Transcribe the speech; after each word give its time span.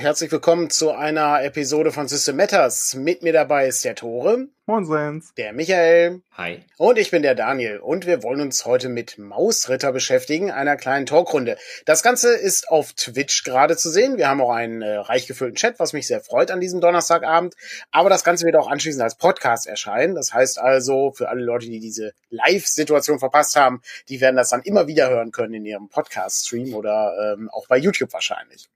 und 0.00 0.06
herzlich 0.06 0.32
willkommen 0.32 0.70
zu 0.70 0.92
einer 0.92 1.44
Episode 1.44 1.92
von 1.92 2.08
System 2.08 2.36
Matters. 2.36 2.94
Mit 2.94 3.22
mir 3.22 3.34
dabei 3.34 3.66
ist 3.66 3.84
der 3.84 3.94
Tore. 3.94 4.46
Moin 4.64 4.86
Sens. 4.86 5.34
Der 5.34 5.52
Michael. 5.52 6.22
Hi. 6.32 6.64
Und 6.78 6.96
ich 6.96 7.10
bin 7.10 7.20
der 7.20 7.34
Daniel. 7.34 7.80
Und 7.80 8.06
wir 8.06 8.22
wollen 8.22 8.40
uns 8.40 8.64
heute 8.64 8.88
mit 8.88 9.18
Mausritter 9.18 9.92
beschäftigen, 9.92 10.50
einer 10.50 10.76
kleinen 10.76 11.04
Talkrunde. 11.04 11.58
Das 11.84 12.02
Ganze 12.02 12.34
ist 12.34 12.70
auf 12.70 12.94
Twitch 12.94 13.44
gerade 13.44 13.76
zu 13.76 13.90
sehen. 13.90 14.16
Wir 14.16 14.28
haben 14.28 14.40
auch 14.40 14.52
einen 14.52 14.80
äh, 14.80 14.96
reich 14.96 15.26
gefüllten 15.26 15.56
Chat, 15.56 15.78
was 15.78 15.92
mich 15.92 16.06
sehr 16.06 16.22
freut 16.22 16.50
an 16.50 16.60
diesem 16.60 16.80
Donnerstagabend. 16.80 17.54
Aber 17.90 18.08
das 18.08 18.24
Ganze 18.24 18.46
wird 18.46 18.56
auch 18.56 18.70
anschließend 18.70 19.02
als 19.02 19.16
Podcast 19.16 19.66
erscheinen. 19.66 20.14
Das 20.14 20.32
heißt 20.32 20.58
also, 20.58 21.12
für 21.12 21.28
alle 21.28 21.42
Leute, 21.42 21.66
die 21.66 21.78
diese 21.80 22.14
Live-Situation 22.30 23.18
verpasst 23.18 23.54
haben, 23.54 23.82
die 24.08 24.22
werden 24.22 24.36
das 24.36 24.48
dann 24.48 24.62
immer 24.62 24.86
wieder 24.86 25.10
hören 25.10 25.30
können 25.30 25.52
in 25.52 25.66
ihrem 25.66 25.90
Podcast-Stream 25.90 26.72
oder 26.72 27.34
ähm, 27.34 27.50
auch 27.50 27.66
bei 27.66 27.76
YouTube 27.76 28.14
wahrscheinlich. 28.14 28.70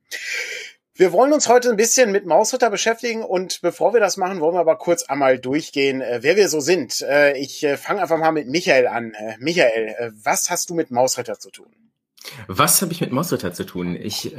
Wir 0.97 1.13
wollen 1.13 1.33
uns 1.33 1.49
heute 1.49 1.71
ein 1.71 1.77
bisschen 1.77 2.13
mit 2.13 2.25
Mausritter 2.25 2.71
beschäftigen 2.71 3.25
und 3.25 3.61
bevor 3.63 3.93
wir 3.95 4.01
das 4.01 4.17
machen, 4.17 4.39
wollen 4.39 4.55
wir 4.55 4.61
aber 4.61 4.77
kurz 4.77 5.03
einmal 5.03 5.41
durchgehen, 5.41 6.01
äh, 6.01 6.21
wer 6.23 6.37
wir 6.37 6.49
so 6.49 6.61
sind. 6.61 7.01
Äh, 7.03 7.37
ich 7.37 7.65
äh, 7.65 7.77
fange 7.77 8.01
einfach 8.01 8.19
mal 8.19 8.31
mit 8.31 8.47
Michael 8.47 8.87
an. 8.87 9.13
Michael, 9.41 10.13
was 10.23 10.51
hast 10.51 10.71
du 10.71 10.75
mit 10.75 10.93
Mausritter 10.93 11.41
zu 11.41 11.51
tun? 11.51 11.67
Was 12.47 12.81
habe 12.81 12.93
ich 12.93 13.01
mit 13.01 13.11
Mausritter 13.11 13.53
zu 13.53 13.65
tun? 13.65 13.97
Ich 13.97 14.35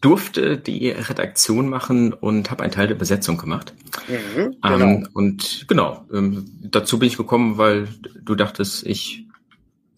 durfte 0.00 0.56
die 0.56 0.90
Redaktion 0.90 1.68
machen 1.68 2.12
und 2.12 2.50
habe 2.50 2.62
einen 2.62 2.72
Teil 2.72 2.88
der 2.88 2.94
Besetzung 2.94 3.36
gemacht. 3.36 3.74
Mhm, 4.08 4.56
genau. 4.62 4.78
Ähm, 4.78 5.08
und 5.12 5.66
genau, 5.68 6.06
ähm, 6.12 6.50
dazu 6.62 6.98
bin 6.98 7.08
ich 7.08 7.16
gekommen, 7.16 7.58
weil 7.58 7.88
du 8.22 8.34
dachtest, 8.34 8.86
ich 8.86 9.26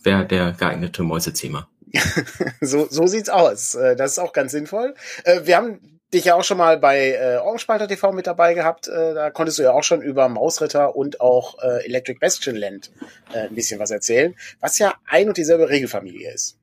wäre 0.02 0.26
der 0.26 0.52
geeignete 0.52 1.04
Mäusezähmer. 1.04 1.68
so, 2.60 2.86
so 2.88 3.06
sieht's 3.06 3.28
aus. 3.28 3.74
Äh, 3.74 3.96
das 3.96 4.12
ist 4.12 4.18
auch 4.18 4.32
ganz 4.32 4.52
sinnvoll. 4.52 4.94
Äh, 5.24 5.40
wir 5.44 5.56
haben 5.56 6.00
dich 6.12 6.26
ja 6.26 6.34
auch 6.34 6.44
schon 6.44 6.58
mal 6.58 6.78
bei 6.78 7.12
äh, 7.12 7.36
Augenspalter 7.38 7.88
TV 7.88 8.12
mit 8.12 8.26
dabei 8.26 8.54
gehabt. 8.54 8.88
Äh, 8.88 9.14
da 9.14 9.30
konntest 9.30 9.58
du 9.58 9.62
ja 9.62 9.72
auch 9.72 9.82
schon 9.82 10.02
über 10.02 10.28
Mausritter 10.28 10.94
und 10.94 11.20
auch 11.20 11.58
äh, 11.62 11.86
Electric 11.86 12.18
Bastion 12.18 12.56
Land 12.56 12.90
äh, 13.32 13.48
ein 13.48 13.54
bisschen 13.54 13.80
was 13.80 13.90
erzählen, 13.90 14.34
was 14.60 14.78
ja 14.78 14.94
ein 15.06 15.28
und 15.28 15.36
dieselbe 15.36 15.68
Regelfamilie 15.68 16.30
ist. 16.32 16.58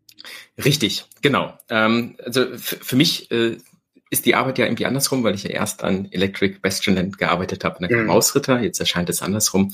Richtig, 0.63 1.05
genau. 1.21 1.57
Ähm, 1.69 2.17
also 2.23 2.45
für 2.57 2.95
mich 2.95 3.31
äh, 3.31 3.57
ist 4.09 4.25
die 4.25 4.35
Arbeit 4.35 4.57
ja 4.57 4.65
irgendwie 4.65 4.85
andersrum, 4.85 5.23
weil 5.23 5.35
ich 5.35 5.43
ja 5.43 5.51
erst 5.51 5.83
an 5.83 6.07
Electric 6.11 6.59
Bastionland 6.61 7.17
gearbeitet 7.17 7.63
habe, 7.63 7.77
dann 7.79 7.89
kam 7.89 8.01
mhm. 8.01 8.07
Mausritter, 8.07 8.59
jetzt 8.59 8.79
erscheint 8.79 9.09
es 9.09 9.21
andersrum. 9.21 9.71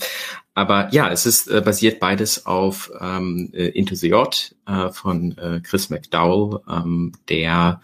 Aber 0.53 0.89
ja, 0.91 1.09
es 1.09 1.25
ist 1.25 1.47
äh, 1.47 1.61
basiert 1.61 1.99
beides 1.99 2.45
auf 2.45 2.91
ähm, 2.99 3.51
äh, 3.53 3.67
Into 3.67 3.95
the 3.95 4.09
Yacht 4.09 4.55
äh, 4.67 4.89
von 4.89 5.37
äh, 5.37 5.61
Chris 5.61 5.89
McDowell, 5.89 6.61
ähm, 6.69 7.13
der 7.29 7.81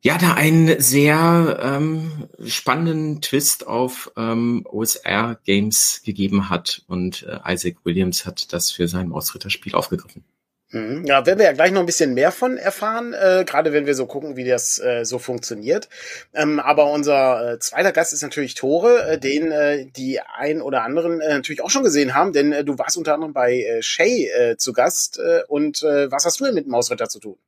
ja 0.00 0.18
da 0.18 0.34
einen 0.34 0.80
sehr 0.80 1.58
ähm, 1.62 2.28
spannenden 2.44 3.20
Twist 3.20 3.66
auf 3.66 4.10
ähm, 4.16 4.64
OSR 4.68 5.38
Games 5.44 6.02
gegeben 6.04 6.48
hat 6.48 6.82
und 6.88 7.24
äh, 7.24 7.52
Isaac 7.52 7.76
Williams 7.84 8.26
hat 8.26 8.52
das 8.52 8.70
für 8.70 8.88
sein 8.88 9.08
Mausritter-Spiel 9.08 9.74
aufgegriffen. 9.74 10.24
Mhm. 10.70 11.06
Ja, 11.06 11.24
werden 11.24 11.38
wir 11.38 11.46
ja 11.46 11.52
gleich 11.52 11.72
noch 11.72 11.80
ein 11.80 11.86
bisschen 11.86 12.12
mehr 12.12 12.30
von 12.30 12.58
erfahren, 12.58 13.14
äh, 13.14 13.44
gerade 13.46 13.72
wenn 13.72 13.86
wir 13.86 13.94
so 13.94 14.04
gucken, 14.04 14.36
wie 14.36 14.44
das 14.44 14.78
äh, 14.78 15.04
so 15.04 15.18
funktioniert. 15.18 15.88
Ähm, 16.34 16.60
aber 16.60 16.90
unser 16.90 17.54
äh, 17.54 17.58
zweiter 17.58 17.92
Gast 17.92 18.12
ist 18.12 18.22
natürlich 18.22 18.54
Tore, 18.54 19.12
äh, 19.12 19.18
den 19.18 19.50
äh, 19.50 19.86
die 19.86 20.20
ein 20.20 20.60
oder 20.60 20.82
anderen 20.82 21.22
äh, 21.22 21.32
natürlich 21.32 21.62
auch 21.62 21.70
schon 21.70 21.84
gesehen 21.84 22.14
haben, 22.14 22.34
denn 22.34 22.52
äh, 22.52 22.64
du 22.64 22.78
warst 22.78 22.98
unter 22.98 23.14
anderem 23.14 23.32
bei 23.32 23.62
äh, 23.62 23.82
Shay 23.82 24.26
äh, 24.26 24.56
zu 24.58 24.74
Gast. 24.74 25.18
Äh, 25.18 25.42
und 25.48 25.82
äh, 25.82 26.10
was 26.10 26.26
hast 26.26 26.38
du 26.38 26.44
denn 26.44 26.54
mit 26.54 26.66
Mausritter 26.66 27.08
zu 27.08 27.18
tun? 27.18 27.38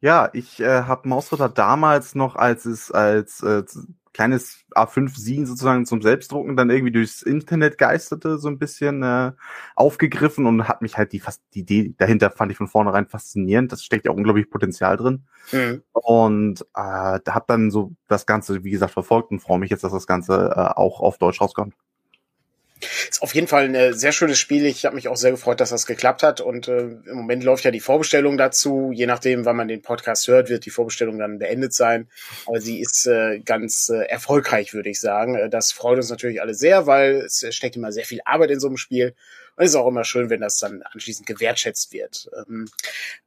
Ja, 0.00 0.30
ich 0.32 0.60
äh, 0.60 0.82
habe 0.82 1.08
Mausritter 1.08 1.48
damals 1.48 2.14
noch, 2.14 2.36
als 2.36 2.66
es 2.66 2.92
als 2.92 3.42
äh, 3.42 3.64
kleines 4.12 4.64
A5-Sin 4.74 5.46
sozusagen 5.46 5.86
zum 5.86 6.02
Selbstdrucken 6.02 6.56
dann 6.56 6.70
irgendwie 6.70 6.92
durchs 6.92 7.22
Internet 7.22 7.78
geisterte, 7.78 8.38
so 8.38 8.48
ein 8.48 8.58
bisschen 8.58 9.02
äh, 9.02 9.32
aufgegriffen 9.76 10.46
und 10.46 10.68
hat 10.68 10.82
mich 10.82 10.96
halt 10.96 11.12
die 11.12 11.20
fast 11.20 11.42
die 11.54 11.60
Idee 11.60 11.94
dahinter 11.98 12.30
fand 12.30 12.52
ich 12.52 12.58
von 12.58 12.68
vornherein 12.68 13.06
faszinierend. 13.06 13.72
Das 13.72 13.84
steckt 13.84 14.06
ja 14.06 14.12
unglaublich 14.12 14.50
Potenzial 14.50 14.96
drin. 14.96 15.24
Mhm. 15.52 15.82
Und 15.92 16.62
äh, 16.74 17.20
da 17.24 17.34
hab 17.34 17.46
dann 17.46 17.70
so 17.70 17.92
das 18.06 18.26
Ganze, 18.26 18.64
wie 18.64 18.70
gesagt, 18.70 18.92
verfolgt 18.92 19.30
und 19.30 19.40
freue 19.40 19.58
mich 19.58 19.70
jetzt, 19.70 19.84
dass 19.84 19.92
das 19.92 20.06
Ganze 20.06 20.52
äh, 20.54 20.78
auch 20.78 21.00
auf 21.00 21.18
Deutsch 21.18 21.40
rauskommt. 21.40 21.74
Ist 22.80 23.22
auf 23.22 23.34
jeden 23.34 23.46
Fall 23.46 23.74
ein 23.74 23.94
sehr 23.94 24.12
schönes 24.12 24.38
Spiel. 24.38 24.66
Ich 24.66 24.84
habe 24.84 24.94
mich 24.94 25.08
auch 25.08 25.16
sehr 25.16 25.30
gefreut, 25.30 25.60
dass 25.60 25.70
das 25.70 25.86
geklappt 25.86 26.22
hat. 26.22 26.40
Und 26.40 26.68
äh, 26.68 26.80
im 26.80 27.16
Moment 27.16 27.44
läuft 27.44 27.64
ja 27.64 27.70
die 27.70 27.80
Vorbestellung 27.80 28.36
dazu. 28.36 28.90
Je 28.92 29.06
nachdem, 29.06 29.44
wann 29.44 29.56
man 29.56 29.68
den 29.68 29.82
Podcast 29.82 30.28
hört, 30.28 30.48
wird 30.48 30.64
die 30.64 30.70
Vorbestellung 30.70 31.18
dann 31.18 31.38
beendet 31.38 31.74
sein. 31.74 32.08
Aber 32.46 32.60
sie 32.60 32.80
ist 32.80 33.06
äh, 33.06 33.40
ganz 33.40 33.88
äh, 33.88 34.04
erfolgreich, 34.06 34.74
würde 34.74 34.90
ich 34.90 35.00
sagen. 35.00 35.34
Äh, 35.34 35.48
das 35.48 35.72
freut 35.72 35.96
uns 35.96 36.10
natürlich 36.10 36.40
alle 36.40 36.54
sehr, 36.54 36.86
weil 36.86 37.22
es 37.26 37.44
steckt 37.50 37.76
immer 37.76 37.92
sehr 37.92 38.04
viel 38.04 38.20
Arbeit 38.24 38.50
in 38.50 38.60
so 38.60 38.68
einem 38.68 38.76
Spiel. 38.76 39.14
Und 39.56 39.64
es 39.64 39.70
ist 39.70 39.76
auch 39.76 39.88
immer 39.88 40.04
schön, 40.04 40.30
wenn 40.30 40.40
das 40.40 40.58
dann 40.58 40.82
anschließend 40.82 41.26
gewertschätzt 41.26 41.92
wird. 41.92 42.30
Ähm, 42.36 42.68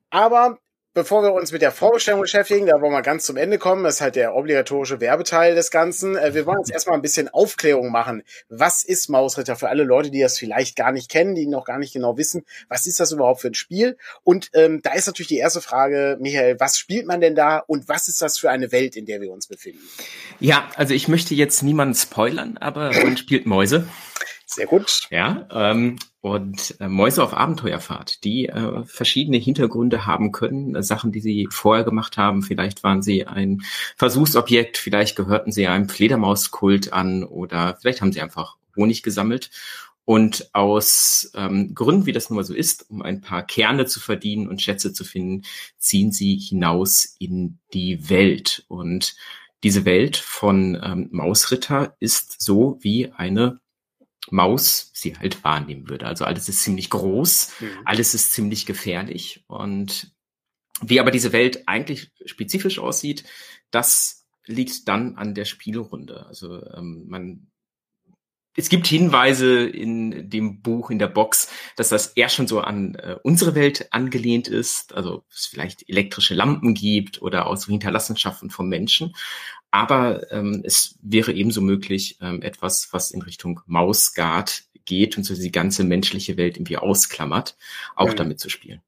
aber 0.10 0.60
Bevor 0.94 1.24
wir 1.24 1.32
uns 1.32 1.54
mit 1.54 1.62
der 1.62 1.72
Vorbestellung 1.72 2.20
beschäftigen, 2.20 2.66
da 2.66 2.82
wollen 2.82 2.92
wir 2.92 3.02
ganz 3.02 3.26
zum 3.26 3.38
Ende 3.38 3.58
kommen, 3.58 3.86
das 3.86 3.96
ist 3.96 4.02
halt 4.02 4.18
der 4.18 4.36
obligatorische 4.36 5.00
Werbeteil 5.00 5.56
des 5.56 5.72
Ganzen. 5.72 6.18
Äh, 6.18 6.34
wir 6.34 6.46
wollen 6.46 6.58
jetzt 6.60 6.72
erstmal 6.72 6.98
ein 6.98 7.02
bisschen 7.02 7.30
Aufklärung 7.30 7.92
machen. 7.92 8.24
Was 8.50 8.84
ist 8.84 9.10
Mausritter 9.10 9.56
für 9.56 9.70
alle 9.70 9.86
Leute, 9.86 10.12
die 10.12 10.20
das 10.20 10.38
vielleicht 10.38 10.76
gar 10.76 10.92
nicht 10.92 11.10
kennen, 11.10 11.34
die 11.34 11.48
noch 11.48 11.64
gar 11.64 11.80
nicht 11.80 11.94
genau 11.94 12.18
wissen, 12.18 12.44
was 12.68 12.88
ist 12.88 13.00
das 13.00 13.14
überhaupt 13.14 13.40
für 13.40 13.48
ein 13.48 13.54
Spiel? 13.54 13.98
Und 14.24 14.50
ähm, 14.54 14.82
da 14.84 14.92
ist 14.92 15.08
natürlich 15.08 15.30
die 15.30 15.38
erste 15.38 15.62
Frage, 15.62 16.18
Michael, 16.20 16.60
was 16.60 16.78
spielt 16.78 17.08
man 17.08 17.22
denn 17.22 17.36
da 17.36 17.60
und 17.60 17.88
was 17.88 18.10
ist 18.10 18.22
das 18.22 18.38
für 18.38 18.50
eine 18.50 18.74
Welt, 18.74 18.98
in 18.98 19.06
der 19.06 19.22
wir 19.22 19.32
uns 19.32 19.48
befinden? 19.48 19.80
Ja, 20.42 20.70
also 20.76 20.94
ich 20.94 21.08
möchte 21.08 21.34
jetzt 21.36 21.64
niemanden 21.64 21.96
spoilern, 21.96 22.58
aber 22.58 22.92
man 22.92 23.16
spielt 23.16 23.46
Mäuse. 23.46 23.88
Sehr 24.46 24.66
gut. 24.66 25.08
Ja, 25.10 25.48
ähm, 25.54 25.98
und 26.22 26.76
äh, 26.80 26.88
Mäuse 26.88 27.24
auf 27.24 27.34
Abenteuerfahrt, 27.34 28.24
die 28.24 28.48
äh, 28.48 28.86
verschiedene 28.86 29.38
Hintergründe 29.38 30.06
haben 30.06 30.32
können, 30.32 30.76
äh, 30.76 30.84
Sachen, 30.84 31.12
die 31.12 31.20
sie 31.20 31.48
vorher 31.50 31.84
gemacht 31.84 32.18
haben. 32.18 32.44
Vielleicht 32.44 32.84
waren 32.84 33.02
sie 33.02 33.26
ein 33.26 33.64
Versuchsobjekt, 33.98 34.78
vielleicht 34.78 35.16
gehörten 35.16 35.52
sie 35.52 35.68
einem 35.68 35.90
Fledermauskult 35.90 36.94
an 36.94 37.24
oder 37.24 37.78
vielleicht 37.82 38.02
haben 38.02 38.14
sie 38.14 38.22
einfach 38.22 38.58
Honig 38.76 39.02
gesammelt. 39.02 39.50
Und 40.06 40.50
aus 40.54 41.32
ähm, 41.36 41.74
Gründen, 41.74 42.06
wie 42.06 42.12
das 42.12 42.30
nun 42.30 42.38
mal 42.38 42.44
so 42.44 42.54
ist, 42.54 42.90
um 42.90 43.02
ein 43.02 43.22
paar 43.22 43.44
Kerne 43.44 43.86
zu 43.86 44.00
verdienen 44.00 44.48
und 44.48 44.62
Schätze 44.62 44.94
zu 44.94 45.04
finden, 45.04 45.44
ziehen 45.78 46.12
sie 46.12 46.38
hinaus 46.38 47.16
in 47.20 47.60
die 47.74 48.10
Welt. 48.10 48.66
Und 48.68 49.16
diese 49.64 49.86
Welt 49.86 50.18
von 50.18 50.80
ähm, 50.84 51.08
Mausritter 51.12 51.96
ist 52.00 52.42
so 52.42 52.78
wie 52.82 53.12
eine 53.12 53.60
Maus 54.30 54.92
sie 54.94 55.18
halt 55.18 55.44
wahrnehmen 55.44 55.90
würde. 55.90 56.06
Also 56.06 56.26
alles 56.26 56.48
ist 56.48 56.64
ziemlich 56.64 56.90
groß, 56.90 57.54
mhm. 57.60 57.68
alles 57.86 58.14
ist 58.14 58.34
ziemlich 58.34 58.66
gefährlich 58.66 59.44
und 59.48 60.12
wie 60.82 61.00
aber 61.00 61.12
diese 61.12 61.32
Welt 61.32 61.68
eigentlich 61.68 62.12
spezifisch 62.26 62.80
aussieht, 62.80 63.24
das 63.70 64.26
liegt 64.46 64.88
dann 64.88 65.16
an 65.16 65.36
der 65.36 65.46
Spielrunde. 65.46 66.26
Also 66.26 66.64
ähm, 66.74 67.06
man 67.08 67.52
es 68.54 68.68
gibt 68.68 68.86
Hinweise 68.86 69.66
in 69.66 70.30
dem 70.30 70.62
Buch, 70.62 70.92
in 70.92 71.00
der 71.00 71.08
Box, 71.08 71.50
dass 71.78 71.88
das 71.90 72.08
eher 72.08 72.28
schon 72.28 72.48
so 72.48 72.60
an 72.60 72.96
äh, 72.96 73.16
unsere 73.24 73.56
Welt 73.56 73.94
angelehnt 73.94 74.50
ist, 74.50 74.94
also 74.94 75.24
es 75.34 75.46
vielleicht 75.46 75.88
elektrische 75.88 76.34
Lampen 76.34 76.74
gibt 76.74 77.22
oder 77.22 77.48
auch 77.48 77.56
so 77.56 77.72
Hinterlassenschaften 77.72 78.50
vom 78.50 78.68
Menschen. 78.68 79.14
Aber 79.72 80.32
ähm, 80.32 80.62
es 80.66 80.96
wäre 81.02 81.32
ebenso 81.32 81.62
möglich, 81.62 82.18
ähm, 82.22 82.42
etwas, 82.42 82.90
was 82.92 83.12
in 83.12 83.22
Richtung 83.22 83.62
Mausguard 83.66 84.64
geht 84.86 85.18
und 85.18 85.24
so 85.24 85.34
die 85.34 85.52
ganze 85.52 85.84
menschliche 85.84 86.38
Welt 86.38 86.58
irgendwie 86.58 86.78
ausklammert, 86.78 87.56
auch 87.96 88.10
mhm. 88.10 88.16
damit 88.16 88.40
zu 88.40 88.50
spielen. 88.50 88.82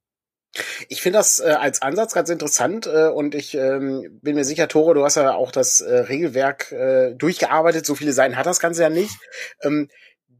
Ich 0.88 1.02
finde 1.02 1.18
das 1.18 1.40
äh, 1.40 1.46
als 1.46 1.82
Ansatz 1.82 2.14
ganz 2.14 2.30
interessant 2.30 2.86
äh, 2.86 3.08
und 3.08 3.34
ich 3.34 3.56
ähm, 3.56 4.20
bin 4.22 4.36
mir 4.36 4.44
sicher, 4.44 4.68
Tore, 4.68 4.94
du 4.94 5.04
hast 5.04 5.16
ja 5.16 5.34
auch 5.34 5.52
das 5.52 5.82
äh, 5.82 6.00
Regelwerk 6.00 6.72
äh, 6.72 7.16
durchgearbeitet. 7.16 7.86
So 7.86 7.96
viele 7.96 8.14
Seiten 8.14 8.38
hat 8.38 8.46
das 8.46 8.60
Ganze 8.60 8.84
ja 8.84 8.90
nicht. 8.90 9.18
Ähm, 9.64 9.90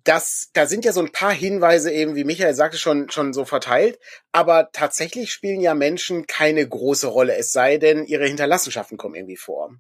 das, 0.04 0.50
da 0.54 0.66
sind 0.68 0.86
ja 0.86 0.92
so 0.92 1.00
ein 1.00 1.12
paar 1.12 1.32
Hinweise 1.32 1.92
eben, 1.92 2.16
wie 2.16 2.26
Michael 2.26 2.54
sagte, 2.54 2.78
schon, 2.78 3.10
schon 3.10 3.34
so 3.34 3.46
verteilt. 3.46 3.98
Aber 4.32 4.70
tatsächlich 4.72 5.32
spielen 5.32 5.62
ja 5.62 5.74
Menschen 5.74 6.28
keine 6.28 6.68
große 6.68 7.08
Rolle, 7.08 7.36
es 7.38 7.52
sei 7.52 7.78
denn, 7.78 8.06
ihre 8.06 8.28
Hinterlassenschaften 8.28 8.98
kommen 8.98 9.16
irgendwie 9.16 9.38
vor. 9.38 9.72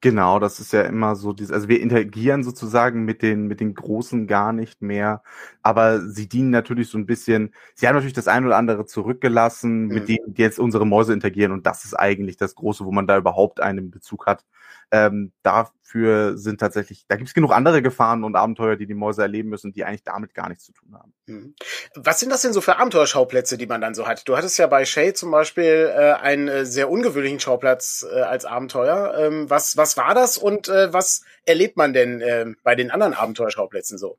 Genau, 0.00 0.38
das 0.38 0.60
ist 0.60 0.72
ja 0.72 0.82
immer 0.82 1.16
so, 1.16 1.32
dieses, 1.32 1.50
also 1.50 1.66
wir 1.68 1.80
interagieren 1.80 2.44
sozusagen 2.44 3.04
mit 3.04 3.20
den, 3.20 3.48
mit 3.48 3.58
den 3.58 3.74
Großen 3.74 4.28
gar 4.28 4.52
nicht 4.52 4.80
mehr, 4.80 5.24
aber 5.60 6.00
sie 6.00 6.28
dienen 6.28 6.50
natürlich 6.50 6.88
so 6.88 6.98
ein 6.98 7.06
bisschen, 7.06 7.52
sie 7.74 7.88
haben 7.88 7.96
natürlich 7.96 8.12
das 8.14 8.28
ein 8.28 8.46
oder 8.46 8.56
andere 8.56 8.86
zurückgelassen, 8.86 9.86
mhm. 9.86 9.94
mit 9.94 10.08
denen 10.08 10.34
jetzt 10.36 10.60
unsere 10.60 10.86
Mäuse 10.86 11.12
interagieren 11.14 11.50
und 11.50 11.66
das 11.66 11.84
ist 11.84 11.94
eigentlich 11.94 12.36
das 12.36 12.54
Große, 12.54 12.84
wo 12.84 12.92
man 12.92 13.08
da 13.08 13.18
überhaupt 13.18 13.60
einen 13.60 13.90
Bezug 13.90 14.26
hat. 14.26 14.44
Ähm, 14.90 15.32
dafür 15.42 16.38
sind 16.38 16.60
tatsächlich, 16.60 17.04
da 17.08 17.16
gibt 17.16 17.28
es 17.28 17.34
genug 17.34 17.52
andere 17.52 17.82
Gefahren 17.82 18.24
und 18.24 18.36
Abenteuer, 18.36 18.76
die 18.76 18.86
die 18.86 18.94
Mäuse 18.94 19.22
erleben 19.22 19.48
müssen, 19.48 19.72
die 19.72 19.84
eigentlich 19.84 20.04
damit 20.04 20.34
gar 20.34 20.48
nichts 20.48 20.64
zu 20.64 20.72
tun 20.72 20.94
haben. 20.94 21.12
Mhm. 21.26 21.54
Was 21.94 22.20
sind 22.20 22.30
das 22.30 22.42
denn 22.42 22.52
so 22.52 22.60
für 22.60 22.76
Abenteuerschauplätze, 22.76 23.58
die 23.58 23.66
man 23.66 23.80
dann 23.80 23.94
so 23.94 24.06
hat? 24.06 24.28
Du 24.28 24.36
hattest 24.36 24.58
ja 24.58 24.66
bei 24.66 24.84
Shay 24.84 25.12
zum 25.12 25.30
Beispiel 25.30 25.92
äh, 25.94 26.12
einen 26.12 26.48
äh, 26.48 26.66
sehr 26.66 26.90
ungewöhnlichen 26.90 27.40
Schauplatz 27.40 28.06
äh, 28.10 28.20
als 28.20 28.44
Abenteuer. 28.44 29.14
Ähm, 29.18 29.50
was, 29.50 29.76
was 29.76 29.96
war 29.96 30.14
das 30.14 30.38
und 30.38 30.68
äh, 30.68 30.92
was 30.92 31.22
erlebt 31.44 31.76
man 31.76 31.92
denn 31.92 32.20
äh, 32.20 32.46
bei 32.62 32.74
den 32.74 32.90
anderen 32.90 33.14
Abenteuerschauplätzen 33.14 33.98
so? 33.98 34.18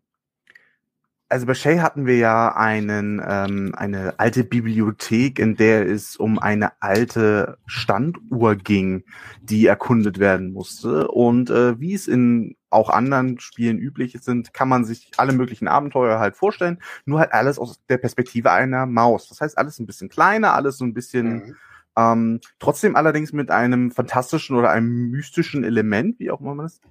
Also 1.30 1.46
bei 1.46 1.54
Shay 1.54 1.78
hatten 1.78 2.08
wir 2.08 2.18
ja 2.18 2.56
einen, 2.56 3.22
ähm, 3.26 3.74
eine 3.78 4.20
alte 4.20 4.44
Bibliothek, 4.44 5.38
in 5.38 5.56
der 5.56 5.88
es 5.88 6.18
um 6.18 6.40
eine 6.40 6.82
alte 6.82 7.60
Standuhr 7.68 8.56
ging, 8.56 9.04
die 9.40 9.68
erkundet 9.68 10.18
werden 10.18 10.52
musste. 10.52 11.08
Und 11.08 11.52
äh, 11.52 11.80
wie 11.80 11.94
es 11.94 12.08
in 12.08 12.56
auch 12.72 12.90
anderen 12.90 13.40
Spielen 13.40 13.78
üblich 13.78 14.18
sind, 14.22 14.54
kann 14.54 14.70
man 14.70 14.86
sich 14.86 15.12
alle 15.18 15.34
möglichen 15.34 15.68
Abenteuer 15.68 16.20
halt 16.20 16.36
vorstellen, 16.36 16.80
nur 17.06 17.20
halt 17.20 17.32
alles 17.32 17.60
aus 17.60 17.80
der 17.90 17.98
Perspektive 17.98 18.52
einer 18.52 18.88
Maus. 18.88 19.30
Das 19.30 19.40
heißt, 19.40 19.58
alles 19.58 19.80
ein 19.80 19.86
bisschen 19.86 20.10
kleiner, 20.10 20.56
alles 20.56 20.78
so 20.80 20.86
ein 20.86 20.96
bisschen 20.96 21.34
mhm. 21.34 21.56
ähm, 21.96 22.40
trotzdem 22.58 22.96
allerdings 22.96 23.34
mit 23.34 23.52
einem 23.52 23.92
fantastischen 23.92 24.56
oder 24.56 24.72
einem 24.72 25.12
mystischen 25.12 25.64
Element, 25.64 26.20
wie 26.20 26.32
auch 26.32 26.42
immer 26.42 26.56
man 26.56 26.66
es 26.66 26.82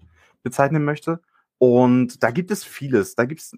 bezeichnen 0.44 0.84
möchte. 0.84 1.20
Und 1.58 2.22
da 2.22 2.30
gibt 2.30 2.52
es 2.52 2.62
vieles. 2.62 3.16
Da 3.16 3.24
gibt 3.24 3.40
es 3.40 3.56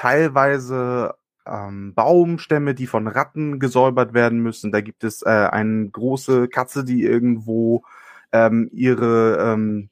teilweise 0.00 1.14
ähm, 1.46 1.92
Baumstämme, 1.94 2.74
die 2.74 2.86
von 2.86 3.06
Ratten 3.06 3.58
gesäubert 3.60 4.14
werden 4.14 4.40
müssen. 4.40 4.72
Da 4.72 4.80
gibt 4.80 5.04
es 5.04 5.20
äh, 5.22 5.28
eine 5.28 5.90
große 5.90 6.48
Katze, 6.48 6.84
die 6.84 7.02
irgendwo 7.02 7.84
ähm, 8.32 8.70
ihre 8.72 9.36
ähm, 9.38 9.90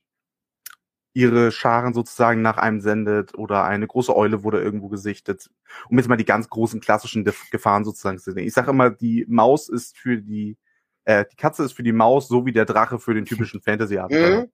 ihre 1.12 1.50
Scharen 1.52 1.93
sozusagen 1.93 2.43
nach 2.43 2.56
einem 2.56 2.81
sendet 2.81 3.37
oder 3.37 3.64
eine 3.64 3.87
große 3.87 4.14
Eule 4.16 4.44
wurde 4.44 4.62
irgendwo 4.62 4.88
gesichtet. 4.88 5.50
Um 5.90 5.99
jetzt 5.99 6.08
mal 6.08 6.16
die 6.16 6.25
ganz 6.25 6.49
großen 6.49 6.81
klassischen 6.81 7.25
Gefahren 7.50 7.84
sozusagen 7.84 8.19
zu 8.19 8.32
sehen. 8.32 8.46
Ich 8.46 8.55
sage 8.55 8.70
immer, 8.70 8.88
die 8.90 9.26
Maus 9.28 9.69
ist 9.69 9.99
für 9.99 10.19
die, 10.19 10.56
äh, 11.05 11.25
die 11.31 11.37
Katze 11.37 11.64
ist 11.64 11.72
für 11.72 11.82
die 11.82 11.93
Maus 11.93 12.28
so 12.28 12.46
wie 12.46 12.52
der 12.52 12.66
Drache 12.66 12.99
für 12.99 13.14
den 13.14 13.25
typischen 13.26 13.60
Fantasy-Abenteuer. 13.60 14.43
Mhm. 14.43 14.50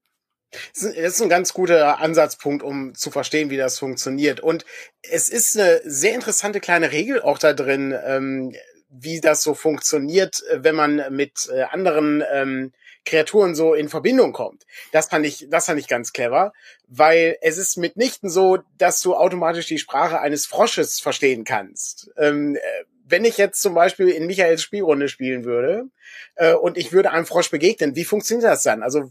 Das 0.72 0.84
ist 0.84 1.22
ein 1.22 1.28
ganz 1.28 1.52
guter 1.52 1.98
Ansatzpunkt, 1.98 2.62
um 2.62 2.94
zu 2.94 3.10
verstehen, 3.10 3.50
wie 3.50 3.56
das 3.56 3.78
funktioniert. 3.78 4.40
Und 4.40 4.64
es 5.02 5.28
ist 5.28 5.58
eine 5.58 5.80
sehr 5.84 6.14
interessante 6.14 6.60
kleine 6.60 6.92
Regel 6.92 7.22
auch 7.22 7.38
da 7.38 7.52
drin, 7.52 7.96
ähm, 8.04 8.54
wie 8.88 9.20
das 9.20 9.42
so 9.42 9.54
funktioniert, 9.54 10.44
wenn 10.52 10.76
man 10.76 11.04
mit 11.10 11.50
äh, 11.52 11.62
anderen 11.62 12.22
ähm, 12.32 12.72
Kreaturen 13.04 13.54
so 13.54 13.74
in 13.74 13.88
Verbindung 13.88 14.32
kommt. 14.32 14.64
Das 14.92 15.08
fand 15.08 15.26
ich, 15.26 15.46
das 15.50 15.66
fand 15.66 15.78
ich 15.78 15.88
ganz 15.88 16.12
clever, 16.12 16.52
weil 16.86 17.36
es 17.42 17.58
ist 17.58 17.76
mitnichten 17.76 18.30
so, 18.30 18.58
dass 18.78 19.00
du 19.00 19.14
automatisch 19.14 19.66
die 19.66 19.78
Sprache 19.78 20.20
eines 20.20 20.46
Frosches 20.46 21.00
verstehen 21.00 21.44
kannst. 21.44 22.10
Ähm, 22.16 22.56
äh, 22.56 22.60
wenn 23.06 23.24
ich 23.24 23.36
jetzt 23.36 23.60
zum 23.60 23.74
Beispiel 23.74 24.08
in 24.08 24.26
Michaels 24.26 24.62
Spielrunde 24.62 25.08
spielen 25.08 25.44
würde 25.44 25.88
äh, 26.36 26.54
und 26.54 26.78
ich 26.78 26.92
würde 26.92 27.10
einem 27.10 27.26
Frosch 27.26 27.50
begegnen, 27.50 27.96
wie 27.96 28.04
funktioniert 28.04 28.50
das 28.50 28.62
dann? 28.62 28.82
Also 28.82 29.10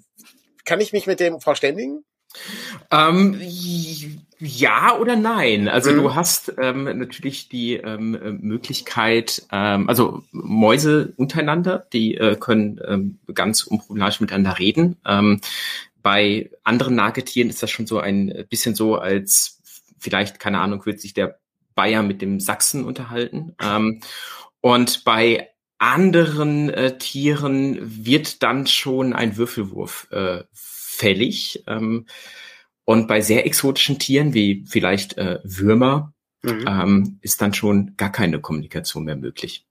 kann 0.65 0.81
ich 0.81 0.94
mich 0.94 1.07
mit 1.07 1.19
dem 1.19 1.39
verständigen? 1.39 2.04
Ähm, 2.92 3.39
ja 4.39 4.98
oder 4.98 5.15
nein. 5.15 5.68
Also 5.68 5.92
mhm. 5.92 5.95
du 5.98 6.15
hast 6.15 6.54
ähm, 6.57 6.83
natürlich 6.98 7.50
die 7.50 7.75
ähm, 7.75 8.39
Möglichkeit, 8.42 9.44
ähm, 9.51 9.88
also 9.88 10.24
Mäuse 10.31 11.13
untereinander, 11.18 11.86
die 11.94 12.15
äh, 12.15 12.36
können 12.36 12.80
ähm, 12.86 13.19
ganz 13.33 13.63
unproblematisch 13.63 14.19
miteinander 14.19 14.57
reden. 14.60 14.98
Ähm, 15.06 15.42
bei 16.01 16.50
anderen 16.63 16.95
Nagetieren 16.95 17.50
ist 17.50 17.63
das 17.63 17.71
schon 17.71 17.88
so 17.88 18.00
ein 18.00 18.45
bisschen 18.50 18.75
so, 18.75 18.95
als 18.95 19.62
vielleicht, 20.00 20.39
keine 20.39 20.60
Ahnung, 20.60 20.86
wird 20.86 21.00
sich 21.00 21.13
der 21.13 21.39
Bayer 21.75 22.04
mit 22.04 22.21
dem 22.21 22.39
Sachsen 22.39 22.83
unterhalten. 22.83 23.56
Ähm, 23.62 24.01
und 24.60 25.04
bei 25.06 25.50
anderen 25.83 26.69
äh, 26.69 26.97
Tieren 26.97 27.77
wird 28.06 28.41
dann 28.41 28.68
schon 28.68 29.13
ein 29.13 29.35
Würfelwurf 29.35 30.07
äh, 30.12 30.44
fällig. 30.53 31.63
Ähm, 31.68 32.06
und 32.85 33.07
bei 33.07 33.21
sehr 33.21 33.45
exotischen 33.45 34.00
Tieren 34.00 34.33
wie 34.33 34.65
vielleicht 34.68 35.18
äh, 35.18 35.39
Würmer 35.44 36.13
mhm. 36.41 36.65
ähm, 36.68 37.19
ist 37.21 37.41
dann 37.41 37.53
schon 37.53 37.95
gar 37.97 38.12
keine 38.12 38.39
Kommunikation 38.39 39.03
mehr 39.03 39.18
möglich. 39.18 39.65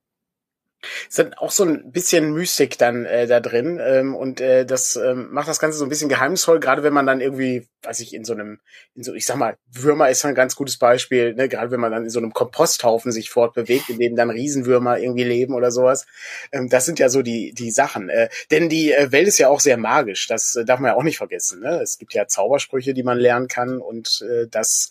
Ist 1.08 1.38
auch 1.38 1.50
so 1.50 1.64
ein 1.64 1.92
bisschen 1.92 2.32
Mystik 2.32 2.78
dann 2.78 3.04
äh, 3.04 3.26
da 3.26 3.40
drin 3.40 3.80
ähm, 3.82 4.14
und 4.14 4.40
äh, 4.40 4.66
das 4.66 4.96
ähm, 4.96 5.28
macht 5.30 5.48
das 5.48 5.58
Ganze 5.58 5.78
so 5.78 5.84
ein 5.84 5.88
bisschen 5.88 6.08
geheimnisvoll, 6.08 6.60
gerade 6.60 6.82
wenn 6.82 6.92
man 6.92 7.06
dann 7.06 7.20
irgendwie, 7.20 7.68
weiß 7.82 8.00
ich, 8.00 8.14
in 8.14 8.24
so 8.24 8.32
einem, 8.32 8.60
in 8.94 9.04
so, 9.04 9.14
ich 9.14 9.26
sag 9.26 9.36
mal, 9.36 9.56
Würmer 9.70 10.10
ist 10.10 10.24
ein 10.24 10.34
ganz 10.34 10.56
gutes 10.56 10.78
Beispiel, 10.78 11.34
ne? 11.34 11.48
gerade 11.48 11.70
wenn 11.70 11.80
man 11.80 11.92
dann 11.92 12.04
in 12.04 12.10
so 12.10 12.18
einem 12.18 12.32
Komposthaufen 12.32 13.12
sich 13.12 13.30
fortbewegt, 13.30 13.90
in 13.90 13.98
dem 13.98 14.16
dann 14.16 14.30
Riesenwürmer 14.30 14.98
irgendwie 14.98 15.24
leben 15.24 15.54
oder 15.54 15.70
sowas. 15.70 16.06
Ähm, 16.50 16.68
das 16.68 16.84
sind 16.84 16.98
ja 16.98 17.08
so 17.08 17.22
die 17.22 17.52
die 17.52 17.70
Sachen. 17.70 18.08
Äh, 18.08 18.28
denn 18.50 18.68
die 18.68 18.92
äh, 18.92 19.12
Welt 19.12 19.28
ist 19.28 19.38
ja 19.38 19.48
auch 19.48 19.60
sehr 19.60 19.76
magisch, 19.76 20.26
das 20.26 20.56
äh, 20.56 20.64
darf 20.64 20.80
man 20.80 20.90
ja 20.90 20.96
auch 20.96 21.02
nicht 21.02 21.18
vergessen. 21.18 21.60
Ne? 21.60 21.80
Es 21.82 21.98
gibt 21.98 22.14
ja 22.14 22.26
Zaubersprüche, 22.26 22.94
die 22.94 23.02
man 23.02 23.18
lernen 23.18 23.48
kann 23.48 23.78
und 23.78 24.22
äh, 24.22 24.46
das 24.50 24.90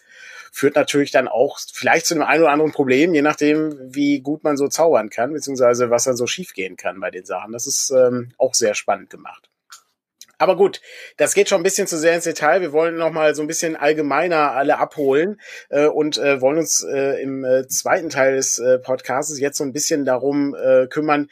führt 0.51 0.75
natürlich 0.75 1.11
dann 1.11 1.27
auch 1.27 1.57
vielleicht 1.73 2.05
zu 2.05 2.13
einem 2.13 2.23
ein 2.23 2.41
oder 2.41 2.51
anderen 2.51 2.73
Problem, 2.73 3.13
je 3.13 3.21
nachdem, 3.21 3.77
wie 3.93 4.19
gut 4.19 4.43
man 4.43 4.57
so 4.57 4.67
zaubern 4.67 5.09
kann, 5.09 5.33
beziehungsweise 5.33 5.89
was 5.89 6.03
dann 6.03 6.17
so 6.17 6.27
schiefgehen 6.27 6.75
kann 6.75 6.99
bei 6.99 7.09
den 7.09 7.25
Sachen. 7.25 7.53
Das 7.53 7.65
ist 7.65 7.91
ähm, 7.91 8.33
auch 8.37 8.53
sehr 8.53 8.75
spannend 8.75 9.09
gemacht. 9.09 9.49
Aber 10.41 10.57
gut, 10.57 10.81
das 11.17 11.35
geht 11.35 11.49
schon 11.49 11.61
ein 11.61 11.63
bisschen 11.63 11.85
zu 11.85 11.99
sehr 11.99 12.15
ins 12.15 12.23
Detail. 12.23 12.61
Wir 12.61 12.73
wollen 12.73 12.95
noch 12.95 13.11
mal 13.11 13.35
so 13.35 13.43
ein 13.43 13.47
bisschen 13.47 13.75
allgemeiner 13.75 14.53
alle 14.53 14.79
abholen 14.79 15.39
äh, 15.69 15.85
und 15.85 16.17
äh, 16.17 16.41
wollen 16.41 16.57
uns 16.57 16.83
äh, 16.83 17.21
im 17.21 17.45
äh, 17.45 17.67
zweiten 17.67 18.09
Teil 18.09 18.35
des 18.35 18.57
äh, 18.57 18.79
Podcasts 18.79 19.39
jetzt 19.39 19.59
so 19.59 19.63
ein 19.63 19.71
bisschen 19.71 20.03
darum 20.03 20.55
äh, 20.55 20.87
kümmern, 20.87 21.29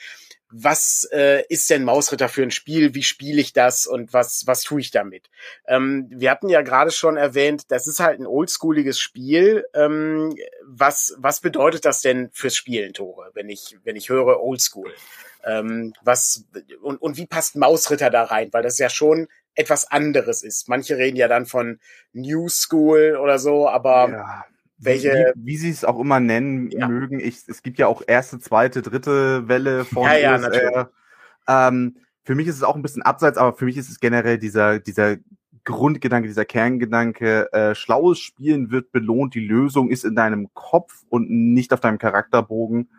was 0.51 1.07
äh, 1.11 1.43
ist 1.47 1.69
denn 1.69 1.83
Mausritter 1.83 2.27
für 2.27 2.41
ein 2.41 2.51
Spiel, 2.51 2.95
wie 2.95 3.03
spiele 3.03 3.39
ich 3.39 3.53
das 3.53 3.85
und 3.85 4.13
was, 4.13 4.47
was 4.47 4.63
tue 4.63 4.81
ich 4.81 4.91
damit? 4.91 5.29
Ähm, 5.67 6.07
wir 6.09 6.31
hatten 6.31 6.49
ja 6.49 6.61
gerade 6.61 6.91
schon 6.91 7.17
erwähnt, 7.17 7.63
das 7.69 7.87
ist 7.87 7.99
halt 7.99 8.19
ein 8.19 8.25
oldschooliges 8.25 8.99
Spiel. 8.99 9.65
Ähm, 9.73 10.35
was, 10.65 11.15
was 11.17 11.39
bedeutet 11.41 11.85
das 11.85 12.01
denn 12.01 12.29
fürs 12.33 12.55
Spielen, 12.55 12.93
Tore, 12.93 13.29
wenn 13.33 13.49
ich, 13.49 13.77
wenn 13.83 13.95
ich 13.95 14.09
höre 14.09 14.41
Oldschool? 14.41 14.91
Ähm, 15.43 15.93
was, 16.01 16.45
und, 16.81 17.01
und 17.01 17.17
wie 17.17 17.27
passt 17.27 17.55
Mausritter 17.55 18.09
da 18.09 18.23
rein? 18.23 18.49
Weil 18.51 18.63
das 18.63 18.79
ja 18.79 18.89
schon 18.89 19.27
etwas 19.55 19.89
anderes 19.89 20.41
ist. 20.41 20.67
Manche 20.67 20.97
reden 20.97 21.17
ja 21.17 21.27
dann 21.27 21.45
von 21.45 21.79
New 22.13 22.49
School 22.49 23.17
oder 23.21 23.39
so, 23.39 23.69
aber 23.69 24.09
ja 24.09 24.45
welche 24.79 25.33
wie, 25.35 25.45
wie 25.45 25.57
sie 25.57 25.69
es 25.69 25.85
auch 25.85 25.99
immer 25.99 26.19
nennen 26.19 26.71
ja. 26.71 26.87
mögen. 26.87 27.19
Ich, 27.19 27.43
es 27.47 27.61
gibt 27.61 27.77
ja 27.77 27.87
auch 27.87 28.01
erste, 28.05 28.39
zweite, 28.39 28.81
dritte 28.81 29.47
Welle 29.47 29.85
von 29.85 30.03
ja, 30.03 30.17
ja, 30.17 30.35
USR. 30.35 30.91
Ähm, 31.47 31.97
für 32.23 32.35
mich 32.35 32.47
ist 32.47 32.55
es 32.55 32.63
auch 32.63 32.75
ein 32.75 32.81
bisschen 32.81 33.01
abseits, 33.01 33.37
aber 33.37 33.53
für 33.53 33.65
mich 33.65 33.77
ist 33.77 33.89
es 33.89 33.99
generell 33.99 34.37
dieser 34.37 34.79
dieser 34.79 35.17
Grundgedanke, 35.65 36.27
dieser 36.27 36.45
Kerngedanke, 36.45 37.51
äh, 37.53 37.75
schlaues 37.75 38.19
Spielen 38.19 38.71
wird 38.71 38.91
belohnt, 38.91 39.35
die 39.35 39.45
Lösung 39.45 39.89
ist 39.89 40.05
in 40.05 40.15
deinem 40.15 40.53
Kopf 40.53 41.03
und 41.09 41.29
nicht 41.29 41.73
auf 41.73 41.79
deinem 41.79 41.97
Charakterbogen 41.97 42.89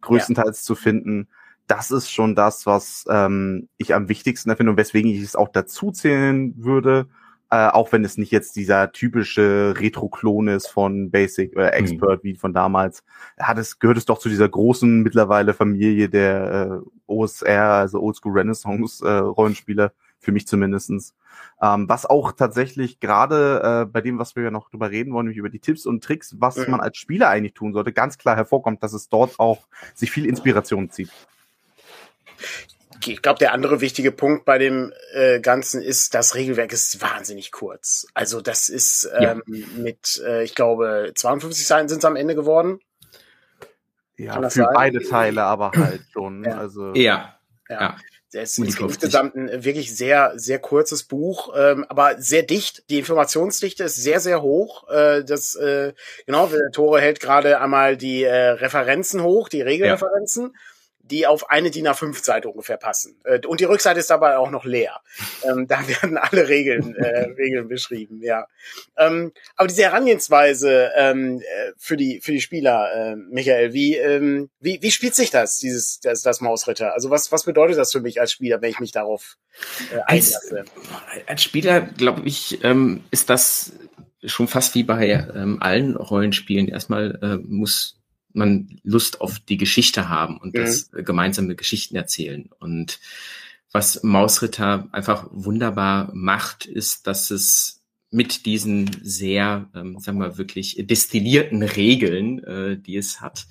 größtenteils 0.00 0.60
ja. 0.60 0.64
zu 0.64 0.74
finden. 0.74 1.28
Das 1.66 1.90
ist 1.90 2.10
schon 2.10 2.34
das, 2.34 2.64
was 2.64 3.04
ähm, 3.08 3.68
ich 3.76 3.94
am 3.94 4.08
wichtigsten 4.08 4.54
finde 4.56 4.70
und 4.70 4.76
weswegen 4.76 5.10
ich 5.10 5.20
es 5.20 5.36
auch 5.36 5.48
dazu 5.48 5.90
zählen 5.90 6.54
würde 6.56 7.08
äh, 7.56 7.70
auch 7.70 7.90
wenn 7.92 8.04
es 8.04 8.18
nicht 8.18 8.32
jetzt 8.32 8.56
dieser 8.56 8.92
typische 8.92 9.72
Retro-Klon 9.78 10.48
ist 10.48 10.66
von 10.66 11.10
Basic 11.10 11.56
oder 11.56 11.72
äh, 11.72 11.78
Expert 11.78 12.22
mhm. 12.22 12.28
wie 12.28 12.34
von 12.34 12.52
damals, 12.52 13.02
hat 13.38 13.56
es, 13.56 13.78
gehört 13.78 13.96
es 13.96 14.04
doch 14.04 14.18
zu 14.18 14.28
dieser 14.28 14.48
großen 14.48 15.02
mittlerweile 15.02 15.54
Familie 15.54 16.10
der 16.10 16.82
äh, 16.82 16.90
OSR, 17.06 17.70
also 17.70 18.00
Oldschool 18.02 18.38
Renaissance 18.38 19.02
äh, 19.06 19.18
Rollenspieler, 19.18 19.92
für 20.18 20.32
mich 20.32 20.46
zumindestens. 20.46 21.14
Ähm, 21.62 21.88
was 21.88 22.04
auch 22.04 22.32
tatsächlich 22.32 23.00
gerade 23.00 23.62
äh, 23.62 23.86
bei 23.86 24.02
dem, 24.02 24.18
was 24.18 24.36
wir 24.36 24.42
ja 24.42 24.50
noch 24.50 24.68
drüber 24.68 24.90
reden 24.90 25.14
wollen, 25.14 25.26
nämlich 25.26 25.38
über 25.38 25.48
die 25.48 25.60
Tipps 25.60 25.86
und 25.86 26.04
Tricks, 26.04 26.36
was 26.38 26.58
mhm. 26.58 26.72
man 26.72 26.80
als 26.80 26.98
Spieler 26.98 27.30
eigentlich 27.30 27.54
tun 27.54 27.72
sollte, 27.72 27.92
ganz 27.92 28.18
klar 28.18 28.36
hervorkommt, 28.36 28.82
dass 28.82 28.92
es 28.92 29.08
dort 29.08 29.38
auch 29.40 29.66
sich 29.94 30.10
viel 30.10 30.26
Inspiration 30.26 30.90
zieht 30.90 31.10
ich 33.04 33.22
glaube, 33.22 33.38
der 33.38 33.52
andere 33.52 33.80
wichtige 33.80 34.12
Punkt 34.12 34.44
bei 34.44 34.58
dem 34.58 34.92
äh, 35.12 35.40
Ganzen 35.40 35.82
ist, 35.82 36.14
das 36.14 36.34
Regelwerk 36.34 36.72
ist 36.72 37.00
wahnsinnig 37.00 37.52
kurz. 37.52 38.06
Also 38.14 38.40
das 38.40 38.68
ist 38.68 39.08
ähm, 39.18 39.42
ja. 39.46 39.66
mit, 39.76 40.22
äh, 40.24 40.42
ich 40.44 40.54
glaube, 40.54 41.12
52 41.14 41.66
Seiten 41.66 41.88
sind 41.88 41.98
es 41.98 42.04
am 42.04 42.16
Ende 42.16 42.34
geworden. 42.34 42.80
Ja, 44.16 44.40
für 44.42 44.50
sein? 44.50 44.68
beide 44.74 45.02
Teile 45.02 45.42
aber 45.42 45.72
halt 45.72 46.02
schon. 46.12 46.44
Ja. 46.44 46.56
Also 46.56 46.94
ja. 46.94 47.38
ja. 47.68 47.80
ja. 47.80 47.96
Es 48.32 48.58
ist 48.58 48.78
insgesamt 48.78 49.34
ein 49.34 49.64
wirklich 49.64 49.96
sehr, 49.96 50.32
sehr 50.36 50.58
kurzes 50.58 51.04
Buch, 51.04 51.54
ähm, 51.56 51.86
aber 51.88 52.20
sehr 52.20 52.42
dicht. 52.42 52.84
Die 52.90 52.98
Informationsdichte 52.98 53.84
ist 53.84 53.96
sehr, 53.96 54.20
sehr 54.20 54.42
hoch. 54.42 54.88
Äh, 54.90 55.24
das, 55.24 55.54
äh, 55.54 55.94
genau, 56.26 56.50
Tore 56.72 57.00
hält 57.00 57.20
gerade 57.20 57.60
einmal 57.60 57.96
die 57.96 58.24
äh, 58.24 58.50
Referenzen 58.50 59.22
hoch, 59.22 59.48
die 59.48 59.62
Regelreferenzen. 59.62 60.52
Ja 60.52 60.60
die 61.10 61.26
auf 61.26 61.50
eine 61.50 61.70
DIN 61.70 61.88
A5-Seite 61.88 62.48
ungefähr 62.48 62.76
passen. 62.76 63.16
Äh, 63.24 63.46
und 63.46 63.60
die 63.60 63.64
Rückseite 63.64 64.00
ist 64.00 64.10
dabei 64.10 64.36
auch 64.38 64.50
noch 64.50 64.64
leer. 64.64 65.00
Ähm, 65.44 65.66
da 65.66 65.86
werden 66.02 66.16
alle 66.16 66.48
Regeln, 66.48 66.94
äh, 66.96 67.30
Regeln 67.36 67.68
beschrieben, 67.68 68.20
ja. 68.22 68.46
Ähm, 68.96 69.32
aber 69.56 69.68
diese 69.68 69.82
Herangehensweise 69.82 70.90
ähm, 70.96 71.40
äh, 71.40 71.72
für 71.76 71.96
die 71.96 72.20
für 72.20 72.32
die 72.32 72.40
Spieler, 72.40 72.92
äh, 72.94 73.16
Michael, 73.16 73.72
wie, 73.72 73.96
ähm, 73.96 74.50
wie 74.60 74.78
wie 74.82 74.90
spielt 74.90 75.14
sich 75.14 75.30
das, 75.30 75.58
dieses 75.58 76.00
das, 76.00 76.22
das 76.22 76.40
Mausritter? 76.40 76.92
Also 76.94 77.10
was 77.10 77.32
was 77.32 77.44
bedeutet 77.44 77.78
das 77.78 77.92
für 77.92 78.00
mich 78.00 78.20
als 78.20 78.32
Spieler, 78.32 78.60
wenn 78.60 78.70
ich 78.70 78.80
mich 78.80 78.92
darauf 78.92 79.36
äh, 79.92 80.00
einlasse? 80.06 80.60
Als, 80.60 81.28
als 81.28 81.42
Spieler, 81.42 81.80
glaube 81.80 82.22
ich, 82.24 82.62
ähm, 82.64 83.04
ist 83.10 83.30
das 83.30 83.72
schon 84.24 84.48
fast 84.48 84.74
wie 84.74 84.82
bei 84.82 85.08
ähm, 85.34 85.58
allen 85.60 85.96
Rollenspielen. 85.96 86.68
Erstmal 86.68 87.18
äh, 87.22 87.36
muss 87.46 88.00
man 88.36 88.80
Lust 88.82 89.20
auf 89.20 89.38
die 89.38 89.56
Geschichte 89.56 90.08
haben 90.08 90.38
und 90.38 90.54
mhm. 90.54 90.58
das 90.58 90.92
äh, 90.92 91.02
gemeinsame 91.02 91.56
Geschichten 91.56 91.96
erzählen. 91.96 92.50
Und 92.58 93.00
was 93.72 94.02
Mausritter 94.02 94.88
einfach 94.92 95.28
wunderbar 95.30 96.10
macht, 96.14 96.66
ist, 96.66 97.06
dass 97.06 97.30
es 97.30 97.82
mit 98.10 98.46
diesen 98.46 98.90
sehr, 99.02 99.68
ähm, 99.74 99.98
sagen 99.98 100.18
wir 100.18 100.38
wirklich 100.38 100.76
destillierten 100.78 101.62
Regeln, 101.62 102.42
äh, 102.44 102.78
die 102.78 102.96
es 102.96 103.20
hat, 103.20 103.46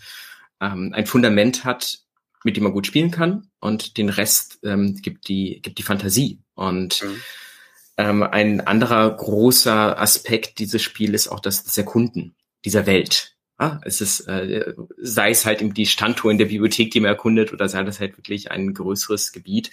ähm, 0.61 0.93
ein 0.93 1.05
Fundament 1.05 1.65
hat, 1.65 1.99
mit 2.43 2.55
dem 2.55 2.63
man 2.63 2.73
gut 2.73 2.87
spielen 2.87 3.11
kann 3.11 3.49
und 3.59 3.97
den 3.97 4.09
Rest 4.09 4.59
ähm, 4.63 4.95
gibt 5.01 5.27
die 5.27 5.61
gibt 5.61 5.77
die 5.79 5.83
Fantasie 5.83 6.39
und 6.53 7.03
mhm. 7.03 7.21
ähm, 7.97 8.23
ein 8.23 8.61
anderer 8.61 9.15
großer 9.15 9.99
Aspekt 9.99 10.59
dieses 10.59 10.81
Spiels 10.81 11.25
ist 11.25 11.27
auch 11.27 11.39
das, 11.39 11.63
das 11.63 11.77
Erkunden 11.77 12.35
dieser 12.63 12.85
Welt. 12.85 13.34
Ah, 13.57 13.79
es 13.83 14.01
ist, 14.01 14.21
äh, 14.27 14.73
sei 14.97 15.29
es 15.29 15.45
halt 15.45 15.61
die 15.77 15.85
Standtour 15.85 16.29
in 16.29 16.37
der 16.37 16.45
Bibliothek, 16.45 16.91
die 16.91 16.99
man 16.99 17.11
erkundet, 17.11 17.53
oder 17.53 17.69
sei 17.69 17.83
das 17.83 18.01
halt 18.01 18.17
wirklich 18.17 18.51
ein 18.51 18.73
größeres 18.73 19.31
Gebiet. 19.31 19.71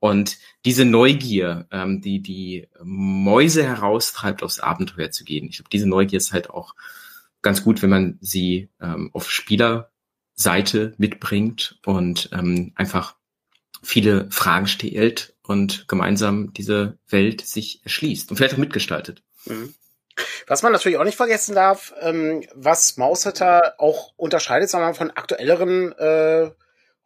Und 0.00 0.38
diese 0.64 0.84
Neugier, 0.84 1.68
ähm, 1.70 2.00
die 2.00 2.20
die 2.20 2.68
Mäuse 2.82 3.62
heraustreibt, 3.62 4.42
aufs 4.42 4.58
Abenteuer 4.58 5.12
zu 5.12 5.24
gehen. 5.24 5.46
Ich 5.48 5.58
glaube, 5.58 5.70
diese 5.70 5.88
Neugier 5.88 6.16
ist 6.16 6.32
halt 6.32 6.50
auch 6.50 6.74
ganz 7.40 7.62
gut, 7.62 7.82
wenn 7.82 7.90
man 7.90 8.18
sie 8.20 8.68
ähm, 8.80 9.10
auf 9.12 9.30
Spielerseite 9.30 10.94
mitbringt 10.98 11.78
und 11.86 12.30
ähm, 12.32 12.72
einfach 12.74 13.14
viele 13.82 14.28
Fragen 14.30 14.66
stellt 14.66 15.34
und 15.42 15.86
gemeinsam 15.88 16.52
diese 16.52 16.98
Welt 17.08 17.40
sich 17.42 17.80
erschließt 17.84 18.30
und 18.30 18.36
vielleicht 18.36 18.54
auch 18.54 18.58
mitgestaltet. 18.58 19.22
Mhm. 19.46 19.74
Was 20.46 20.62
man 20.62 20.72
natürlich 20.72 20.98
auch 20.98 21.04
nicht 21.04 21.16
vergessen 21.16 21.54
darf, 21.54 21.94
ähm, 22.00 22.44
was 22.54 22.96
Mausritter 22.96 23.74
auch 23.78 24.12
unterscheidet, 24.16 24.68
sagen 24.68 24.84
wir 24.84 24.88
mal, 24.88 24.94
von 24.94 25.10
aktuelleren 25.10 25.92
äh, 25.92 26.50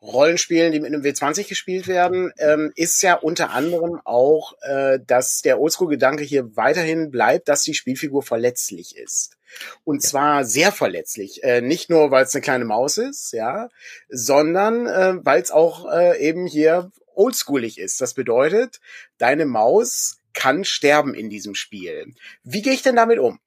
Rollenspielen, 0.04 0.72
die 0.72 0.80
mit 0.80 0.92
einem 0.92 1.02
W20 1.02 1.48
gespielt 1.48 1.88
werden, 1.88 2.32
ähm, 2.38 2.72
ist 2.76 3.02
ja 3.02 3.14
unter 3.14 3.50
anderem 3.50 4.00
auch, 4.04 4.54
äh, 4.62 4.98
dass 5.04 5.40
der 5.40 5.60
Oldschool-Gedanke 5.60 6.22
hier 6.22 6.56
weiterhin 6.56 7.10
bleibt, 7.10 7.48
dass 7.48 7.62
die 7.62 7.74
Spielfigur 7.74 8.22
verletzlich 8.22 8.96
ist. 8.96 9.36
Und 9.84 10.02
ja. 10.02 10.08
zwar 10.10 10.44
sehr 10.44 10.72
verletzlich. 10.72 11.42
Äh, 11.42 11.62
nicht 11.62 11.88
nur, 11.88 12.10
weil 12.10 12.24
es 12.24 12.34
eine 12.34 12.42
kleine 12.42 12.64
Maus 12.64 12.98
ist, 12.98 13.32
ja, 13.32 13.68
sondern 14.08 14.86
äh, 14.86 15.14
weil 15.24 15.40
es 15.40 15.50
auch 15.50 15.90
äh, 15.90 16.18
eben 16.20 16.46
hier 16.46 16.90
oldschoolig 17.14 17.78
ist. 17.78 18.00
Das 18.00 18.14
bedeutet, 18.14 18.80
deine 19.18 19.46
Maus 19.46 20.18
kann 20.34 20.64
sterben 20.64 21.14
in 21.14 21.30
diesem 21.30 21.54
Spiel. 21.54 22.14
Wie 22.42 22.62
gehe 22.62 22.74
ich 22.74 22.82
denn 22.82 22.96
damit 22.96 23.18
um? 23.18 23.38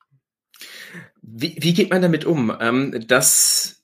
Wie, 1.22 1.56
wie 1.60 1.74
geht 1.74 1.91
man 1.91 2.01
damit 2.01 2.25
um? 2.25 2.56
Ähm, 2.60 3.06
das 3.08 3.77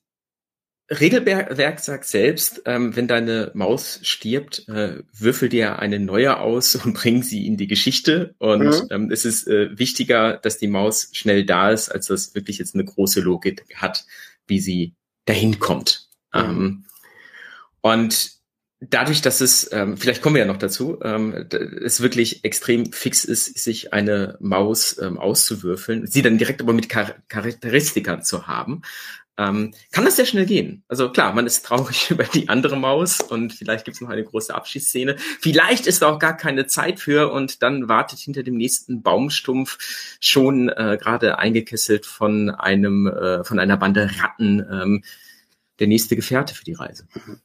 Regelwerk 0.90 1.80
sagt 1.80 2.06
selbst, 2.06 2.62
ähm, 2.66 2.96
wenn 2.96 3.08
deine 3.08 3.52
Maus 3.54 4.00
stirbt, 4.04 4.68
äh, 4.68 5.04
würfel 5.14 5.50
dir 5.50 5.80
eine 5.80 6.00
neue 6.00 6.40
aus 6.40 6.76
und 6.84 6.94
bring 6.94 7.24
sie 7.24 7.48
in 7.48 7.58
die 7.58 7.68
Geschichte. 7.68 8.36
Und 8.38 8.66
mhm. 8.66 8.88
ähm, 8.90 9.12
es 9.12 9.26
ist 9.26 9.48
äh, 9.48 9.78
wichtiger, 9.78 10.38
dass 10.38 10.58
die 10.58 10.68
Maus 10.68 11.10
schnell 11.14 11.46
da 11.46 11.72
ist, 11.72 11.90
als 11.90 12.08
dass 12.08 12.36
wirklich 12.36 12.58
jetzt 12.58 12.76
eine 12.76 12.86
große 12.86 13.22
Logik 13.22 13.66
hat, 13.76 14.06
wie 14.48 14.60
sie 14.60 14.94
dahin 15.26 15.60
kommt. 15.60 16.10
Mhm. 16.34 16.40
Ähm, 16.40 16.86
und 17.82 18.43
dadurch, 18.90 19.22
dass 19.22 19.42
es, 19.42 19.72
ähm, 19.72 19.98
vielleicht 19.98 20.22
kommen 20.22 20.36
wir 20.36 20.42
ja 20.42 20.48
noch 20.48 20.58
dazu, 20.58 21.00
ähm, 21.04 21.34
es 21.84 22.02
wirklich 22.02 22.44
extrem 22.44 22.92
fix 22.92 23.26
ist, 23.26 23.58
sich 23.58 23.94
eine 23.94 24.38
Maus 24.40 24.98
ähm, 25.02 25.18
auszuwürfeln, 25.18 26.08
sie 26.08 26.22
dann 26.22 26.38
direkt 26.38 26.62
aber 26.62 26.74
mit 26.74 26.92
Char 26.92 27.16
Charakteristika 27.28 28.22
zu 28.22 28.48
haben, 28.48 28.82
ähm, 29.38 29.74
kann 29.92 30.06
das 30.06 30.16
sehr 30.16 30.28
schnell 30.28 30.46
gehen. 30.46 30.84
Also 30.88 31.12
klar, 31.12 31.34
man 31.34 31.48
ist 31.48 31.66
traurig 31.66 32.10
über 32.12 32.24
die 32.24 32.50
andere 32.50 32.78
Maus 32.78 33.20
und 33.20 33.54
vielleicht 33.54 33.86
gibt 33.86 33.96
es 33.96 34.02
noch 34.02 34.10
eine 34.10 34.24
große 34.24 34.54
Abschiedsszene. 34.54 35.16
Vielleicht 35.18 35.88
ist 35.88 36.02
da 36.02 36.10
auch 36.10 36.20
gar 36.20 36.38
keine 36.38 36.68
Zeit 36.68 37.00
für 37.00 37.32
und 37.32 37.64
dann 37.64 37.90
wartet 37.90 38.20
hinter 38.20 38.44
dem 38.44 38.56
nächsten 38.56 39.02
Baumstumpf 39.02 40.18
schon 40.20 40.70
äh, 40.70 40.98
gerade 41.02 41.40
eingekesselt 41.40 42.06
von 42.06 42.52
einem, 42.52 43.08
äh, 43.08 43.44
von 43.44 43.60
einer 43.60 43.78
Bande 43.78 44.10
Ratten 44.20 44.66
ähm, 44.72 45.04
der 45.80 45.88
nächste 45.88 46.16
Gefährte 46.16 46.54
für 46.54 46.64
die 46.64 46.74
Reise. 46.74 47.08
Mhm. 47.14 47.40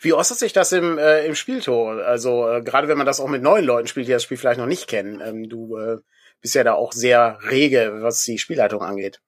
Wie 0.00 0.12
äußert 0.12 0.38
sich 0.38 0.52
das 0.52 0.72
im, 0.72 0.98
äh, 0.98 1.26
im 1.26 1.34
Spieltor? 1.34 2.04
Also 2.04 2.48
äh, 2.48 2.62
gerade 2.62 2.88
wenn 2.88 2.98
man 2.98 3.06
das 3.06 3.20
auch 3.20 3.28
mit 3.28 3.42
neuen 3.42 3.64
Leuten 3.64 3.88
spielt, 3.88 4.08
die 4.08 4.12
das 4.12 4.22
Spiel 4.22 4.36
vielleicht 4.36 4.58
noch 4.58 4.66
nicht 4.66 4.88
kennen. 4.88 5.20
Ähm, 5.24 5.48
du 5.48 5.76
äh, 5.76 5.98
bist 6.40 6.54
ja 6.54 6.64
da 6.64 6.74
auch 6.74 6.92
sehr 6.92 7.38
rege, 7.50 7.98
was 8.00 8.22
die 8.22 8.38
Spielleitung 8.38 8.82
angeht. 8.82 9.20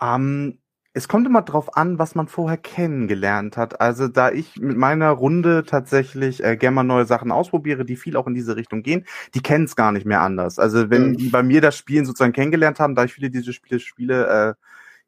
Ähm, 0.00 0.58
es 0.94 1.08
kommt 1.08 1.26
immer 1.26 1.42
drauf 1.42 1.76
an, 1.76 1.98
was 1.98 2.14
man 2.14 2.28
vorher 2.28 2.58
kennengelernt 2.58 3.56
hat. 3.56 3.80
Also 3.80 4.08
da 4.08 4.30
ich 4.30 4.56
mit 4.60 4.76
meiner 4.76 5.10
Runde 5.10 5.64
tatsächlich 5.66 6.44
äh, 6.44 6.56
gerne 6.56 6.74
mal 6.74 6.82
neue 6.82 7.06
Sachen 7.06 7.32
ausprobiere, 7.32 7.84
die 7.84 7.96
viel 7.96 8.16
auch 8.16 8.26
in 8.26 8.34
diese 8.34 8.56
Richtung 8.56 8.82
gehen, 8.82 9.06
die 9.34 9.40
kennen 9.40 9.64
es 9.64 9.74
gar 9.74 9.92
nicht 9.92 10.04
mehr 10.04 10.20
anders. 10.20 10.58
Also 10.58 10.90
wenn 10.90 11.10
mhm. 11.10 11.16
die 11.16 11.30
bei 11.30 11.42
mir 11.42 11.62
das 11.62 11.76
Spielen 11.78 12.04
sozusagen 12.04 12.34
kennengelernt 12.34 12.78
haben, 12.78 12.94
da 12.94 13.04
ich 13.04 13.14
viele 13.14 13.30
diese 13.30 13.52
Spiele 13.54 13.80
spiele, 13.80 14.26
äh, 14.26 14.54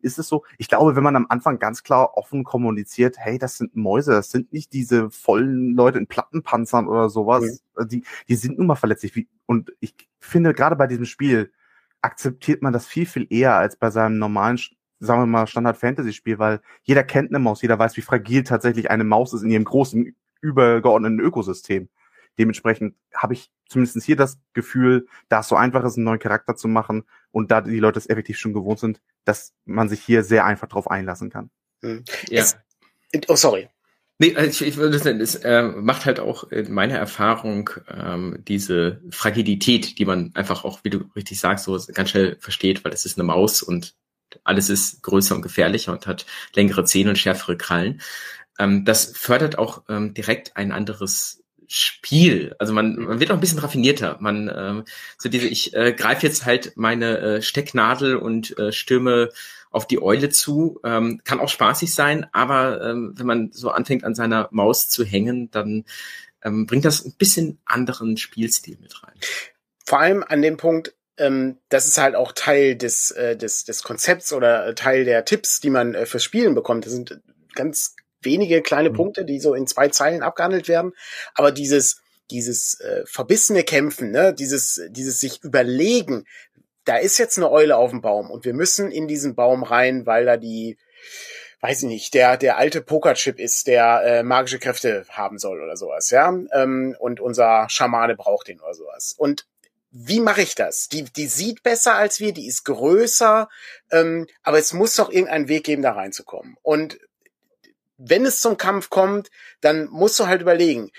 ist 0.05 0.19
es 0.19 0.29
so. 0.29 0.45
Ich 0.59 0.69
glaube, 0.69 0.95
wenn 0.95 1.03
man 1.03 1.17
am 1.17 1.27
Anfang 1.29 1.59
ganz 1.59 1.83
klar 1.83 2.17
offen 2.17 2.45
kommuniziert, 2.45 3.17
hey, 3.19 3.39
das 3.39 3.57
sind 3.57 3.75
Mäuse, 3.75 4.13
das 4.13 4.31
sind 4.31 4.53
nicht 4.53 4.73
diese 4.73 5.11
vollen 5.11 5.75
Leute 5.75 5.99
in 5.99 6.07
Plattenpanzern 6.07 6.87
oder 6.87 7.09
sowas, 7.09 7.63
mhm. 7.77 7.89
die, 7.89 8.05
die 8.29 8.37
sind 8.37 8.59
nun 8.59 8.67
mal 8.67 8.77
verletzlich. 8.77 9.27
Und 9.47 9.73
ich 9.81 9.95
finde, 10.21 10.55
gerade 10.55 10.77
bei 10.77 10.87
diesem 10.87 11.07
Spiel 11.07 11.53
akzeptiert 12.03 12.63
man 12.63 12.73
das 12.73 12.87
viel, 12.87 13.07
viel 13.07 13.27
eher 13.31 13.55
als 13.55 13.77
bei 13.77 13.91
seinem 13.91 14.19
normalen, 14.19 14.59
sagen 15.01 15.23
wir 15.23 15.27
mal, 15.27 15.47
Standard-Fantasy-Spiel, 15.47 16.39
weil 16.39 16.61
jeder 16.83 17.03
kennt 17.03 17.31
eine 17.31 17.39
Maus, 17.39 17.63
jeder 17.63 17.79
weiß, 17.79 17.97
wie 17.97 18.03
fragil 18.03 18.45
tatsächlich 18.45 18.91
eine 18.91 19.05
Maus 19.05 19.33
ist 19.33 19.43
in 19.43 19.51
ihrem 19.51 19.65
großen, 19.65 20.15
übergeordneten 20.43 21.21
Ökosystem. 21.21 21.89
Dementsprechend 22.39 22.97
habe 23.15 23.35
ich 23.35 23.51
zumindest 23.69 24.05
hier 24.05 24.17
das 24.17 24.39
Gefühl, 24.53 25.07
da 25.29 25.41
es 25.41 25.49
so 25.49 25.57
einfach 25.57 25.85
ist, 25.85 25.97
einen 25.97 26.05
neuen 26.05 26.19
Charakter 26.19 26.57
zu 26.57 26.69
machen 26.69 27.05
und 27.31 27.51
da 27.51 27.61
die 27.61 27.79
Leute 27.79 27.99
es 27.99 28.09
effektiv 28.09 28.39
schon 28.39 28.53
gewohnt 28.53 28.79
sind, 28.79 29.01
dass 29.25 29.55
man 29.65 29.89
sich 29.89 30.01
hier 30.01 30.23
sehr 30.23 30.45
einfach 30.45 30.69
drauf 30.69 30.91
einlassen 30.91 31.31
kann. 31.31 31.51
Hm. 31.83 32.05
Ja. 32.29 32.43
Es, 32.43 32.57
oh, 33.29 33.37
sorry. 33.37 33.69
Nee, 34.19 34.37
also 34.37 34.49
ich, 34.49 34.63
ich 34.63 34.77
würde 34.77 34.99
sagen, 34.99 35.21
es 35.21 35.35
äh, 35.35 35.63
macht 35.63 36.07
halt 36.07 36.21
auch 36.21 36.45
in 36.51 36.73
meiner 36.73 36.97
Erfahrung 36.97 37.71
ähm, 37.89 38.39
diese 38.47 39.03
Fragilität, 39.11 39.99
die 39.99 40.05
man 40.05 40.31
einfach 40.35 40.65
auch, 40.65 40.85
wie 40.85 40.91
du 40.91 41.11
richtig 41.17 41.41
sagst, 41.41 41.65
so 41.65 41.79
ganz 41.93 42.11
schnell 42.11 42.37
versteht, 42.39 42.85
weil 42.85 42.93
es 42.93 43.07
ist 43.07 43.19
eine 43.19 43.25
Maus 43.25 43.63
und 43.63 43.97
alles 44.45 44.71
ist 44.71 45.03
größer 45.03 45.35
und 45.35 45.43
gefährlicher 45.43 45.93
und 45.93 46.07
hat 46.07 46.27
längere 46.55 46.85
Zähne 46.85 47.11
und 47.11 47.19
schärfere 47.19 47.57
Krallen. 47.57 48.01
Ähm, 48.59 48.85
das 48.85 49.17
fördert 49.17 49.59
auch 49.59 49.83
ähm, 49.89 50.15
direkt 50.15 50.57
ein 50.57 50.71
anderes 50.73 51.44
Spiel. 51.75 52.55
Also 52.59 52.73
man, 52.73 52.97
man 52.97 53.21
wird 53.21 53.31
auch 53.31 53.35
ein 53.35 53.41
bisschen 53.41 53.59
raffinierter. 53.59 54.17
Man 54.21 54.51
ähm, 54.55 54.85
so 55.19 55.29
diese, 55.29 55.47
ich 55.47 55.75
äh, 55.75 55.93
greife 55.93 56.27
jetzt 56.27 56.45
halt 56.45 56.73
meine 56.77 57.19
äh, 57.19 57.43
Stecknadel 57.43 58.17
und 58.17 58.59
äh, 58.59 58.73
stürme 58.73 59.31
auf 59.71 59.87
die 59.87 60.01
Eule 60.01 60.29
zu. 60.29 60.81
Ähm, 60.85 61.21
kann 61.25 61.41
auch 61.41 61.49
spaßig 61.49 61.95
sein, 61.95 62.27
aber 62.33 62.81
ähm, 62.83 63.15
wenn 63.17 63.27
man 63.27 63.51
so 63.53 63.71
anfängt 63.71 64.05
an 64.05 64.15
seiner 64.15 64.49
Maus 64.53 64.89
zu 64.89 65.05
hängen, 65.05 65.51
dann 65.51 65.85
ähm, 66.45 66.67
bringt 66.67 66.85
das 66.85 67.05
ein 67.05 67.15
bisschen 67.19 67.59
anderen 67.65 68.17
Spielstil 68.17 68.79
mit 68.81 69.03
rein. 69.03 69.15
Vor 69.85 70.01
allem 70.01 70.23
an 70.23 70.43
dem 70.43 70.57
Punkt, 70.57 70.95
ähm, 71.17 71.59
das 71.69 71.87
ist 71.87 71.99
halt 71.99 72.15
auch 72.15 72.33
Teil 72.33 72.77
des, 72.77 73.11
äh, 73.11 73.37
des, 73.37 73.65
des 73.65 73.83
Konzepts 73.83 74.33
oder 74.33 74.75
Teil 74.75 75.05
der 75.05 75.25
Tipps, 75.25 75.61
die 75.61 75.71
man 75.71 75.95
äh, 75.95 76.07
fürs 76.07 76.25
Spielen 76.25 76.55
bekommt. 76.55 76.87
Das 76.87 76.93
sind 76.93 77.21
ganz 77.55 77.97
wenige 78.25 78.63
kleine 78.63 78.91
mhm. 78.91 78.95
Punkte, 78.95 79.25
die 79.25 79.41
so 79.41 79.55
in 79.55 79.67
zwei 79.67 79.89
Zeilen 79.89 80.23
abgehandelt 80.23 80.69
werden. 80.69 80.93
Aber 81.35 81.53
dieses, 81.53 82.03
dieses 82.31 82.81
äh, 82.81 83.05
verbissene 83.07 83.63
Kämpfen, 83.63 84.11
ne, 84.11 84.35
dieses, 84.35 84.81
dieses 84.91 85.21
sich 85.21 85.43
überlegen, 85.43 86.25
da 86.85 86.97
ist 86.97 87.19
jetzt 87.19 87.39
eine 87.39 87.51
Eule 87.51 87.77
auf 87.77 87.91
dem 87.91 88.03
Baum 88.03 88.31
und 88.31 88.45
wir 88.45 88.55
müssen 88.55 88.91
in 88.91 89.09
diesen 89.09 89.35
Baum 89.35 89.63
rein, 89.63 90.07
weil 90.07 90.27
da 90.27 90.37
die, 90.37 90.77
weiß 91.61 91.83
ich 91.85 91.89
nicht, 91.89 92.15
der, 92.15 92.37
der 92.37 92.59
alte 92.59 92.83
Pokerchip 92.83 93.39
ist, 93.39 93.67
der 93.67 94.03
äh, 94.05 94.23
magische 94.23 94.59
Kräfte 94.59 95.07
haben 95.09 95.39
soll 95.39 95.63
oder 95.63 95.77
sowas, 95.77 96.11
ja. 96.11 96.29
Ähm, 96.53 96.95
und 96.99 97.21
unser 97.21 97.67
Schamane 97.71 98.17
braucht 98.17 98.49
den 98.49 98.61
oder 98.61 98.75
sowas. 98.75 99.15
Und 99.17 99.47
wie 99.91 100.21
mache 100.21 100.43
ich 100.43 100.55
das? 100.55 100.89
Die, 100.89 101.05
die 101.05 101.29
sieht 101.29 101.63
besser 101.63 101.95
als 101.95 102.19
wir, 102.21 102.33
die 102.33 102.49
ist 102.49 102.65
größer, 102.65 103.49
ähm, 103.93 104.27
aber 104.43 104.59
es 104.59 104.73
muss 104.73 104.97
doch 104.97 105.09
irgendeinen 105.09 105.49
Weg 105.49 105.65
geben, 105.65 105.83
da 105.83 105.93
reinzukommen. 105.93 106.57
Und 106.63 106.99
wenn 107.97 108.27
es 108.27 108.41
zum 108.41 108.57
Kampf 108.57 108.91
kommt, 108.91 109.31
dann 109.61 109.87
musst 109.87 110.19
du 110.19 110.27
halt 110.27 110.43
überlegen, 110.43 110.91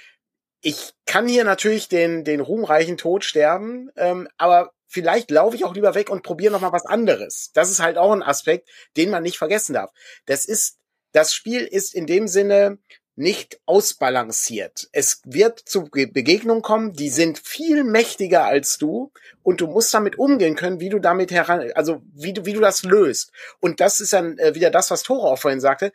ich 0.61 0.93
kann 1.05 1.27
hier 1.27 1.43
natürlich 1.43 1.89
den, 1.89 2.23
den 2.23 2.39
ruhmreichen 2.39 2.97
Tod 2.97 3.23
sterben, 3.23 3.89
ähm, 3.95 4.27
aber 4.37 4.71
vielleicht 4.87 5.29
laufe 5.29 5.55
ich 5.55 5.65
auch 5.65 5.75
lieber 5.75 5.93
weg 5.93 6.09
und 6.09 6.23
probiere 6.23 6.51
noch 6.51 6.61
mal 6.61 6.71
was 6.71 6.85
anderes. 6.85 7.51
Das 7.53 7.69
ist 7.69 7.81
halt 7.81 7.97
auch 7.97 8.11
ein 8.11 8.23
Aspekt, 8.23 8.69
den 8.97 9.09
man 9.09 9.23
nicht 9.23 9.37
vergessen 9.37 9.73
darf. 9.73 9.91
Das 10.25 10.45
ist, 10.45 10.77
das 11.11 11.33
Spiel 11.33 11.61
ist 11.61 11.93
in 11.93 12.07
dem 12.07 12.27
Sinne 12.27 12.79
nicht 13.15 13.59
ausbalanciert. 13.65 14.89
Es 14.91 15.21
wird 15.23 15.59
zu 15.59 15.85
Begegnungen 15.85 16.61
kommen, 16.61 16.93
die 16.93 17.09
sind 17.09 17.39
viel 17.39 17.83
mächtiger 17.83 18.45
als 18.45 18.77
du 18.77 19.11
und 19.41 19.61
du 19.61 19.67
musst 19.67 19.93
damit 19.93 20.17
umgehen 20.19 20.55
können, 20.55 20.79
wie 20.79 20.89
du 20.89 20.99
damit 20.99 21.31
heran, 21.31 21.71
also 21.75 22.01
wie 22.13 22.33
du, 22.33 22.45
wie 22.45 22.53
du 22.53 22.59
das 22.59 22.83
löst. 22.83 23.31
Und 23.59 23.79
das 23.79 24.01
ist 24.01 24.13
dann 24.13 24.37
äh, 24.37 24.55
wieder 24.55 24.69
das, 24.69 24.91
was 24.91 25.03
Tore 25.03 25.27
auch 25.27 25.39
vorhin 25.39 25.61
sagte. 25.61 25.93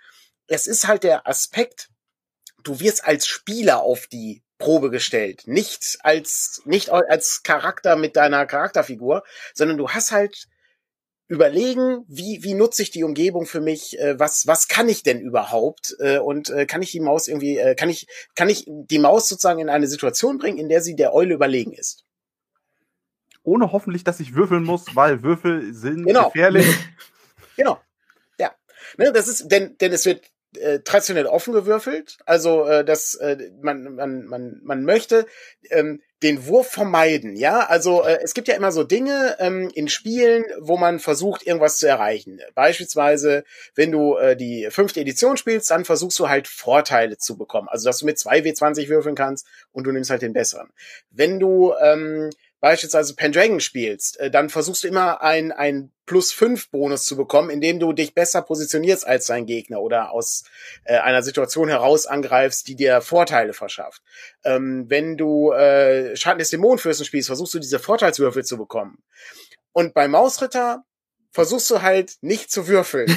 Es 0.50 0.66
ist 0.66 0.88
halt 0.88 1.04
der 1.04 1.28
Aspekt, 1.28 1.90
du 2.64 2.80
wirst 2.80 3.04
als 3.04 3.26
Spieler 3.26 3.82
auf 3.82 4.08
die 4.08 4.42
Probe 4.58 4.90
gestellt, 4.90 5.44
nicht 5.46 5.98
als, 6.00 6.60
nicht 6.64 6.90
als 6.90 7.42
Charakter 7.44 7.96
mit 7.96 8.16
deiner 8.16 8.44
Charakterfigur, 8.46 9.22
sondern 9.54 9.78
du 9.78 9.90
hast 9.90 10.10
halt 10.10 10.48
überlegen, 11.28 12.04
wie, 12.08 12.42
wie 12.42 12.54
nutze 12.54 12.82
ich 12.82 12.90
die 12.90 13.04
Umgebung 13.04 13.46
für 13.46 13.60
mich, 13.60 13.96
äh, 14.00 14.18
was, 14.18 14.48
was 14.48 14.66
kann 14.66 14.88
ich 14.88 15.04
denn 15.04 15.20
überhaupt 15.20 15.94
äh, 16.00 16.18
und 16.18 16.50
äh, 16.50 16.66
kann 16.66 16.82
ich 16.82 16.90
die 16.90 16.98
Maus 16.98 17.28
irgendwie, 17.28 17.56
äh, 17.56 17.76
kann 17.76 17.88
ich, 17.88 18.08
kann 18.34 18.48
ich 18.48 18.64
die 18.66 18.98
Maus 18.98 19.28
sozusagen 19.28 19.60
in 19.60 19.68
eine 19.68 19.86
Situation 19.86 20.38
bringen, 20.38 20.58
in 20.58 20.68
der 20.68 20.82
sie 20.82 20.96
der 20.96 21.14
Eule 21.14 21.34
überlegen 21.34 21.72
ist. 21.72 22.04
Ohne 23.44 23.70
hoffentlich, 23.70 24.02
dass 24.02 24.18
ich 24.18 24.34
würfeln 24.34 24.64
muss, 24.64 24.96
weil 24.96 25.22
Würfel 25.22 25.72
sind 25.72 26.04
genau. 26.04 26.26
gefährlich. 26.30 26.66
genau. 27.56 27.80
Ja. 28.40 28.52
Ne, 28.98 29.12
das 29.12 29.28
ist, 29.28 29.48
denn, 29.48 29.78
denn 29.78 29.92
es 29.92 30.04
wird 30.04 30.30
äh, 30.58 30.80
traditionell 30.80 31.26
offen 31.26 31.52
gewürfelt. 31.52 32.18
Also 32.26 32.64
äh, 32.64 32.84
dass 32.84 33.14
äh, 33.14 33.50
man, 33.62 33.94
man, 33.94 34.24
man, 34.24 34.60
man 34.62 34.84
möchte 34.84 35.26
ähm, 35.70 36.00
den 36.22 36.46
Wurf 36.46 36.68
vermeiden, 36.68 37.36
ja. 37.36 37.60
Also 37.60 38.04
äh, 38.04 38.18
es 38.22 38.34
gibt 38.34 38.48
ja 38.48 38.54
immer 38.54 38.72
so 38.72 38.84
Dinge 38.84 39.36
ähm, 39.38 39.70
in 39.74 39.88
Spielen, 39.88 40.44
wo 40.58 40.76
man 40.76 40.98
versucht, 40.98 41.46
irgendwas 41.46 41.78
zu 41.78 41.86
erreichen. 41.86 42.40
Beispielsweise, 42.54 43.44
wenn 43.74 43.90
du 43.90 44.16
äh, 44.16 44.36
die 44.36 44.68
fünfte 44.70 45.00
Edition 45.00 45.36
spielst, 45.36 45.70
dann 45.70 45.84
versuchst 45.84 46.18
du 46.18 46.28
halt 46.28 46.46
Vorteile 46.46 47.16
zu 47.16 47.38
bekommen. 47.38 47.68
Also 47.68 47.88
dass 47.88 47.98
du 47.98 48.06
mit 48.06 48.18
zwei 48.18 48.40
W20 48.40 48.88
würfeln 48.88 49.14
kannst 49.14 49.46
und 49.72 49.84
du 49.84 49.92
nimmst 49.92 50.10
halt 50.10 50.22
den 50.22 50.32
besseren. 50.32 50.70
Wenn 51.10 51.38
du 51.38 51.72
ähm, 51.80 52.30
beispielsweise 52.60 53.14
Pendragon 53.14 53.60
spielst, 53.60 54.20
äh, 54.20 54.30
dann 54.30 54.50
versuchst 54.50 54.84
du 54.84 54.88
immer 54.88 55.22
ein, 55.22 55.52
ein 55.52 55.90
plus 56.06 56.32
fünf 56.32 56.70
Bonus 56.70 57.04
zu 57.04 57.16
bekommen, 57.16 57.50
indem 57.50 57.78
du 57.78 57.92
dich 57.92 58.14
besser 58.14 58.42
positionierst 58.42 59.06
als 59.06 59.26
dein 59.26 59.46
Gegner 59.46 59.80
oder 59.80 60.10
aus 60.12 60.44
äh, 60.84 60.98
einer 60.98 61.22
Situation 61.22 61.68
heraus 61.68 62.06
angreifst, 62.06 62.68
die 62.68 62.74
dir 62.74 63.00
Vorteile 63.00 63.52
verschafft. 63.52 64.02
Ähm, 64.44 64.86
wenn 64.88 65.16
du 65.16 65.52
äh, 65.52 66.16
Schatten 66.16 66.38
des 66.38 66.50
Dämonenfürsten 66.50 67.06
spielst, 67.06 67.28
versuchst 67.28 67.54
du 67.54 67.58
diese 67.58 67.78
Vorteilswürfel 67.78 68.44
zu 68.44 68.58
bekommen. 68.58 69.02
Und 69.72 69.94
bei 69.94 70.08
Mausritter 70.08 70.84
versuchst 71.30 71.70
du 71.70 71.82
halt 71.82 72.14
nicht 72.20 72.50
zu 72.50 72.66
würfeln. 72.66 73.06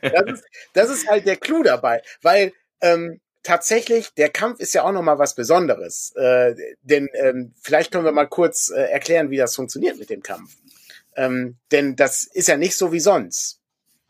das, 0.00 0.24
ist, 0.26 0.44
das 0.72 0.90
ist 0.90 1.08
halt 1.08 1.26
der 1.26 1.36
Clou 1.36 1.62
dabei, 1.62 2.02
weil 2.22 2.52
ähm, 2.80 3.20
tatsächlich, 3.46 4.12
der 4.16 4.28
Kampf 4.28 4.58
ist 4.60 4.74
ja 4.74 4.82
auch 4.82 4.92
noch 4.92 5.02
mal 5.02 5.18
was 5.18 5.34
Besonderes. 5.34 6.12
Äh, 6.16 6.54
denn 6.82 7.08
ähm, 7.14 7.54
vielleicht 7.60 7.92
können 7.92 8.04
wir 8.04 8.12
mal 8.12 8.26
kurz 8.26 8.70
äh, 8.70 8.80
erklären, 8.80 9.30
wie 9.30 9.36
das 9.36 9.54
funktioniert 9.54 9.98
mit 9.98 10.10
dem 10.10 10.22
Kampf. 10.22 10.56
Ähm, 11.16 11.56
denn 11.70 11.96
das 11.96 12.24
ist 12.24 12.48
ja 12.48 12.56
nicht 12.56 12.76
so 12.76 12.92
wie 12.92 13.00
sonst. 13.00 13.60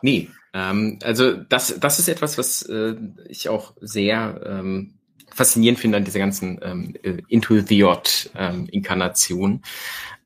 Nee, 0.03 0.31
ähm, 0.55 0.99
also 1.03 1.35
das, 1.35 1.79
das 1.79 1.99
ist 1.99 2.09
etwas, 2.09 2.39
was 2.39 2.63
äh, 2.63 2.95
ich 3.29 3.49
auch 3.49 3.75
sehr 3.81 4.41
ähm, 4.45 4.95
faszinierend 5.33 5.79
finde 5.79 5.99
an 5.99 6.05
dieser 6.05 6.19
ganzen 6.19 6.59
ähm, 6.63 6.95
äh, 7.03 7.19
Into 7.29 7.61
the 7.61 7.85
Odd 7.85 8.31
ähm, 8.35 8.67
Inkarnation. 8.71 9.63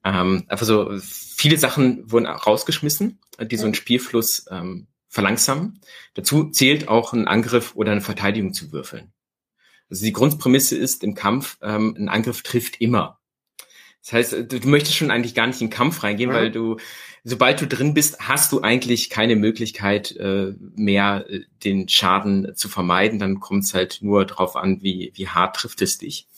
Ähm, 0.04 0.44
einfach 0.48 0.66
so 0.66 0.90
viele 1.00 1.58
Sachen 1.58 2.10
wurden 2.10 2.26
rausgeschmissen, 2.26 3.18
die 3.40 3.56
so 3.56 3.64
einen 3.64 3.74
Spielfluss 3.74 4.46
ähm, 4.50 4.86
verlangsamen. 5.10 5.80
Dazu 6.14 6.50
zählt 6.50 6.88
auch 6.88 7.12
ein 7.12 7.28
Angriff 7.28 7.74
oder 7.74 7.92
eine 7.92 8.00
Verteidigung 8.00 8.54
zu 8.54 8.72
würfeln. 8.72 9.12
Also 9.90 10.04
die 10.04 10.12
Grundprämisse 10.12 10.76
ist 10.76 11.02
im 11.02 11.14
Kampf, 11.14 11.58
ähm, 11.60 11.96
ein 11.98 12.08
Angriff 12.08 12.42
trifft 12.42 12.80
immer. 12.80 13.18
Das 14.02 14.12
heißt, 14.12 14.32
du, 14.32 14.60
du 14.60 14.68
möchtest 14.68 14.96
schon 14.96 15.10
eigentlich 15.10 15.34
gar 15.34 15.48
nicht 15.48 15.60
in 15.60 15.66
den 15.66 15.74
Kampf 15.74 16.04
reingehen, 16.04 16.30
mhm. 16.30 16.34
weil 16.34 16.50
du, 16.52 16.76
sobald 17.24 17.60
du 17.60 17.66
drin 17.66 17.92
bist, 17.92 18.20
hast 18.20 18.52
du 18.52 18.62
eigentlich 18.62 19.10
keine 19.10 19.34
Möglichkeit 19.34 20.16
äh, 20.16 20.54
mehr, 20.76 21.26
äh, 21.28 21.40
den 21.64 21.88
Schaden 21.88 22.54
zu 22.54 22.68
vermeiden. 22.68 23.18
Dann 23.18 23.40
kommt 23.40 23.64
es 23.64 23.74
halt 23.74 23.98
nur 24.00 24.24
darauf 24.24 24.54
an, 24.54 24.80
wie, 24.80 25.12
wie 25.16 25.28
hart 25.28 25.56
trifft 25.56 25.82
es 25.82 25.98
dich. 25.98 26.28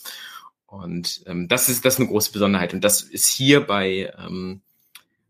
Und 0.66 1.22
ähm, 1.26 1.46
das 1.46 1.68
ist 1.68 1.84
das 1.84 1.94
ist 1.94 2.00
eine 2.00 2.08
große 2.08 2.32
Besonderheit. 2.32 2.72
Und 2.72 2.82
das 2.82 3.02
ist 3.02 3.28
hier 3.28 3.60
bei 3.60 4.10
ähm, 4.18 4.62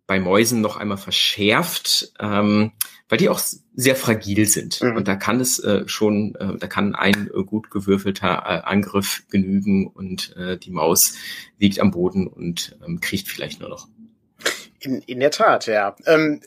bei 0.06 0.20
Mäusen 0.20 0.60
noch 0.60 0.76
einmal 0.76 0.98
verschärft, 0.98 2.12
ähm, 2.20 2.72
weil 3.12 3.18
die 3.18 3.28
auch 3.28 3.42
sehr 3.74 3.94
fragil 3.94 4.46
sind. 4.46 4.80
Mhm. 4.80 4.96
Und 4.96 5.06
da 5.06 5.16
kann 5.16 5.38
es 5.38 5.58
äh, 5.58 5.86
schon, 5.86 6.34
äh, 6.36 6.56
da 6.56 6.66
kann 6.66 6.94
ein 6.94 7.28
äh, 7.28 7.44
gut 7.44 7.70
gewürfelter 7.70 8.42
äh, 8.46 8.66
Angriff 8.66 9.24
genügen 9.30 9.86
und 9.86 10.34
äh, 10.38 10.56
die 10.56 10.70
Maus 10.70 11.16
liegt 11.58 11.78
am 11.78 11.90
Boden 11.90 12.26
und 12.26 12.78
ähm, 12.82 13.02
kriecht 13.02 13.28
vielleicht 13.28 13.60
nur 13.60 13.68
noch. 13.68 13.86
In, 14.80 15.02
in 15.02 15.20
der 15.20 15.30
Tat, 15.30 15.66
ja. 15.66 15.94
Ähm, 16.06 16.40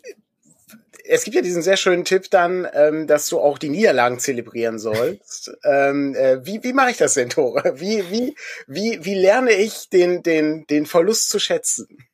es 1.07 1.23
gibt 1.23 1.35
ja 1.35 1.43
diesen 1.43 1.61
sehr 1.61 1.77
schönen 1.77 2.03
Tipp 2.03 2.31
dann, 2.31 2.67
ähm, 2.73 3.05
dass 3.05 3.29
du 3.29 3.39
auch 3.39 3.59
die 3.59 3.69
Niederlagen 3.69 4.17
zelebrieren 4.17 4.79
sollst. 4.79 5.55
ähm, 5.63 6.15
äh, 6.15 6.43
wie 6.47 6.63
wie 6.63 6.73
mache 6.73 6.89
ich 6.89 6.97
das 6.97 7.13
denn, 7.13 7.29
Tore? 7.29 7.75
Wie, 7.79 8.09
wie, 8.09 8.35
wie, 8.65 9.05
wie 9.05 9.13
lerne 9.13 9.51
ich 9.51 9.89
den, 9.89 10.23
den, 10.23 10.65
den 10.65 10.87
Verlust 10.87 11.29
zu 11.29 11.37
schätzen? 11.37 12.07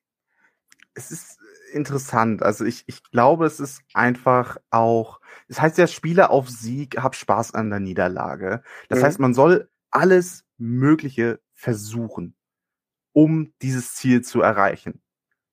Es 0.93 1.09
ist 1.09 1.30
interessant. 1.71 2.43
Also 2.43 2.65
ich, 2.65 2.83
ich 2.87 3.03
glaube, 3.11 3.45
es 3.45 3.59
ist 3.59 3.81
einfach 3.93 4.57
auch, 4.69 5.19
es 5.47 5.55
das 5.55 5.61
heißt 5.61 5.77
ja, 5.77 5.87
Spiele 5.87 6.29
auf 6.29 6.49
Sieg, 6.49 6.97
hab 7.01 7.15
Spaß 7.15 7.53
an 7.53 7.69
der 7.69 7.79
Niederlage. 7.79 8.63
Das 8.89 8.99
mhm. 8.99 9.03
heißt, 9.03 9.19
man 9.19 9.33
soll 9.33 9.69
alles 9.89 10.45
Mögliche 10.57 11.39
versuchen, 11.53 12.35
um 13.13 13.53
dieses 13.61 13.95
Ziel 13.95 14.21
zu 14.21 14.41
erreichen. 14.41 15.01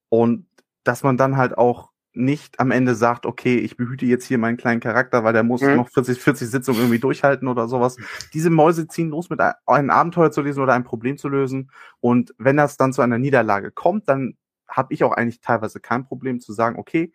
Und 0.09 0.47
dass 0.83 1.03
man 1.03 1.17
dann 1.17 1.37
halt 1.37 1.57
auch 1.57 1.91
nicht 2.13 2.59
am 2.59 2.71
Ende 2.71 2.95
sagt, 2.95 3.25
okay, 3.25 3.57
ich 3.57 3.77
behüte 3.77 4.05
jetzt 4.05 4.25
hier 4.25 4.37
meinen 4.37 4.57
kleinen 4.57 4.79
Charakter, 4.81 5.23
weil 5.23 5.33
der 5.33 5.43
muss 5.43 5.61
mhm. 5.61 5.75
noch 5.75 5.89
40, 5.89 6.19
40 6.19 6.49
Sitzungen 6.49 6.81
irgendwie 6.81 6.99
durchhalten 6.99 7.47
oder 7.47 7.67
sowas. 7.67 7.97
Diese 8.33 8.49
Mäuse 8.49 8.87
ziehen 8.87 9.09
los, 9.09 9.29
mit 9.29 9.39
einem 9.39 9.89
Abenteuer 9.89 10.31
zu 10.31 10.41
lesen 10.41 10.61
oder 10.61 10.73
ein 10.73 10.83
Problem 10.83 11.17
zu 11.17 11.29
lösen. 11.29 11.71
Und 11.99 12.33
wenn 12.37 12.57
das 12.57 12.77
dann 12.77 12.93
zu 12.93 13.01
einer 13.01 13.19
Niederlage 13.19 13.71
kommt, 13.71 14.09
dann 14.09 14.35
habe 14.69 14.93
ich 14.93 15.03
auch 15.03 15.11
eigentlich 15.11 15.41
teilweise 15.41 15.79
kein 15.79 16.05
Problem 16.05 16.39
zu 16.39 16.53
sagen, 16.53 16.77
okay, 16.77 17.11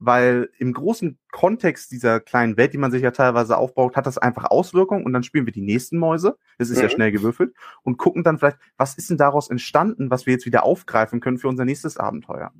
weil 0.00 0.50
im 0.58 0.72
großen 0.72 1.18
Kontext 1.32 1.90
dieser 1.90 2.20
kleinen 2.20 2.56
Welt, 2.56 2.72
die 2.72 2.78
man 2.78 2.92
sich 2.92 3.02
ja 3.02 3.10
teilweise 3.10 3.56
aufbaut, 3.56 3.96
hat 3.96 4.06
das 4.06 4.18
einfach 4.18 4.44
Auswirkungen 4.44 5.04
und 5.04 5.12
dann 5.12 5.24
spielen 5.24 5.46
wir 5.46 5.52
die 5.52 5.60
nächsten 5.62 5.98
Mäuse, 5.98 6.36
das 6.58 6.70
ist 6.70 6.76
mhm. 6.76 6.84
ja 6.84 6.88
schnell 6.88 7.12
gewürfelt, 7.12 7.54
und 7.82 7.96
gucken 7.96 8.22
dann 8.22 8.38
vielleicht, 8.38 8.58
was 8.76 8.96
ist 8.96 9.10
denn 9.10 9.16
daraus 9.16 9.50
entstanden, 9.50 10.10
was 10.10 10.26
wir 10.26 10.34
jetzt 10.34 10.46
wieder 10.46 10.62
aufgreifen 10.62 11.20
können 11.20 11.38
für 11.38 11.48
unser 11.48 11.64
nächstes 11.64 11.96
Abenteuer. 11.96 12.52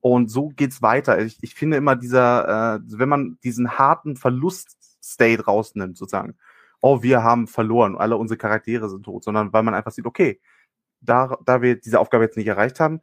Und 0.00 0.30
so 0.30 0.48
geht's 0.50 0.80
weiter. 0.80 1.20
Ich, 1.20 1.38
ich 1.42 1.54
finde 1.54 1.76
immer 1.76 1.96
dieser, 1.96 2.76
äh, 2.76 2.80
wenn 2.86 3.08
man 3.08 3.38
diesen 3.42 3.78
harten 3.78 4.16
Verlust-State 4.16 5.44
rausnimmt, 5.44 5.98
sozusagen, 5.98 6.36
oh, 6.80 7.02
wir 7.02 7.22
haben 7.22 7.48
verloren, 7.48 7.96
alle 7.96 8.16
unsere 8.16 8.38
Charaktere 8.38 8.88
sind 8.88 9.02
tot, 9.02 9.24
sondern 9.24 9.52
weil 9.52 9.64
man 9.64 9.74
einfach 9.74 9.90
sieht, 9.90 10.06
okay, 10.06 10.40
da, 11.00 11.36
da 11.44 11.62
wir 11.62 11.76
diese 11.76 12.00
Aufgabe 12.00 12.24
jetzt 12.24 12.36
nicht 12.36 12.46
erreicht 12.46 12.80
haben, 12.80 13.00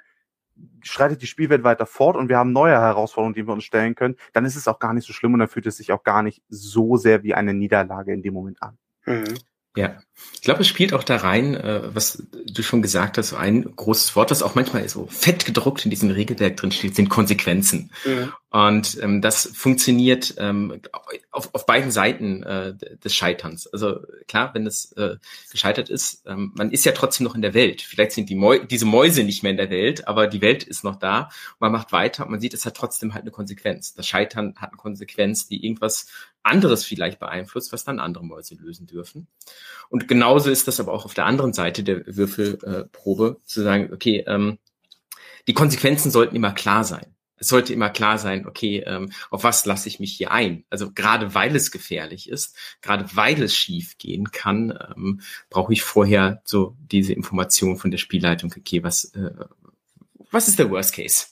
schreitet 0.82 1.22
die 1.22 1.28
Spielwelt 1.28 1.64
weiter 1.64 1.86
fort 1.86 2.16
und 2.16 2.30
wir 2.30 2.38
haben 2.38 2.52
neue 2.52 2.74
Herausforderungen, 2.74 3.34
die 3.34 3.48
wir 3.48 3.54
uns 3.54 3.64
stellen 3.64 3.96
können, 3.96 4.16
dann 4.34 4.46
ist 4.46 4.56
es 4.56 4.68
auch 4.68 4.80
gar 4.80 4.94
nicht 4.94 5.06
so 5.06 5.14
schlimm 5.14 5.34
und 5.34 5.40
dann 5.40 5.48
fühlt 5.48 5.66
es 5.66 5.78
sich 5.78 5.92
auch 5.92 6.04
gar 6.04 6.24
nicht 6.24 6.44
so 6.50 6.98
sehr 6.98 7.24
wie 7.24 7.34
eine 7.34 7.54
Niederlage 7.54 8.14
in 8.14 8.22
dem 8.22 8.34
Moment 8.34 8.62
an. 8.62 8.78
Mhm. 9.06 9.38
Ja, 9.76 9.98
ich 10.34 10.42
glaube, 10.42 10.62
es 10.62 10.68
spielt 10.68 10.94
auch 10.94 11.04
da 11.04 11.18
rein, 11.18 11.56
äh, 11.56 11.82
was 11.94 12.24
du 12.46 12.62
schon 12.62 12.82
gesagt 12.82 13.18
hast, 13.18 13.30
so 13.30 13.36
ein 13.36 13.76
großes 13.76 14.16
Wort, 14.16 14.32
das 14.32 14.44
auch 14.44 14.56
manchmal 14.56 14.88
so 14.88 15.08
fett 15.08 15.44
gedruckt 15.46 15.84
in 15.86 15.90
diesem 15.90 16.12
Regelwerk 16.12 16.56
drin 16.58 16.72
steht, 16.72 16.96
sind 16.96 17.10
Konsequenzen. 17.10 17.92
Mhm. 18.06 18.32
Und 18.52 18.98
ähm, 19.02 19.22
das 19.22 19.50
funktioniert 19.54 20.36
ähm, 20.38 20.82
auf, 21.32 21.50
auf 21.54 21.66
beiden 21.66 21.92
Seiten 21.92 22.44
äh, 22.44 22.74
des 22.76 23.14
Scheiterns. 23.14 23.68
Also 23.68 24.00
klar, 24.28 24.54
wenn 24.54 24.66
es 24.66 24.94
äh, 24.94 25.18
gescheitert 25.52 25.90
ist, 25.90 26.24
ähm, 26.26 26.54
man 26.56 26.72
ist 26.72 26.86
ja 26.86 26.94
trotzdem 26.94 27.26
noch 27.26 27.36
in 27.36 27.42
der 27.42 27.54
Welt. 27.54 27.82
Vielleicht 27.82 28.14
sind 28.14 28.30
die 28.30 28.36
Mäu 28.36 28.60
diese 28.60 28.86
Mäuse 28.86 29.24
nicht 29.24 29.44
mehr 29.44 29.52
in 29.52 29.58
der 29.58 29.70
Welt, 29.70 30.08
aber 30.08 30.28
die 30.28 30.42
Welt 30.42 30.64
ist 30.64 30.84
noch 30.84 30.96
da. 30.96 31.30
Man 31.60 31.72
macht 31.72 31.92
weiter 31.92 32.24
und 32.24 32.32
man 32.32 32.40
sieht, 32.40 32.54
es 32.54 32.66
hat 32.66 32.78
trotzdem 32.78 33.14
halt 33.14 33.24
eine 33.24 33.32
Konsequenz. 33.32 33.94
Das 33.94 34.08
Scheitern 34.08 34.54
hat 34.58 34.70
eine 34.70 34.78
Konsequenz, 34.78 35.48
die 35.48 35.66
irgendwas 35.66 36.08
anderes 36.46 36.84
vielleicht 36.84 37.20
beeinflusst, 37.20 37.74
was 37.74 37.84
dann 37.84 38.00
andere 38.00 38.26
Mäuse 38.26 38.56
lösen 38.56 38.88
dürfen. 38.88 39.28
Und 39.90 40.08
genauso 40.08 40.50
ist 40.50 40.68
das 40.68 40.80
aber 40.80 40.94
auch 40.94 41.06
auf 41.06 41.14
der 41.14 41.26
anderen 41.26 41.54
Seite 41.54 41.84
der 41.84 42.06
Würfelprobe, 42.06 43.38
äh, 43.40 43.46
zu 43.46 43.64
sagen, 43.64 43.92
okay, 43.94 44.24
ähm, 44.28 44.60
die 45.48 45.54
Konsequenzen 45.54 46.12
sollten 46.12 46.36
immer 46.36 46.52
klar 46.52 46.84
sein. 46.84 47.06
Es 47.38 47.50
sollte 47.50 47.74
immer 47.74 47.90
klar 47.90 48.18
sein, 48.18 48.48
okay, 48.48 48.84
ähm, 48.86 49.12
auf 49.30 49.44
was 49.44 49.66
lasse 49.66 49.90
ich 49.90 50.00
mich 50.00 50.14
hier 50.14 50.32
ein? 50.32 50.64
Also 50.70 50.92
gerade 50.92 51.36
weil 51.36 51.56
es 51.56 51.70
gefährlich 51.72 52.30
ist, 52.30 52.56
gerade 52.82 53.06
weil 53.14 53.42
es 53.44 53.54
schief 53.54 53.98
gehen 53.98 54.32
kann, 54.32 54.78
ähm, 54.96 55.22
brauche 55.50 55.74
ich 55.74 55.84
vorher 55.84 56.42
so 56.46 56.78
diese 56.80 57.14
Information 57.14 57.78
von 57.78 57.92
der 57.92 57.98
Spielleitung, 57.98 58.54
okay, 58.58 58.84
was, 58.84 59.06
äh, 59.16 59.32
was 60.32 60.48
ist 60.48 60.60
der 60.60 60.70
Worst 60.70 60.94
Case? 60.94 61.28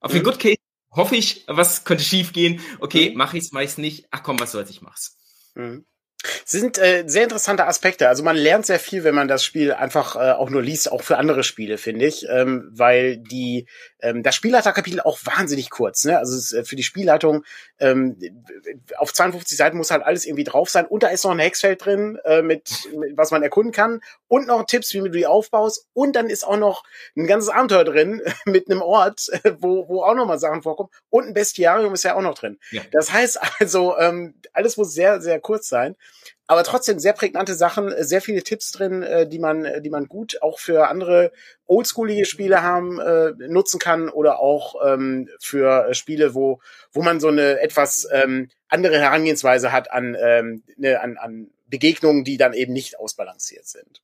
Auf 0.00 0.12
den 0.12 0.22
Good 0.22 0.38
Case 0.38 0.61
hoffe 0.92 1.16
ich, 1.16 1.44
was 1.48 1.84
könnte 1.84 2.04
schief 2.04 2.32
gehen? 2.32 2.60
Okay, 2.80 3.10
mhm. 3.10 3.16
mache 3.16 3.36
ich 3.36 3.44
es 3.44 3.52
meist 3.52 3.78
nicht. 3.78 4.06
Ach 4.10 4.22
komm, 4.22 4.38
was 4.40 4.52
soll's, 4.52 4.70
ich 4.70 4.82
mach's. 4.82 5.18
Mhm 5.54 5.84
sind 6.44 6.78
äh, 6.78 7.04
sehr 7.06 7.24
interessante 7.24 7.66
Aspekte. 7.66 8.08
Also 8.08 8.22
man 8.22 8.36
lernt 8.36 8.66
sehr 8.66 8.78
viel, 8.78 9.04
wenn 9.04 9.14
man 9.14 9.28
das 9.28 9.44
Spiel 9.44 9.72
einfach 9.72 10.16
äh, 10.16 10.32
auch 10.32 10.50
nur 10.50 10.62
liest, 10.62 10.90
auch 10.90 11.02
für 11.02 11.18
andere 11.18 11.42
Spiele, 11.44 11.78
finde 11.78 12.06
ich, 12.06 12.26
ähm, 12.28 12.70
weil 12.72 13.16
die 13.16 13.66
ähm, 14.00 14.22
das 14.22 14.34
Spielleiterkapitel 14.34 15.00
auch 15.00 15.18
wahnsinnig 15.24 15.70
kurz. 15.70 16.04
Ne? 16.04 16.18
Also 16.18 16.36
es, 16.36 16.52
äh, 16.52 16.64
für 16.64 16.76
die 16.76 16.82
Spielleitung 16.82 17.44
ähm, 17.78 18.16
auf 18.96 19.12
52 19.12 19.56
Seiten 19.56 19.76
muss 19.76 19.90
halt 19.90 20.02
alles 20.02 20.24
irgendwie 20.24 20.44
drauf 20.44 20.70
sein. 20.70 20.86
Und 20.86 21.02
da 21.02 21.08
ist 21.08 21.24
noch 21.24 21.32
ein 21.32 21.38
Hexfeld 21.38 21.84
drin, 21.84 22.18
äh, 22.24 22.42
mit, 22.42 22.70
mit 22.96 23.16
was 23.16 23.30
man 23.30 23.42
erkunden 23.42 23.72
kann 23.72 24.00
und 24.28 24.46
noch 24.46 24.64
Tipps, 24.66 24.92
wie 24.94 24.98
du 24.98 25.08
die 25.08 25.26
aufbaust. 25.26 25.86
Und 25.92 26.14
dann 26.16 26.28
ist 26.28 26.44
auch 26.44 26.56
noch 26.56 26.84
ein 27.16 27.26
ganzes 27.26 27.48
Abenteuer 27.48 27.84
drin 27.84 28.22
mit 28.44 28.70
einem 28.70 28.82
Ort, 28.82 29.28
wo 29.58 29.88
wo 29.88 30.02
auch 30.02 30.14
noch 30.14 30.26
mal 30.26 30.38
Sachen 30.38 30.62
vorkommen. 30.62 30.90
Und 31.10 31.26
ein 31.26 31.34
Bestiarium 31.34 31.94
ist 31.94 32.04
ja 32.04 32.14
auch 32.14 32.22
noch 32.22 32.34
drin. 32.34 32.58
Ja. 32.70 32.82
Das 32.92 33.12
heißt 33.12 33.40
also, 33.60 33.96
ähm, 33.98 34.34
alles 34.52 34.76
muss 34.76 34.94
sehr 34.94 35.20
sehr 35.20 35.40
kurz 35.40 35.68
sein 35.68 35.96
aber 36.46 36.64
trotzdem 36.64 36.98
sehr 36.98 37.12
prägnante 37.12 37.54
Sachen, 37.54 37.92
sehr 38.04 38.20
viele 38.20 38.42
Tipps 38.42 38.72
drin, 38.72 39.02
äh, 39.02 39.26
die 39.26 39.38
man, 39.38 39.82
die 39.82 39.90
man 39.90 40.06
gut 40.06 40.42
auch 40.42 40.58
für 40.58 40.88
andere 40.88 41.32
oldschoolige 41.66 42.26
Spiele 42.26 42.62
haben 42.62 43.00
äh, 43.00 43.32
nutzen 43.48 43.78
kann 43.78 44.08
oder 44.08 44.40
auch 44.40 44.74
ähm, 44.86 45.28
für 45.40 45.94
Spiele, 45.94 46.34
wo 46.34 46.60
wo 46.92 47.02
man 47.02 47.20
so 47.20 47.28
eine 47.28 47.60
etwas 47.60 48.06
ähm, 48.12 48.50
andere 48.68 48.98
Herangehensweise 48.98 49.72
hat 49.72 49.90
an, 49.90 50.16
ähm, 50.20 50.62
ne, 50.76 51.00
an 51.00 51.16
an 51.16 51.50
Begegnungen, 51.66 52.24
die 52.24 52.36
dann 52.36 52.52
eben 52.52 52.72
nicht 52.72 52.98
ausbalanciert 52.98 53.66
sind. 53.66 54.02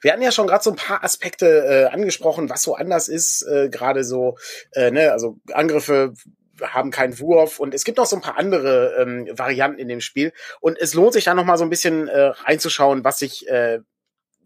Wir 0.00 0.12
hatten 0.12 0.22
ja 0.22 0.32
schon 0.32 0.46
gerade 0.46 0.64
so 0.64 0.70
ein 0.70 0.76
paar 0.76 1.04
Aspekte 1.04 1.46
äh, 1.46 1.84
angesprochen, 1.92 2.50
was 2.50 2.62
so 2.62 2.74
anders 2.74 3.08
ist, 3.08 3.42
äh, 3.42 3.68
gerade 3.68 4.04
so, 4.04 4.36
äh, 4.72 4.90
ne, 4.90 5.12
also 5.12 5.38
Angriffe 5.52 6.14
haben 6.62 6.90
keinen 6.90 7.18
Wurf 7.18 7.60
und 7.60 7.74
es 7.74 7.84
gibt 7.84 7.98
noch 7.98 8.06
so 8.06 8.16
ein 8.16 8.22
paar 8.22 8.38
andere 8.38 8.96
ähm, 8.98 9.28
Varianten 9.32 9.78
in 9.78 9.88
dem 9.88 10.00
Spiel 10.00 10.32
und 10.60 10.78
es 10.78 10.94
lohnt 10.94 11.12
sich 11.12 11.24
da 11.24 11.34
noch 11.34 11.44
mal 11.44 11.58
so 11.58 11.64
ein 11.64 11.70
bisschen 11.70 12.08
äh, 12.08 12.32
reinzuschauen, 12.44 13.04
was 13.04 13.18
sich 13.18 13.48
äh, 13.48 13.80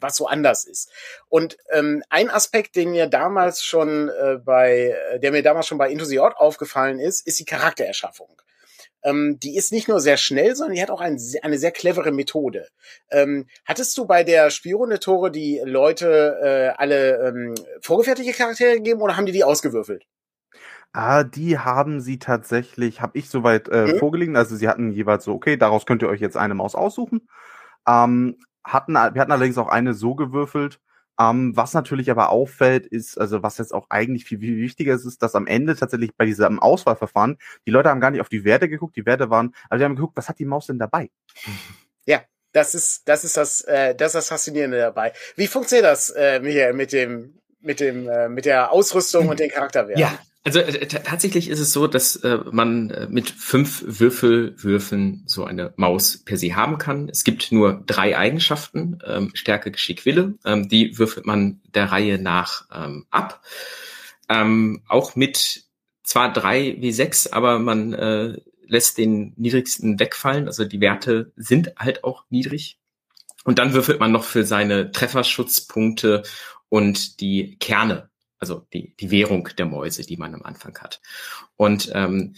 was 0.03 0.17
so 0.17 0.27
anders 0.27 0.65
ist. 0.65 0.91
Und 1.29 1.57
ähm, 1.71 2.03
ein 2.09 2.31
Aspekt, 2.31 2.77
den 2.77 2.91
mir 2.91 3.07
damals 3.07 3.63
schon 3.63 4.09
äh, 4.09 4.39
bei, 4.43 4.97
äh, 5.13 5.21
der 5.21 5.31
mir 5.31 5.43
damals 5.43 5.67
schon 5.67 5.79
bei 5.79 5.91
Into 5.91 6.05
the 6.05 6.21
Odd 6.21 6.37
aufgefallen 6.37 6.99
ist, 6.99 7.27
ist 7.27 7.39
die 7.39 7.45
Charaktererschaffung. 7.45 8.41
Ähm, 9.03 9.39
die 9.41 9.57
ist 9.57 9.73
nicht 9.73 9.89
nur 9.89 10.01
sehr 10.01 10.17
schnell, 10.17 10.55
sondern 10.55 10.75
die 10.75 10.83
hat 10.83 10.91
auch 10.91 11.01
ein, 11.01 11.19
eine 11.43 11.59
sehr 11.59 11.71
clevere 11.71 12.13
Methode. 12.13 12.69
Ähm, 13.11 13.49
hattest 13.65 13.97
du 13.97 14.07
bei 14.07 14.25
der 14.25 14.51
Spielrunde 14.51 15.01
Tore 15.01 15.31
die 15.31 15.61
Leute 15.65 16.39
äh, 16.43 16.81
alle 16.81 17.29
ähm, 17.29 17.55
vorgefertigte 17.81 18.33
Charaktere 18.33 18.75
gegeben 18.75 19.01
oder 19.01 19.17
haben 19.17 19.27
die 19.27 19.33
die 19.33 19.45
ausgewürfelt? 19.45 20.05
Ah, 20.93 21.23
die 21.23 21.59
haben 21.59 22.01
sie 22.01 22.19
tatsächlich, 22.19 23.01
habe 23.01 23.17
ich 23.17 23.29
soweit 23.31 23.69
äh, 23.69 23.87
mhm. 23.87 23.99
vorgelegen. 23.99 24.37
Also 24.37 24.57
sie 24.57 24.69
hatten 24.69 24.91
jeweils 24.91 25.25
so, 25.25 25.33
okay, 25.33 25.57
daraus 25.57 25.87
könnt 25.87 26.03
ihr 26.03 26.09
euch 26.09 26.21
jetzt 26.21 26.37
eine 26.37 26.55
Maus 26.55 26.75
aussuchen. 26.75 27.29
Ähm, 27.87 28.39
hatten, 28.65 28.95
wir 28.95 29.21
hatten 29.21 29.33
allerdings 29.33 29.59
auch 29.59 29.69
eine 29.69 29.95
so 29.95 30.15
gewürfelt. 30.15 30.81
Ähm, 31.21 31.55
was 31.55 31.75
natürlich 31.75 32.11
aber 32.11 32.31
auffällt, 32.31 32.87
ist, 32.87 33.21
also 33.21 33.43
was 33.43 33.59
jetzt 33.59 33.75
auch 33.75 33.87
eigentlich 33.91 34.25
viel, 34.25 34.41
viel 34.41 34.57
wichtiger 34.57 34.95
ist, 34.95 35.05
ist, 35.05 35.23
dass 35.23 35.35
am 35.35 35.47
Ende 35.47 35.77
tatsächlich 35.77 36.17
bei 36.17 36.25
diesem 36.25 36.59
Auswahlverfahren, 36.59 37.37
die 37.67 37.71
Leute 37.71 37.91
haben 37.91 38.01
gar 38.01 38.11
nicht 38.11 38.23
auf 38.23 38.31
die 38.31 38.45
Werte 38.45 38.71
geguckt, 38.71 38.97
die 38.97 39.05
Werte 39.05 39.29
waren, 39.29 39.55
also 39.69 39.81
die 39.81 39.85
haben 39.85 39.97
geguckt, 39.97 40.17
was 40.17 40.31
hat 40.31 40.39
die 40.39 40.47
Maus 40.47 40.67
denn 40.67 40.79
dabei? 40.79 41.11
Ja, 42.07 42.23
das 42.53 42.75
ist, 42.75 43.07
das 43.07 43.25
ist 43.25 43.37
das, 43.37 43.61
äh, 43.63 43.95
das 43.95 44.09
ist 44.09 44.15
das 44.15 44.29
Faszinierende 44.29 44.79
dabei. 44.79 45.13
Wie 45.37 45.47
funktioniert 45.47 45.87
das, 45.87 46.09
äh, 46.11 46.41
Michael, 46.41 46.73
mit 46.73 46.93
dem, 46.93 47.39
mit 47.61 47.81
dem, 47.81 48.09
äh, 48.09 48.31
mit 48.31 48.47
der 48.47 48.73
Ausrüstung 48.73 49.29
und 49.29 49.41
den 49.41 49.51
Charakterwerten? 49.51 50.01
Ja, 50.01 50.19
also 50.43 50.61
äh, 50.61 50.87
tatsächlich 50.87 51.49
ist 51.49 51.61
es 51.61 51.73
so, 51.73 51.87
dass 51.87 52.17
äh, 52.17 52.39
man 52.51 52.91
äh, 52.91 53.09
mit 53.11 53.29
fünf 53.29 53.85
Würfelwürfeln 53.87 55.23
so 55.27 55.45
eine 55.45 55.75
Maus 55.77 56.19
per 56.19 56.39
se 56.39 56.57
haben 56.57 56.79
kann. 56.79 57.09
Es 57.09 57.25
gibt 57.25 57.53
nur 57.53 57.83
drei 57.87 58.17
Eigenschaften, 58.17 58.99
ähm, 59.07 59.31
Stärke, 59.35 59.71
Geschick, 59.71 60.07
Wille. 60.07 60.35
Ähm, 60.45 60.69
die 60.69 60.99
würfelt 60.99 61.27
man 61.27 61.61
der 61.75 61.93
Reihe 61.93 62.19
nach 62.19 62.67
ähm, 62.75 63.07
ab. 63.11 63.45
Ähm, 64.29 64.83
auch 64.89 65.15
mit 65.15 65.65
zwar 66.05 66.33
drei 66.33 66.77
wie 66.81 66.93
sechs, 66.93 67.27
aber 67.27 67.59
man 67.59 67.93
äh, 67.93 68.39
lässt 68.67 68.99
den 68.99 69.35
niedrigsten 69.37 70.01
wegfallen. 70.01 70.47
Also 70.47 70.65
die 70.65 70.81
Werte 70.81 71.33
sind 71.37 71.73
halt 71.79 72.03
auch 72.03 72.25
niedrig. 72.31 72.79
Und 73.45 73.59
dann 73.59 73.75
würfelt 73.75 74.01
man 74.01 74.13
noch 74.13 74.25
für 74.25 74.45
seine 74.45 74.93
Trefferschutzpunkte 74.93 76.23
und 76.69 77.21
die 77.21 77.57
Kerne 77.59 78.10
also 78.41 78.67
die, 78.73 78.97
die 78.97 79.11
Währung 79.11 79.49
der 79.57 79.67
Mäuse, 79.67 80.03
die 80.03 80.17
man 80.17 80.35
am 80.35 80.43
Anfang 80.43 80.77
hat. 80.79 81.01
Und 81.57 81.91
ähm, 81.95 82.35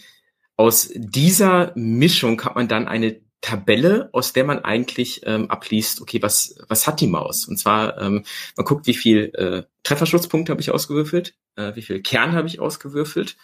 aus 0.55 0.91
dieser 0.93 1.71
Mischung 1.75 2.43
hat 2.43 2.55
man 2.55 2.67
dann 2.67 2.87
eine 2.87 3.21
Tabelle, 3.41 4.09
aus 4.13 4.31
der 4.31 4.45
man 4.45 4.59
eigentlich 4.59 5.21
ähm, 5.25 5.49
abliest, 5.49 6.01
okay, 6.01 6.21
was, 6.21 6.55
was 6.69 6.87
hat 6.87 7.01
die 7.01 7.07
Maus? 7.07 7.45
Und 7.45 7.57
zwar, 7.57 7.99
ähm, 7.99 8.23
man 8.55 8.65
guckt, 8.65 8.87
wie 8.87 8.93
viel 8.93 9.31
äh, 9.35 9.63
Trefferschutzpunkte 9.83 10.51
habe 10.51 10.61
ich 10.61 10.71
ausgewürfelt, 10.71 11.35
äh, 11.57 11.75
wie 11.75 11.81
viel 11.81 12.01
Kern 12.01 12.31
habe 12.31 12.47
ich 12.47 12.61
ausgewürfelt 12.61 13.35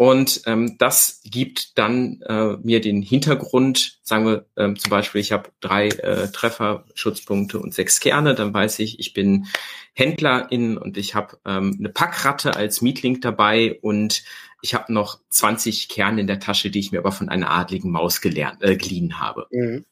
und 0.00 0.44
ähm, 0.46 0.78
das 0.78 1.20
gibt 1.24 1.76
dann 1.76 2.22
äh, 2.22 2.56
mir 2.62 2.80
den 2.80 3.02
Hintergrund, 3.02 3.98
sagen 4.02 4.24
wir 4.24 4.46
ähm, 4.56 4.78
zum 4.78 4.88
Beispiel, 4.88 5.20
ich 5.20 5.30
habe 5.30 5.50
drei 5.60 5.88
äh, 5.88 6.32
Treffer, 6.32 6.86
Schutzpunkte 6.94 7.58
und 7.58 7.74
sechs 7.74 8.00
Kerne, 8.00 8.34
dann 8.34 8.54
weiß 8.54 8.78
ich, 8.78 8.98
ich 8.98 9.12
bin 9.12 9.48
Händlerin 9.92 10.78
und 10.78 10.96
ich 10.96 11.14
habe 11.14 11.36
ähm, 11.44 11.76
eine 11.78 11.90
Packratte 11.90 12.56
als 12.56 12.80
Mietling 12.80 13.20
dabei 13.20 13.78
und 13.82 14.24
ich 14.62 14.72
habe 14.72 14.90
noch 14.90 15.20
20 15.28 15.90
Kerne 15.90 16.22
in 16.22 16.26
der 16.26 16.40
Tasche, 16.40 16.70
die 16.70 16.80
ich 16.80 16.92
mir 16.92 17.00
aber 17.00 17.12
von 17.12 17.28
einer 17.28 17.50
adligen 17.50 17.90
Maus 17.90 18.22
gelernt, 18.22 18.62
äh, 18.62 18.78
geliehen 18.78 19.20
habe. 19.20 19.48
Mhm. 19.50 19.84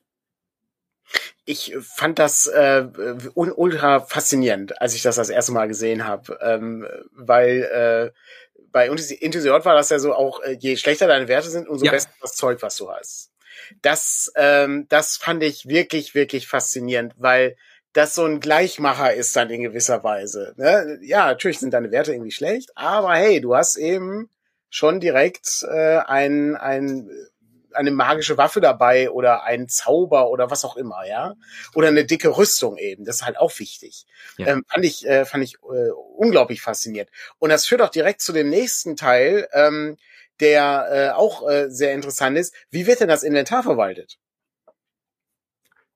Ich 1.45 1.75
fand 1.81 2.19
das 2.19 2.47
äh, 2.47 2.87
ultra 3.35 4.01
faszinierend, 4.01 4.81
als 4.81 4.95
ich 4.95 5.03
das 5.03 5.17
das 5.17 5.29
erste 5.29 5.53
Mal 5.53 5.69
gesehen 5.69 6.07
habe, 6.07 6.39
ähm, 6.43 6.87
weil 7.13 7.63
äh, 8.15 8.19
bei 8.73 8.87
Intrusion 8.87 9.65
war 9.65 9.75
das 9.75 9.91
ja 9.91 9.99
so 9.99 10.15
auch, 10.15 10.41
äh, 10.43 10.57
je 10.59 10.77
schlechter 10.77 11.07
deine 11.07 11.29
Werte 11.29 11.51
sind, 11.51 11.69
umso 11.69 11.85
ja. 11.85 11.93
besser 11.93 12.11
das 12.21 12.35
Zeug, 12.35 12.63
was 12.63 12.77
du 12.77 12.91
hast. 12.91 13.31
Das, 13.83 14.33
ähm, 14.37 14.87
das 14.89 15.17
fand 15.17 15.43
ich 15.43 15.67
wirklich, 15.67 16.15
wirklich 16.15 16.47
faszinierend, 16.47 17.15
weil 17.17 17.57
das 17.93 18.15
so 18.15 18.25
ein 18.25 18.41
Gleichmacher 18.41 19.15
ist 19.15 19.35
dann 19.35 19.51
in 19.51 19.63
gewisser 19.63 20.05
Weise. 20.05 20.55
Ne? 20.57 20.99
Ja, 21.03 21.27
natürlich 21.27 21.59
sind 21.59 21.75
deine 21.75 21.91
Werte 21.91 22.13
irgendwie 22.13 22.31
schlecht, 22.31 22.71
aber 22.77 23.15
hey, 23.15 23.41
du 23.41 23.57
hast 23.57 23.77
eben 23.77 24.31
schon 24.71 25.01
direkt 25.01 25.65
äh, 25.69 25.99
ein, 25.99 26.57
ein 26.57 27.11
eine 27.73 27.91
magische 27.91 28.39
Waffe 28.39 28.61
dabei 28.61 29.11
oder 29.11 29.45
ein 29.45 29.69
Zauber 29.69 30.31
oder 30.31 30.51
was 30.51 30.65
auch 30.65 30.77
immer, 30.77 31.07
ja. 31.07 31.35
Oder 31.75 31.89
eine 31.89 32.05
dicke 32.05 32.37
Rüstung 32.37 32.77
eben. 32.79 33.05
Das 33.05 33.17
ist 33.17 33.25
halt 33.25 33.39
auch 33.39 33.59
wichtig. 33.59 34.07
Ja. 34.37 34.49
Ähm, 34.49 34.65
fand 34.69 34.85
ich, 34.85 35.07
äh, 35.07 35.25
fand 35.25 35.45
ich 35.45 35.55
äh, 35.55 35.91
unglaublich 36.17 36.61
faszinierend. 36.63 37.11
Und 37.39 37.51
das 37.51 37.67
führt 37.67 37.83
auch 37.83 37.91
direkt 37.91 38.21
zu 38.21 38.33
dem 38.33 38.49
nächsten 38.49 38.97
Teil, 38.97 39.49
ähm, 39.53 39.97
der 40.41 40.89
äh, 40.91 41.17
auch 41.17 41.49
äh, 41.49 41.69
sehr 41.69 41.93
interessant 41.93 42.39
ist. 42.39 42.55
Wie 42.71 42.87
wird 42.87 43.01
denn 43.01 43.09
das 43.09 43.23
Inventar 43.23 43.63
verwaltet? 43.63 44.19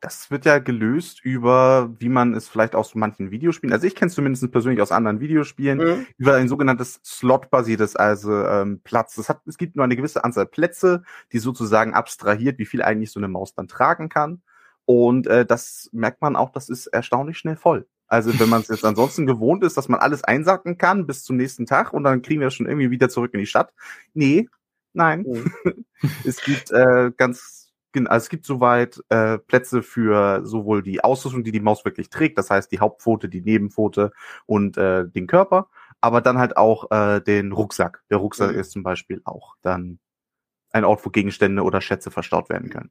Das 0.02 0.32
wird 0.32 0.44
ja 0.44 0.58
gelöst 0.58 1.24
über, 1.24 1.94
wie 2.00 2.08
man 2.08 2.34
es 2.34 2.48
vielleicht 2.48 2.74
aus 2.74 2.96
manchen 2.96 3.30
Videospielen, 3.30 3.72
also 3.72 3.86
ich 3.86 3.94
kenne 3.94 4.08
es 4.08 4.16
zumindest 4.16 4.50
persönlich 4.50 4.82
aus 4.82 4.90
anderen 4.90 5.20
Videospielen, 5.20 5.78
mhm. 5.78 6.06
über 6.18 6.34
ein 6.34 6.48
sogenanntes 6.48 7.00
Slot-basiertes, 7.04 7.94
also 7.94 8.44
ähm, 8.44 8.80
Platz. 8.82 9.16
Es, 9.16 9.28
hat, 9.28 9.42
es 9.46 9.58
gibt 9.58 9.76
nur 9.76 9.84
eine 9.84 9.94
gewisse 9.94 10.24
Anzahl 10.24 10.46
Plätze, 10.46 11.04
die 11.30 11.38
sozusagen 11.38 11.94
abstrahiert, 11.94 12.58
wie 12.58 12.66
viel 12.66 12.82
eigentlich 12.82 13.12
so 13.12 13.20
eine 13.20 13.28
Maus 13.28 13.54
dann 13.54 13.68
tragen 13.68 14.08
kann. 14.08 14.42
Und 14.86 15.28
äh, 15.28 15.46
das 15.46 15.88
merkt 15.92 16.20
man 16.20 16.34
auch, 16.34 16.50
das 16.50 16.68
ist 16.68 16.88
erstaunlich 16.88 17.38
schnell 17.38 17.56
voll. 17.56 17.86
Also 18.08 18.36
wenn 18.40 18.48
man 18.48 18.62
es 18.62 18.68
jetzt 18.68 18.84
ansonsten 18.84 19.24
gewohnt 19.24 19.62
ist, 19.62 19.76
dass 19.76 19.88
man 19.88 20.00
alles 20.00 20.24
einsacken 20.24 20.78
kann 20.78 21.06
bis 21.06 21.22
zum 21.22 21.36
nächsten 21.36 21.64
Tag 21.64 21.92
und 21.92 22.02
dann 22.02 22.22
kriegen 22.22 22.40
wir 22.40 22.50
schon 22.50 22.66
irgendwie 22.66 22.90
wieder 22.90 23.08
zurück 23.08 23.32
in 23.34 23.40
die 23.40 23.46
Stadt. 23.46 23.72
Nee, 24.14 24.48
nein. 24.94 25.24
Mhm. 25.28 25.84
es 26.24 26.42
gibt 26.42 26.72
äh, 26.72 27.12
ganz 27.16 27.61
also 27.94 28.24
es 28.24 28.28
gibt 28.28 28.44
soweit 28.44 29.02
äh, 29.08 29.38
Plätze 29.38 29.82
für 29.82 30.44
sowohl 30.44 30.82
die 30.82 31.02
Ausrüstung, 31.02 31.44
die 31.44 31.52
die 31.52 31.60
Maus 31.60 31.84
wirklich 31.84 32.10
trägt, 32.10 32.38
das 32.38 32.50
heißt 32.50 32.70
die 32.72 32.80
Hauptpfote, 32.80 33.28
die 33.28 33.40
Nebenpfote 33.40 34.12
und 34.46 34.76
äh, 34.76 35.06
den 35.06 35.26
Körper, 35.26 35.68
aber 36.00 36.20
dann 36.20 36.38
halt 36.38 36.56
auch 36.56 36.90
äh, 36.90 37.20
den 37.20 37.52
Rucksack. 37.52 38.02
Der 38.10 38.18
Rucksack 38.18 38.52
mhm. 38.52 38.58
ist 38.58 38.72
zum 38.72 38.82
Beispiel 38.82 39.20
auch 39.24 39.56
dann 39.62 39.98
ein 40.70 40.84
Ort, 40.84 41.04
wo 41.04 41.10
Gegenstände 41.10 41.62
oder 41.62 41.80
Schätze 41.80 42.10
verstaut 42.10 42.48
werden 42.48 42.70
können. 42.70 42.90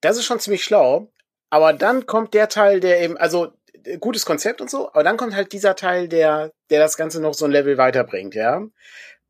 Das 0.00 0.16
ist 0.16 0.24
schon 0.24 0.40
ziemlich 0.40 0.64
schlau, 0.64 1.12
aber 1.50 1.72
dann 1.72 2.06
kommt 2.06 2.34
der 2.34 2.48
Teil, 2.48 2.80
der 2.80 3.02
eben, 3.02 3.16
also 3.16 3.52
gutes 4.00 4.26
Konzept 4.26 4.60
und 4.60 4.70
so, 4.70 4.88
aber 4.90 5.04
dann 5.04 5.16
kommt 5.16 5.34
halt 5.34 5.52
dieser 5.52 5.76
Teil, 5.76 6.08
der, 6.08 6.52
der 6.70 6.80
das 6.80 6.96
Ganze 6.96 7.20
noch 7.20 7.34
so 7.34 7.44
ein 7.44 7.50
Level 7.50 7.78
weiterbringt, 7.78 8.34
ja. 8.34 8.62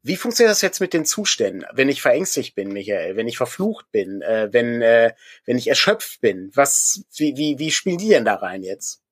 Wie 0.07 0.17
funktioniert 0.17 0.53
das 0.53 0.63
jetzt 0.63 0.81
mit 0.81 0.93
den 0.93 1.05
Zuständen? 1.05 1.65
Wenn 1.73 1.89
ich 1.89 2.01
verängstigt 2.01 2.55
bin, 2.55 2.73
Michael, 2.73 3.17
wenn 3.17 3.29
ich 3.29 3.37
verflucht 3.37 3.91
bin, 3.91 4.23
äh, 4.23 4.49
wenn, 4.53 4.81
äh, 4.81 5.15
wenn 5.45 5.59
ich 5.59 5.69
erschöpft 5.69 6.21
bin, 6.21 6.51
was, 6.55 7.05
wie, 7.17 7.37
wie, 7.37 7.59
wie 7.59 7.71
spielen 7.71 7.99
die 7.99 8.09
denn 8.09 8.25
da 8.25 8.37
rein 8.37 8.63
jetzt? 8.63 9.03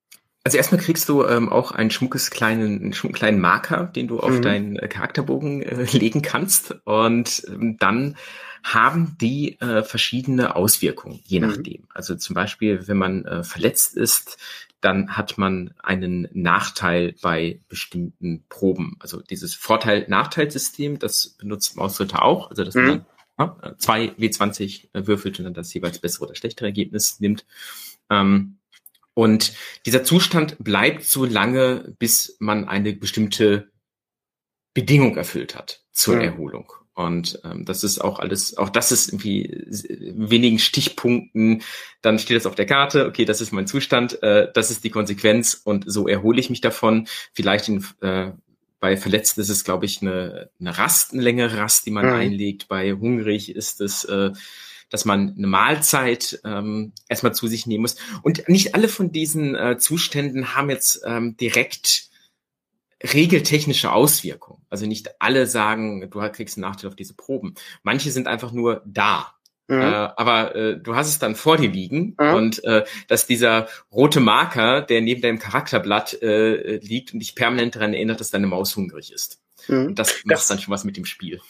Also 0.45 0.59
erstmal 0.59 0.81
kriegst 0.81 1.09
du 1.09 1.25
ähm, 1.25 1.49
auch 1.49 1.73
einen 1.73 1.91
schmuckes 1.91 2.31
kleinen, 2.31 2.81
einen 2.81 2.93
schmucken 2.93 3.17
kleinen 3.17 3.41
Marker, 3.41 3.85
den 3.85 4.09
du 4.09 4.21
auf 4.21 4.31
mhm. 4.31 4.43
deinen 4.43 4.77
äh, 4.77 4.89
Charakterbogen 4.89 5.63
äh, 5.63 5.85
legen 5.93 6.23
kannst. 6.23 6.77
Und 6.85 7.43
ähm, 7.49 7.77
dann 7.79 8.17
haben 8.63 9.17
die 9.21 9.59
äh, 9.61 9.83
verschiedene 9.83 10.55
Auswirkungen, 10.55 11.21
je 11.25 11.41
mhm. 11.41 11.49
nachdem. 11.49 11.85
Also 11.93 12.15
zum 12.15 12.35
Beispiel, 12.35 12.87
wenn 12.87 12.99
man 12.99 13.25
äh, 13.25 13.43
verletzt 13.43 13.97
ist, 13.97 14.39
dann 14.85 15.17
hat 15.17 15.39
man 15.39 15.73
einen 15.83 16.29
Nachteil 16.33 17.15
bei 17.23 17.61
bestimmten 17.69 18.45
Proben. 18.51 18.97
Also 19.01 19.23
dieses 19.23 19.55
Vorteil-Nachteil-System, 19.55 20.99
das 20.99 21.31
benutzt 21.39 21.77
Mausritter 21.77 22.23
auch, 22.23 22.51
also 22.51 22.65
dass 22.65 22.75
mhm. 22.75 22.87
man 22.87 23.07
ja, 23.39 23.75
zwei 23.79 24.09
W20 24.19 24.89
würfelt 24.93 25.39
und 25.39 25.47
dann 25.47 25.55
das 25.55 25.73
jeweils 25.73 26.01
bessere 26.01 26.27
oder 26.27 26.35
schlechtere 26.35 26.67
Ergebnis 26.67 27.19
nimmt. 27.19 27.47
Ähm, 28.11 28.59
und 29.15 29.55
dieser 29.87 30.05
Zustand 30.05 30.57
bleibt 30.59 31.05
so 31.05 31.25
lange, 31.25 31.95
bis 31.99 32.37
man 32.39 32.69
eine 32.69 32.93
bestimmte 32.93 33.71
Bedingung 34.75 35.17
erfüllt 35.17 35.55
hat 35.55 35.83
zur 35.93 36.17
ja. 36.17 36.25
Erholung. 36.25 36.71
Und 36.95 37.41
ähm, 37.45 37.65
das 37.65 37.83
ist 37.83 37.99
auch 38.01 38.21
alles, 38.21 38.57
auch 38.57 38.71
das 38.71 38.93
ist 38.93 39.09
irgendwie 39.09 39.67
wenigen 40.15 40.61
Stichpunkten. 40.61 41.63
Dann 42.03 42.21
steht 42.21 42.37
es 42.37 42.47
auf 42.47 42.55
der 42.55 42.67
Karte, 42.67 43.07
okay, 43.07 43.25
das 43.25 43.41
ist 43.41 43.53
mein 43.53 43.67
Zustand, 43.67 44.23
äh, 44.23 44.49
das 44.55 44.71
ist 44.71 44.85
die 44.85 44.91
Konsequenz 44.91 45.61
und 45.65 45.85
so 45.89 46.07
erhole 46.07 46.39
ich 46.39 46.51
mich 46.51 46.61
davon. 46.61 47.09
Vielleicht 47.33 47.69
in, 47.69 47.85
äh, 48.01 48.31
bei 48.79 48.97
Verletzten 48.97 49.41
ist 49.41 49.49
es, 49.49 49.65
glaube 49.65 49.87
ich, 49.87 50.03
eine, 50.03 50.51
eine 50.61 50.79
Rast, 50.79 51.13
eine 51.13 51.23
längere 51.23 51.59
Rast, 51.59 51.85
die 51.87 51.91
man 51.91 52.07
mhm. 52.07 52.13
einlegt. 52.13 52.69
Bei 52.69 52.93
Hungrig 52.93 53.55
ist 53.55 53.81
es, 53.81 54.05
äh, 54.05 54.31
dass 54.89 55.05
man 55.05 55.35
eine 55.37 55.49
Mahlzeit 55.49 56.41
ähm, 56.45 56.93
erstmal 57.09 57.35
zu 57.35 57.49
sich 57.49 57.67
nehmen 57.67 57.83
muss. 57.83 57.97
Und 58.23 58.49
nicht 58.49 58.77
alle 58.77 58.89
von 58.89 59.11
diesen 59.11 59.57
äh, 59.57 59.79
Zuständen 59.79 60.55
haben 60.55 60.71
jetzt 60.71 61.03
ähm, 61.05 61.37
direkt 61.37 62.11
regeltechnische 63.13 63.93
Auswirkungen. 63.93 64.65
Also 64.71 64.87
nicht 64.87 65.21
alle 65.21 65.47
sagen, 65.47 66.09
du 66.11 66.31
kriegst 66.31 66.57
einen 66.57 66.63
Nachteil 66.63 66.89
auf 66.89 66.97
diese 66.97 67.15
Proben. 67.15 67.55
Manche 67.83 68.11
sind 68.11 68.27
einfach 68.27 68.53
nur 68.53 68.83
da. 68.87 69.35
Mhm. 69.67 69.81
Äh, 69.81 69.85
aber 69.85 70.55
äh, 70.55 70.79
du 70.79 70.95
hast 70.95 71.09
es 71.09 71.19
dann 71.19 71.37
vor 71.37 71.57
dir 71.57 71.71
liegen 71.71 72.17
mhm. 72.19 72.35
und 72.35 72.65
äh, 72.65 72.85
dass 73.09 73.27
dieser 73.27 73.69
rote 73.91 74.21
Marker, 74.21 74.83
der 74.83 75.01
neben 75.01 75.23
deinem 75.23 75.39
Charakterblatt 75.39 76.23
äh, 76.23 76.77
liegt 76.79 77.15
und 77.15 77.21
dich 77.21 77.35
permanent 77.35 77.77
daran 77.77 77.95
erinnert, 77.95 78.21
dass 78.21 78.31
deine 78.31 78.47
Maus 78.47 78.77
hungrig 78.77 79.13
ist. 79.13 79.41
Mhm. 79.69 79.87
Und 79.87 79.99
das 79.99 80.25
macht 80.25 80.39
das, 80.39 80.49
dann 80.49 80.59
schon 80.59 80.73
was 80.73 80.85
mit 80.85 80.97
dem 80.97 81.07
Spiel. 81.07 81.41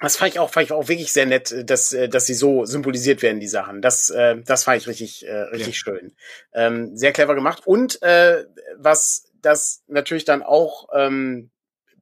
Das 0.00 0.16
fand 0.16 0.32
ich 0.32 0.38
auch, 0.38 0.50
fand 0.50 0.66
ich 0.66 0.72
auch 0.72 0.88
wirklich 0.88 1.12
sehr 1.12 1.26
nett, 1.26 1.54
dass, 1.68 1.96
dass 2.08 2.26
sie 2.26 2.34
so 2.34 2.66
symbolisiert 2.66 3.22
werden, 3.22 3.40
die 3.40 3.48
Sachen. 3.48 3.80
Das, 3.80 4.10
äh, 4.10 4.36
das 4.44 4.64
fand 4.64 4.80
ich 4.80 4.88
richtig, 4.88 5.26
äh, 5.26 5.32
richtig 5.32 5.68
ja. 5.68 5.72
schön. 5.72 6.12
Ähm, 6.52 6.96
sehr 6.96 7.12
clever 7.12 7.34
gemacht. 7.34 7.62
Und 7.64 8.02
äh, 8.02 8.44
was 8.76 9.24
das 9.44 9.82
natürlich 9.86 10.24
dann 10.24 10.42
auch 10.42 10.88
ähm, 10.94 11.50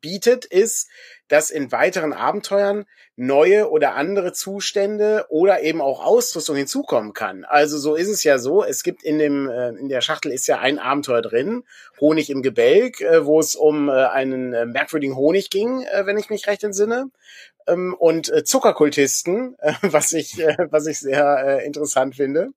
bietet, 0.02 0.44
ist, 0.44 0.88
dass 1.28 1.50
in 1.50 1.72
weiteren 1.72 2.12
Abenteuern 2.12 2.85
neue 3.16 3.70
oder 3.70 3.94
andere 3.94 4.35
Zustände 4.35 5.24
oder 5.31 5.62
eben 5.62 5.81
auch 5.81 6.05
Ausrüstung 6.05 6.57
hinzukommen 6.57 7.14
kann. 7.14 7.44
Also 7.44 7.78
so 7.78 7.94
ist 7.94 8.09
es 8.09 8.22
ja 8.22 8.38
so, 8.38 8.62
es 8.62 8.83
gibt 8.83 9.02
in 9.02 9.18
dem 9.18 9.48
äh, 9.48 9.70
in 9.70 9.88
der 9.88 10.02
Schachtel 10.02 10.31
ist 10.33 10.46
ja 10.46 10.59
ein 10.59 10.78
Abenteuer 10.78 11.22
drin, 11.22 11.64
Honig 12.00 12.28
im 12.28 12.42
Gebälk, 12.42 13.00
äh, 13.00 13.24
wo 13.24 13.40
es 13.40 13.55
um 13.55 13.88
äh, 13.88 13.92
einen 13.92 14.52
äh, 14.52 14.66
merkwürdigen 14.66 15.16
Honig 15.16 15.48
ging, 15.48 15.85
äh, 15.85 16.05
wenn 16.05 16.18
ich 16.18 16.28
mich 16.28 16.46
recht 16.46 16.64
entsinne. 16.64 17.07
Ähm, 17.66 17.94
und 17.94 18.31
äh, 18.31 18.44
Zuckerkultisten, 18.44 19.57
äh, 19.61 19.72
was 19.83 20.12
ich 20.12 20.38
äh, 20.38 20.57
was 20.70 20.87
ich 20.87 21.00
sehr 21.00 21.44
äh, 21.46 21.66
interessant 21.66 22.16
finde. 22.16 22.50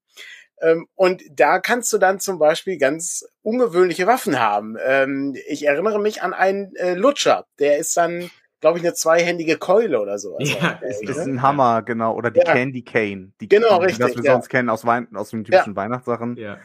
Ähm, 0.62 0.88
und 0.96 1.22
da 1.32 1.60
kannst 1.60 1.91
du 1.91 1.98
dann 1.98 2.20
zum 2.20 2.39
Beispiel 2.39 2.78
ganz 2.78 3.26
ungewöhnliche 3.41 4.08
Waffen 4.08 4.39
haben. 4.39 4.78
Ähm, 4.84 5.36
ich 5.48 5.68
erinnere 5.68 6.00
mich 6.00 6.22
an 6.22 6.34
einen 6.34 6.76
äh, 6.76 6.94
Lutscher, 6.94 7.46
der 7.60 7.78
ist 7.78 7.96
dann, 7.98 8.30
glaube 8.62 8.78
ich, 8.78 8.84
eine 8.84 8.94
zweihändige 8.94 9.58
Keule 9.58 10.00
oder 10.00 10.18
so. 10.18 10.38
Ja, 10.39 10.80
ist, 10.82 11.04
ist 11.04 11.20
ein 11.20 11.41
Hammer, 11.41 11.82
genau. 11.82 12.15
Oder 12.15 12.32
die 12.32 12.39
ja. 12.39 12.52
Candy 12.54 12.84
Cane. 12.84 13.34
Die, 13.41 13.50
genau, 13.50 13.78
richtig. 13.78 14.00
Das 14.00 14.15
wir 14.15 14.24
ja. 14.24 14.34
sonst 14.34 14.50
kennen 14.50 14.70
aus, 14.70 14.86
Wein 14.86 15.08
aus 15.15 15.32
den 15.32 15.44
typischen 15.44 15.74
ja. 15.74 15.76
Weihnachtssachen. 15.76 16.38
Ja. 16.38 16.58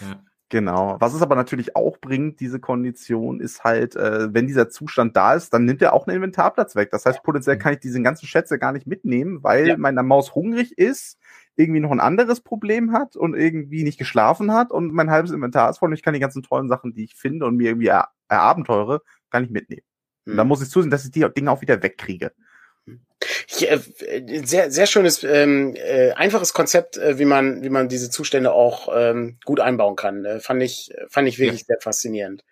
ja. 0.00 0.22
Genau. 0.50 0.96
Was 0.98 1.14
es 1.14 1.22
aber 1.22 1.36
natürlich 1.36 1.76
auch 1.76 1.98
bringt, 1.98 2.40
diese 2.40 2.58
Kondition, 2.58 3.40
ist 3.40 3.62
halt, 3.62 3.94
äh, 3.94 4.34
wenn 4.34 4.48
dieser 4.48 4.68
Zustand 4.68 5.16
da 5.16 5.34
ist, 5.34 5.54
dann 5.54 5.64
nimmt 5.64 5.80
er 5.80 5.92
auch 5.92 6.08
einen 6.08 6.16
Inventarplatz 6.16 6.74
weg. 6.74 6.90
Das 6.90 7.06
heißt, 7.06 7.22
potenziell 7.22 7.56
kann 7.56 7.74
ich 7.74 7.78
diese 7.78 8.02
ganzen 8.02 8.26
Schätze 8.26 8.58
gar 8.58 8.72
nicht 8.72 8.86
mitnehmen, 8.86 9.44
weil 9.44 9.68
ja. 9.68 9.76
meine 9.76 10.02
Maus 10.02 10.34
hungrig 10.34 10.76
ist, 10.76 11.18
irgendwie 11.56 11.80
noch 11.80 11.90
ein 11.90 12.00
anderes 12.00 12.40
Problem 12.40 12.92
hat 12.92 13.16
und 13.16 13.34
irgendwie 13.34 13.84
nicht 13.84 13.98
geschlafen 13.98 14.52
hat 14.52 14.70
und 14.70 14.92
mein 14.92 15.10
halbes 15.10 15.30
Inventar 15.30 15.70
ist 15.70 15.78
voll 15.78 15.88
und 15.88 15.94
ich 15.94 16.02
kann 16.02 16.14
die 16.14 16.20
ganzen 16.20 16.42
tollen 16.42 16.68
Sachen, 16.68 16.94
die 16.94 17.04
ich 17.04 17.14
finde 17.14 17.46
und 17.46 17.56
mir 17.56 17.70
irgendwie 17.70 17.88
er 17.88 18.08
erabenteuere, 18.28 19.02
gar 19.30 19.40
nicht 19.40 19.52
mitnehmen. 19.52 19.82
Mhm. 20.24 20.32
Und 20.32 20.36
dann 20.38 20.48
muss 20.48 20.62
ich 20.62 20.70
zusehen, 20.70 20.90
dass 20.90 21.04
ich 21.04 21.10
die 21.10 21.26
Dinge 21.36 21.50
auch 21.50 21.60
wieder 21.60 21.82
wegkriege. 21.82 22.32
Ich, 23.48 23.70
äh, 23.70 23.78
sehr, 24.44 24.70
sehr 24.70 24.86
schönes, 24.86 25.22
ähm, 25.24 25.74
äh, 25.76 26.12
einfaches 26.12 26.54
Konzept, 26.54 26.96
äh, 26.96 27.18
wie 27.18 27.24
man, 27.24 27.62
wie 27.62 27.68
man 27.68 27.88
diese 27.88 28.10
Zustände 28.10 28.52
auch 28.52 28.88
ähm, 28.94 29.38
gut 29.44 29.60
einbauen 29.60 29.96
kann. 29.96 30.24
Äh, 30.24 30.40
fand 30.40 30.62
ich, 30.62 30.90
fand 31.08 31.28
ich 31.28 31.38
wirklich 31.38 31.62
ja. 31.62 31.66
sehr 31.66 31.80
faszinierend. 31.80 32.44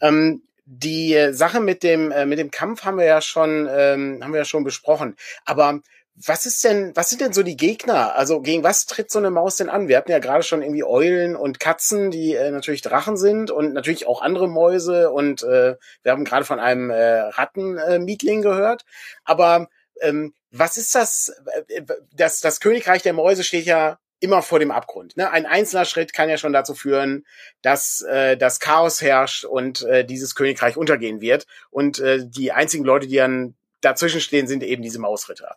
Ähm, 0.00 0.42
die 0.66 1.28
Sache 1.32 1.60
mit 1.60 1.82
dem, 1.82 2.10
äh, 2.10 2.24
mit 2.24 2.38
dem 2.38 2.50
Kampf 2.50 2.84
haben 2.84 2.96
wir 2.96 3.04
ja 3.04 3.20
schon, 3.20 3.68
ähm, 3.70 4.20
haben 4.22 4.32
wir 4.32 4.38
ja 4.38 4.44
schon 4.46 4.64
besprochen. 4.64 5.16
Aber 5.44 5.80
was 6.16 6.46
ist 6.46 6.62
denn, 6.62 6.92
was 6.94 7.10
sind 7.10 7.20
denn 7.20 7.32
so 7.32 7.42
die 7.42 7.56
Gegner? 7.56 8.14
Also 8.14 8.40
gegen 8.40 8.62
was 8.62 8.86
tritt 8.86 9.10
so 9.10 9.18
eine 9.18 9.30
Maus 9.30 9.56
denn 9.56 9.68
an? 9.68 9.88
Wir 9.88 9.96
hatten 9.96 10.12
ja 10.12 10.20
gerade 10.20 10.44
schon 10.44 10.62
irgendwie 10.62 10.84
Eulen 10.84 11.34
und 11.34 11.58
Katzen, 11.58 12.10
die 12.10 12.34
äh, 12.34 12.52
natürlich 12.52 12.82
Drachen 12.82 13.16
sind 13.16 13.50
und 13.50 13.72
natürlich 13.72 14.06
auch 14.06 14.22
andere 14.22 14.48
Mäuse 14.48 15.10
und 15.10 15.42
äh, 15.42 15.76
wir 16.02 16.12
haben 16.12 16.24
gerade 16.24 16.44
von 16.44 16.60
einem 16.60 16.90
äh, 16.90 17.20
Rattenmietling 17.20 18.40
äh, 18.40 18.42
gehört. 18.42 18.84
Aber 19.24 19.68
ähm, 20.00 20.34
was 20.52 20.76
ist 20.76 20.94
das? 20.94 21.34
Äh, 21.68 21.82
das? 22.12 22.40
Das 22.40 22.60
Königreich 22.60 23.02
der 23.02 23.12
Mäuse 23.12 23.42
steht 23.42 23.66
ja 23.66 23.98
immer 24.20 24.40
vor 24.40 24.60
dem 24.60 24.70
Abgrund. 24.70 25.16
Ne? 25.16 25.30
Ein 25.30 25.46
einzelner 25.46 25.84
Schritt 25.84 26.14
kann 26.14 26.28
ja 26.28 26.38
schon 26.38 26.52
dazu 26.52 26.74
führen, 26.74 27.26
dass 27.60 28.02
äh, 28.02 28.36
das 28.36 28.60
Chaos 28.60 29.02
herrscht 29.02 29.44
und 29.44 29.82
äh, 29.82 30.04
dieses 30.04 30.36
Königreich 30.36 30.76
untergehen 30.76 31.20
wird. 31.20 31.46
Und 31.70 31.98
äh, 31.98 32.20
die 32.24 32.52
einzigen 32.52 32.84
Leute, 32.84 33.08
die 33.08 33.16
dann 33.16 33.54
dazwischen 33.80 34.20
stehen, 34.20 34.46
sind 34.46 34.62
eben 34.62 34.82
diese 34.82 35.00
Mausritter. 35.00 35.56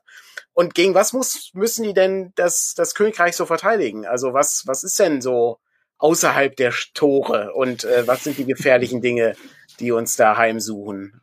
Und 0.58 0.74
gegen 0.74 0.96
was 0.96 1.14
muss, 1.14 1.52
müssen 1.54 1.84
die 1.84 1.94
denn 1.94 2.34
das, 2.34 2.74
das 2.76 2.96
Königreich 2.96 3.36
so 3.36 3.46
verteidigen? 3.46 4.08
Also 4.08 4.34
was, 4.34 4.64
was 4.66 4.84
ist 4.84 4.98
denn 4.98 5.22
so 5.22 5.60
außerhalb 6.00 6.56
der 6.56 6.74
Tore 6.96 7.54
und 7.54 7.84
äh, 7.84 8.08
was 8.08 8.24
sind 8.24 8.40
die 8.40 8.46
gefährlichen 8.46 9.00
Dinge, 9.00 9.36
die 9.80 9.92
uns 9.92 10.16
da 10.16 10.36
heimsuchen? 10.36 11.22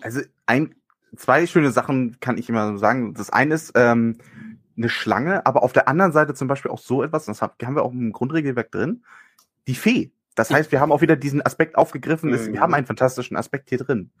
Also 0.00 0.20
ein, 0.46 0.76
zwei 1.16 1.44
schöne 1.48 1.72
Sachen 1.72 2.20
kann 2.20 2.38
ich 2.38 2.48
immer 2.48 2.78
sagen. 2.78 3.14
Das 3.14 3.30
eine 3.30 3.56
ist 3.56 3.72
ähm, 3.74 4.18
eine 4.76 4.90
Schlange, 4.90 5.44
aber 5.44 5.64
auf 5.64 5.72
der 5.72 5.88
anderen 5.88 6.12
Seite 6.12 6.34
zum 6.34 6.46
Beispiel 6.46 6.70
auch 6.70 6.78
so 6.78 7.02
etwas, 7.02 7.24
das 7.24 7.42
haben 7.42 7.74
wir 7.74 7.82
auch 7.82 7.90
im 7.90 8.12
Grundregelwerk 8.12 8.70
drin, 8.70 9.02
die 9.66 9.74
Fee. 9.74 10.12
Das 10.36 10.52
heißt, 10.52 10.70
wir 10.70 10.78
haben 10.78 10.92
auch 10.92 11.00
wieder 11.00 11.16
diesen 11.16 11.44
Aspekt 11.44 11.74
aufgegriffen, 11.74 12.30
mhm. 12.30 12.52
wir 12.52 12.60
haben 12.60 12.74
einen 12.74 12.86
fantastischen 12.86 13.36
Aspekt 13.36 13.70
hier 13.70 13.78
drin. 13.78 14.12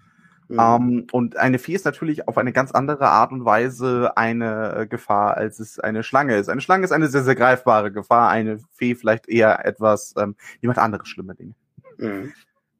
Mhm. 0.48 0.58
Ähm, 0.60 1.06
und 1.12 1.36
eine 1.36 1.58
Vieh 1.58 1.74
ist 1.74 1.84
natürlich 1.84 2.28
auf 2.28 2.38
eine 2.38 2.52
ganz 2.52 2.72
andere 2.72 3.08
Art 3.08 3.32
und 3.32 3.44
Weise 3.44 4.16
eine 4.16 4.86
Gefahr, 4.88 5.36
als 5.36 5.58
es 5.58 5.78
eine 5.80 6.02
Schlange 6.02 6.36
ist. 6.36 6.48
Eine 6.48 6.60
Schlange 6.60 6.84
ist 6.84 6.92
eine 6.92 7.08
sehr, 7.08 7.22
sehr 7.22 7.34
greifbare 7.34 7.92
Gefahr, 7.92 8.28
eine 8.28 8.58
Fee 8.72 8.94
vielleicht 8.94 9.28
eher 9.28 9.64
etwas, 9.64 10.14
ähm, 10.18 10.36
die 10.62 10.66
macht 10.66 10.78
andere 10.78 11.06
schlimme 11.06 11.34
Dinge. 11.34 11.54
Mhm. 11.98 12.32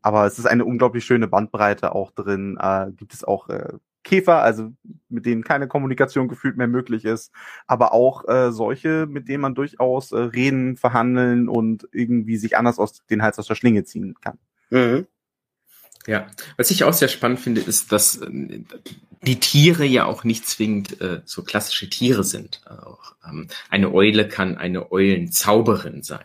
Aber 0.03 0.27
es 0.27 0.39
ist 0.39 0.47
eine 0.47 0.65
unglaublich 0.65 1.05
schöne 1.05 1.29
Bandbreite 1.29 1.95
auch 1.95 2.11
drin. 2.11 2.59
Äh, 2.61 2.93
gibt 2.93 3.15
es 3.15 3.25
auch 3.25 3.49
äh, 3.49 3.79
Käfer, 4.03 4.43
also 4.43 4.71
mit 5.09 5.25
denen 5.25 5.43
keine 5.43 5.67
Kommunikation 5.67 6.29
gefühlt 6.29 6.59
mehr 6.59 6.69
möglich 6.69 7.07
ist, 7.07 7.33
aber 7.67 7.93
auch 7.93 8.29
äh, 8.29 8.53
solche, 8.53 9.07
mit 9.07 9.29
denen 9.29 9.41
man 9.41 9.55
durchaus 9.55 10.13
äh, 10.13 10.19
reden, 10.19 10.77
verhandeln 10.77 11.49
und 11.49 11.89
irgendwie 11.91 12.37
sich 12.37 12.57
anders 12.59 12.79
aus 12.79 13.05
den 13.07 13.23
Hals 13.23 13.39
aus 13.39 13.47
der 13.47 13.55
Schlinge 13.55 13.85
ziehen 13.85 14.15
kann. 14.21 14.39
Mhm. 14.71 15.07
Ja, 16.07 16.27
was 16.57 16.71
ich 16.71 16.85
auch 16.85 16.93
sehr 16.93 17.09
spannend 17.09 17.41
finde, 17.41 17.61
ist, 17.61 17.93
dass 17.93 18.17
äh, 18.17 18.61
die 19.23 19.41
Tiere 19.41 19.85
ja 19.85 20.05
auch 20.05 20.25
nicht 20.25 20.47
zwingend 20.47 21.01
äh, 21.01 21.23
so 21.25 21.43
klassische 21.43 21.89
Tiere 21.89 22.25
sind. 22.25 22.61
Auch, 22.67 23.15
ähm, 23.27 23.49
eine 23.71 23.93
Eule 23.93 24.29
kann 24.29 24.59
eine 24.59 24.93
Eulenzauberin 24.93 26.03
sein. 26.03 26.25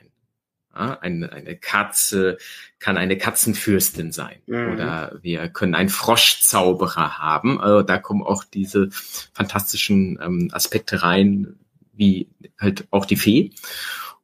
Ja, 0.76 1.00
eine, 1.00 1.32
eine 1.32 1.56
Katze 1.56 2.38
kann 2.78 2.98
eine 2.98 3.18
Katzenfürstin 3.18 4.12
sein. 4.12 4.38
Mhm. 4.48 4.74
Oder 4.74 5.20
wir 5.22 5.48
können 5.50 5.76
einen 5.76 5.90
Froschzauberer 5.90 7.18
haben. 7.18 7.60
Also 7.60 7.82
da 7.82 7.98
kommen 7.98 8.22
auch 8.22 8.44
diese 8.44 8.90
fantastischen 8.92 10.20
ähm, 10.22 10.50
Aspekte 10.54 11.02
rein, 11.02 11.56
wie 11.94 12.30
halt 12.60 12.88
auch 12.92 13.06
die 13.06 13.18
Fee. 13.18 13.52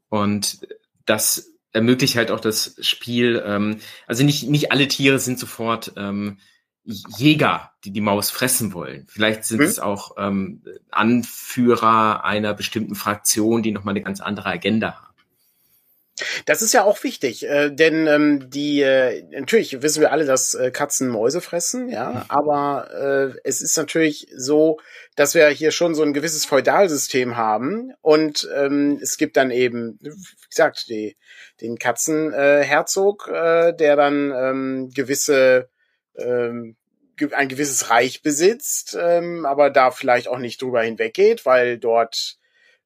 Und 0.09 0.59
das 1.05 1.51
ermöglicht 1.75 2.15
halt 2.15 2.31
auch 2.31 2.39
das 2.39 2.77
Spiel, 2.79 3.43
ähm, 3.45 3.77
also 4.07 4.23
nicht, 4.23 4.49
nicht 4.49 4.71
alle 4.71 4.87
Tiere 4.87 5.19
sind 5.19 5.37
sofort 5.37 5.93
ähm, 5.97 6.39
Jäger, 6.83 7.71
die 7.83 7.91
die 7.91 8.01
Maus 8.01 8.29
fressen 8.29 8.73
wollen. 8.73 9.05
Vielleicht 9.07 9.43
sind 9.43 9.59
hm? 9.59 9.65
es 9.65 9.79
auch 9.79 10.15
ähm, 10.17 10.63
Anführer 10.91 12.23
einer 12.23 12.53
bestimmten 12.53 12.95
Fraktion, 12.95 13.63
die 13.63 13.71
nochmal 13.71 13.93
eine 13.93 14.03
ganz 14.03 14.21
andere 14.21 14.49
Agenda 14.49 14.93
haben. 14.95 15.14
Das 16.45 16.61
ist 16.61 16.73
ja 16.73 16.83
auch 16.83 17.03
wichtig, 17.03 17.45
äh, 17.45 17.69
denn 17.69 18.07
ähm, 18.07 18.49
die 18.49 18.81
äh, 18.81 19.23
natürlich 19.31 19.81
wissen 19.81 19.99
wir 19.99 20.13
alle, 20.13 20.25
dass 20.25 20.53
äh, 20.53 20.71
Katzen 20.71 21.09
Mäuse 21.09 21.41
fressen, 21.41 21.89
ja, 21.89 22.25
aber 22.29 23.33
äh, 23.35 23.39
es 23.43 23.61
ist 23.61 23.75
natürlich 23.77 24.27
so, 24.33 24.79
dass 25.17 25.35
wir 25.35 25.47
hier 25.49 25.71
schon 25.71 25.93
so 25.93 26.03
ein 26.03 26.13
gewisses 26.13 26.45
Feudalsystem 26.45 27.35
haben 27.35 27.93
und 28.01 28.47
ähm, 28.55 28.97
es 29.01 29.17
gibt 29.17 29.35
dann 29.35 29.51
eben, 29.51 29.99
wie 30.01 30.49
gesagt, 30.49 30.87
die, 30.87 31.17
den 31.59 31.77
Katzenherzog, 31.77 33.29
äh, 33.31 33.69
äh, 33.69 33.75
der 33.75 33.97
dann 33.97 34.31
ähm, 34.31 34.91
gewisse 34.93 35.69
ähm, 36.17 36.77
ein 37.31 37.47
gewisses 37.47 37.89
Reich 37.89 38.21
besitzt, 38.21 38.97
ähm, 38.99 39.45
aber 39.45 39.69
da 39.69 39.91
vielleicht 39.91 40.27
auch 40.27 40.37
nicht 40.37 40.61
drüber 40.61 40.81
hinweggeht, 40.81 41.45
weil 41.45 41.77
dort 41.77 42.37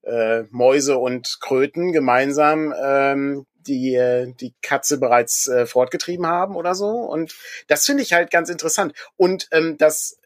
äh, 0.03 0.43
Mäuse 0.49 0.97
und 0.97 1.37
Kröten 1.41 1.91
gemeinsam 1.91 2.73
ähm, 2.81 3.45
die 3.55 3.95
äh, 3.95 4.33
die 4.39 4.53
Katze 4.61 4.97
bereits 4.99 5.47
äh, 5.47 5.65
fortgetrieben 5.65 6.25
haben 6.25 6.55
oder 6.55 6.75
so. 6.75 6.87
Und 6.87 7.35
das 7.67 7.85
finde 7.85 8.03
ich 8.03 8.13
halt 8.13 8.31
ganz 8.31 8.49
interessant. 8.49 8.93
Und 9.17 9.47
ähm, 9.51 9.77
das 9.77 10.19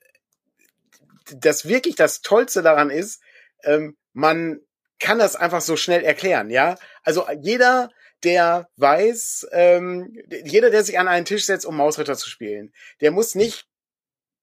das 1.36 1.68
wirklich 1.68 1.96
das 1.96 2.22
Tollste 2.22 2.62
daran 2.62 2.90
ist 2.90 3.22
ähm, 3.64 3.98
man 4.14 4.60
kann 5.00 5.20
das 5.20 5.36
einfach 5.36 5.62
so 5.62 5.76
schnell 5.76 6.04
erklären 6.04 6.50
ja? 6.50 6.78
Also 7.04 7.26
jeder 7.42 7.90
der 8.24 8.70
weiß 8.78 9.48
ähm, 9.52 10.18
jeder 10.44 10.70
der 10.70 10.84
sich 10.84 11.00
an 11.00 11.08
einen 11.08 11.26
Tisch 11.26 11.46
setzt 11.46 11.66
um 11.66 11.78
Mausritter 11.78 12.18
zu 12.18 12.30
spielen 12.30 12.74
der 13.02 13.12
muss 13.12 13.36
nicht 13.36 13.68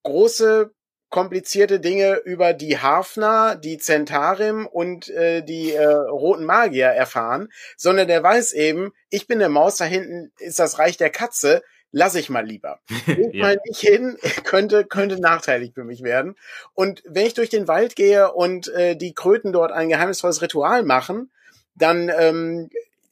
große 0.05 0.73
komplizierte 1.11 1.81
Dinge 1.81 2.17
über 2.25 2.55
die 2.55 2.79
Hafner, 2.79 3.57
die 3.57 3.79
Zentarim 3.79 4.67
und 4.67 5.09
äh, 5.11 5.43
die 5.43 5.73
äh, 5.73 5.85
roten 5.85 6.45
Magier 6.45 6.87
erfahren, 6.87 7.49
sondern 7.77 8.09
der 8.09 8.23
weiß 8.23 8.53
eben, 8.53 8.93
ich 9.11 9.27
bin 9.27 9.41
der 9.41 9.49
Maus, 9.49 9.77
da 9.77 9.85
hinten 9.85 10.33
ist 10.39 10.61
das 10.61 10.79
Reich 10.79 10.97
der 10.97 11.11
Katze, 11.11 11.63
lass 11.93 12.15
ich 12.15 12.31
mal 12.31 12.47
lieber. 12.47 12.81
Ich 13.07 13.35
ja. 13.35 13.43
mal 13.43 13.61
nicht 13.67 13.81
hin, 13.81 14.17
könnte, 14.45 14.85
könnte 14.85 15.21
nachteilig 15.21 15.73
für 15.75 15.85
mich 15.85 16.03
werden. 16.03 16.37
Und 16.75 17.03
wenn 17.07 17.27
ich 17.27 17.35
durch 17.35 17.51
den 17.51 17.69
Wald 17.69 17.97
gehe 17.97 18.33
und 18.33 18.69
äh, 18.69 18.97
die 18.97 19.13
Kröten 19.13 19.53
dort 19.53 19.73
ein 19.73 19.89
geheimnisvolles 19.89 20.43
Ritual 20.43 20.85
machen, 20.85 21.31
dann 21.75 22.11
ähm, 22.17 22.71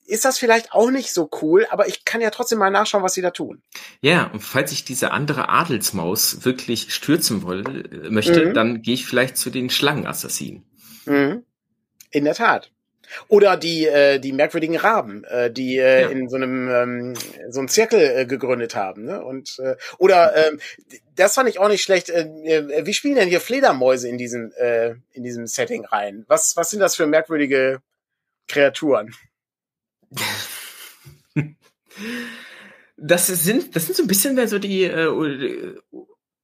ist 0.08 0.24
das 0.24 0.38
vielleicht 0.38 0.72
auch 0.72 0.90
nicht 0.90 1.12
so 1.12 1.28
cool, 1.42 1.66
aber 1.70 1.86
ich 1.86 2.04
kann 2.04 2.20
ja 2.20 2.30
trotzdem 2.30 2.58
mal 2.58 2.70
nachschauen, 2.70 3.02
was 3.02 3.14
sie 3.14 3.22
da 3.22 3.30
tun. 3.30 3.62
Ja, 4.00 4.30
und 4.32 4.40
falls 4.40 4.72
ich 4.72 4.84
diese 4.84 5.10
andere 5.10 5.48
Adelsmaus 5.48 6.44
wirklich 6.44 6.94
stürzen 6.94 7.42
wolle, 7.42 7.84
äh, 7.84 8.10
möchte, 8.10 8.46
mhm. 8.46 8.54
dann 8.54 8.82
gehe 8.82 8.94
ich 8.94 9.06
vielleicht 9.06 9.36
zu 9.36 9.50
den 9.50 9.70
Schlangenassassinen. 9.70 10.64
Mhm. 11.04 11.44
In 12.10 12.24
der 12.24 12.34
Tat. 12.34 12.70
Oder 13.28 13.56
die 13.56 13.86
äh, 13.86 14.18
die 14.18 14.32
merkwürdigen 14.32 14.76
Raben, 14.76 15.24
äh, 15.24 15.50
die 15.50 15.78
äh, 15.78 16.02
ja. 16.02 16.08
in 16.08 16.28
so 16.28 16.36
einem 16.36 16.68
ähm, 16.68 17.14
so 17.48 17.60
einem 17.60 17.68
Zirkel 17.68 18.00
äh, 18.00 18.26
gegründet 18.26 18.74
haben, 18.74 19.04
ne? 19.04 19.24
Und 19.24 19.58
äh, 19.60 19.76
oder 19.96 20.36
äh, 20.36 20.58
das 21.16 21.34
fand 21.34 21.48
ich 21.48 21.58
auch 21.58 21.68
nicht 21.68 21.82
schlecht. 21.82 22.10
Äh, 22.10 22.28
äh, 22.44 22.84
wie 22.86 22.92
spielen 22.92 23.14
denn 23.14 23.28
hier 23.28 23.40
Fledermäuse 23.40 24.08
in 24.08 24.18
diesem 24.18 24.52
äh, 24.58 24.96
in 25.12 25.22
diesem 25.22 25.46
Setting 25.46 25.86
rein? 25.86 26.26
Was 26.28 26.54
was 26.56 26.70
sind 26.70 26.80
das 26.80 26.96
für 26.96 27.06
merkwürdige 27.06 27.80
Kreaturen? 28.46 29.14
Das 32.96 33.26
sind, 33.26 33.76
das 33.76 33.86
sind 33.86 33.96
so 33.96 34.02
ein 34.02 34.08
bisschen 34.08 34.34
mehr 34.34 34.48
so 34.48 34.58
die 34.58 34.84
äh, 34.84 35.06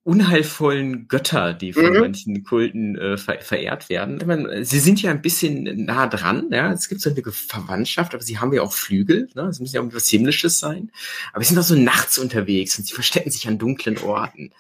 unheilvollen 0.05 1.09
Götter, 1.09 1.55
die 1.55 1.73
von 1.73 1.87
mhm. 1.87 2.01
manchen 2.01 2.45
Kulten 2.45 2.97
äh, 2.97 3.17
ver 3.17 3.41
verehrt 3.41 3.89
werden. 3.89 4.23
Meine, 4.27 4.65
sie 4.65 4.79
sind 4.79 5.01
ja 5.01 5.11
ein 5.11 5.23
bisschen 5.23 5.87
nah 5.87 6.07
dran, 6.07 6.51
ja. 6.53 6.71
Es 6.73 6.89
gibt 6.89 7.01
so 7.01 7.11
eine 7.11 7.23
Verwandtschaft, 7.23 8.15
aber 8.15 8.23
sie 8.23 8.39
haben 8.39 8.53
ja 8.53 8.61
auch 8.63 8.75
Flügel, 8.75 9.31
ne? 9.35 9.45
Es 9.45 9.61
muss 9.61 9.73
ja 9.73 9.81
auch 9.81 9.87
etwas 9.87 10.09
Himmlisches 10.09 10.59
sein. 10.61 10.93
Aber 11.33 11.43
sie 11.43 11.55
sind 11.55 11.59
auch 11.59 11.67
so 11.67 11.75
nachts 11.75 12.19
unterwegs 12.19 12.79
und 12.79 12.87
sie 12.87 12.93
verstecken 12.93 13.31
sich 13.31 13.49
an 13.49 13.59
dunklen 13.59 13.97
Orten. 13.99 14.53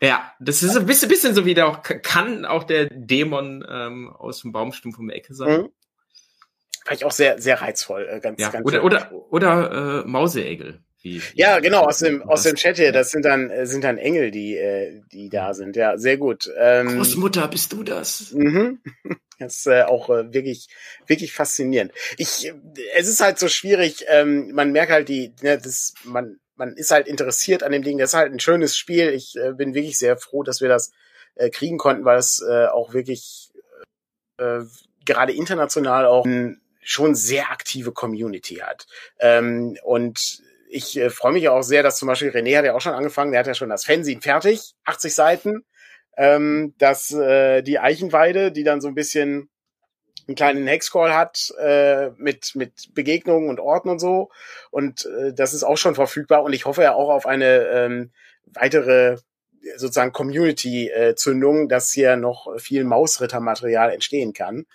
Ja, 0.00 0.32
das 0.40 0.62
ist 0.62 0.76
ein 0.76 0.86
bisschen, 0.86 1.08
bisschen 1.08 1.34
so 1.34 1.44
wie 1.44 1.54
der 1.54 1.68
auch, 1.68 1.82
kann 1.82 2.44
auch 2.44 2.64
der 2.64 2.86
Dämon 2.86 3.64
ähm, 3.68 4.10
aus 4.10 4.42
dem 4.42 4.52
Baumstumpf 4.52 4.98
um 4.98 5.08
die 5.08 5.14
Ecke 5.14 5.34
sein. 5.34 5.62
Mhm. 5.62 5.68
Fand 6.88 7.00
ich 7.00 7.04
auch 7.04 7.12
sehr, 7.12 7.38
sehr 7.38 7.60
reizvoll. 7.60 8.08
Äh, 8.10 8.20
ganz, 8.20 8.40
ja, 8.40 8.48
ganz 8.48 8.64
oder, 8.66 8.82
oder, 8.82 9.12
oder 9.30 10.02
äh, 10.04 10.08
Mauseegel. 10.08 10.80
Wie, 11.02 11.20
ja, 11.34 11.60
genau, 11.60 11.82
aus 11.82 11.98
dem, 11.98 12.22
aus 12.22 12.44
dem 12.44 12.54
Chat 12.54 12.78
hier, 12.78 12.92
das 12.92 13.10
sind 13.10 13.26
dann, 13.26 13.50
äh, 13.50 13.66
sind 13.66 13.84
dann 13.84 13.98
Engel, 13.98 14.30
die, 14.30 14.56
äh, 14.56 15.02
die 15.12 15.28
da 15.28 15.52
sind. 15.52 15.76
Ja, 15.76 15.98
sehr 15.98 16.16
gut. 16.16 16.50
Ähm, 16.58 16.96
Großmutter, 16.96 17.46
bist 17.48 17.74
du 17.74 17.82
das? 17.82 18.32
Mhm. 18.32 18.80
Das 19.40 19.58
ist 19.58 19.66
äh, 19.68 19.82
auch 19.82 20.10
äh, 20.10 20.32
wirklich, 20.32 20.66
wirklich 21.06 21.32
faszinierend. 21.32 21.92
Ich, 22.16 22.52
es 22.96 23.06
ist 23.06 23.20
halt 23.20 23.38
so 23.38 23.46
schwierig, 23.46 24.04
ähm, 24.08 24.50
man 24.52 24.72
merkt 24.72 24.90
halt 24.90 25.08
die, 25.08 25.32
ne, 25.42 25.58
das, 25.58 25.94
man, 26.02 26.40
man 26.56 26.72
ist 26.72 26.90
halt 26.90 27.06
interessiert 27.06 27.62
an 27.62 27.70
dem 27.70 27.84
Ding. 27.84 27.98
Das 27.98 28.10
ist 28.10 28.16
halt 28.16 28.32
ein 28.32 28.40
schönes 28.40 28.76
Spiel. 28.76 29.10
Ich 29.10 29.36
äh, 29.36 29.52
bin 29.52 29.74
wirklich 29.74 29.96
sehr 29.96 30.16
froh, 30.16 30.42
dass 30.42 30.60
wir 30.60 30.68
das 30.68 30.90
äh, 31.36 31.50
kriegen 31.50 31.78
konnten, 31.78 32.04
weil 32.04 32.18
es 32.18 32.42
äh, 32.42 32.66
auch 32.66 32.94
wirklich 32.94 33.52
äh, 34.38 34.62
gerade 35.04 35.32
international 35.32 36.06
auch 36.06 36.24
ein 36.24 36.60
schon 36.80 37.14
sehr 37.14 37.50
aktive 37.50 37.92
Community 37.92 38.56
hat. 38.56 38.86
Ähm, 39.18 39.76
und 39.82 40.42
ich 40.68 40.98
äh, 40.98 41.10
freue 41.10 41.32
mich 41.32 41.48
auch 41.48 41.62
sehr, 41.62 41.82
dass 41.82 41.98
zum 41.98 42.08
Beispiel 42.08 42.30
René 42.30 42.56
hat 42.58 42.64
ja 42.64 42.74
auch 42.74 42.80
schon 42.80 42.94
angefangen, 42.94 43.32
der 43.32 43.40
hat 43.40 43.46
ja 43.46 43.54
schon 43.54 43.70
das 43.70 43.84
Fanzine 43.84 44.20
fertig, 44.20 44.74
80 44.84 45.14
Seiten. 45.14 45.64
Ähm, 46.16 46.74
dass 46.78 47.12
äh, 47.12 47.62
die 47.62 47.78
Eichenweide, 47.78 48.50
die 48.50 48.64
dann 48.64 48.80
so 48.80 48.88
ein 48.88 48.96
bisschen 48.96 49.50
einen 50.26 50.34
kleinen 50.34 50.66
Hexcall 50.66 51.14
hat 51.14 51.54
äh, 51.60 52.10
mit 52.16 52.56
mit 52.56 52.92
Begegnungen 52.92 53.48
und 53.48 53.60
Orten 53.60 53.88
und 53.88 54.00
so 54.00 54.28
und 54.70 55.06
äh, 55.06 55.32
das 55.32 55.54
ist 55.54 55.62
auch 55.62 55.78
schon 55.78 55.94
verfügbar 55.94 56.42
und 56.42 56.52
ich 56.52 56.66
hoffe 56.66 56.82
ja 56.82 56.94
auch 56.94 57.08
auf 57.08 57.24
eine 57.24 57.68
ähm, 57.68 58.10
weitere 58.46 59.18
sozusagen 59.76 60.12
Community-Zündung, 60.12 61.68
dass 61.68 61.90
hier 61.90 62.16
noch 62.16 62.46
viel 62.58 62.84
Mausrittermaterial 62.84 63.90
entstehen 63.92 64.32
kann. 64.32 64.66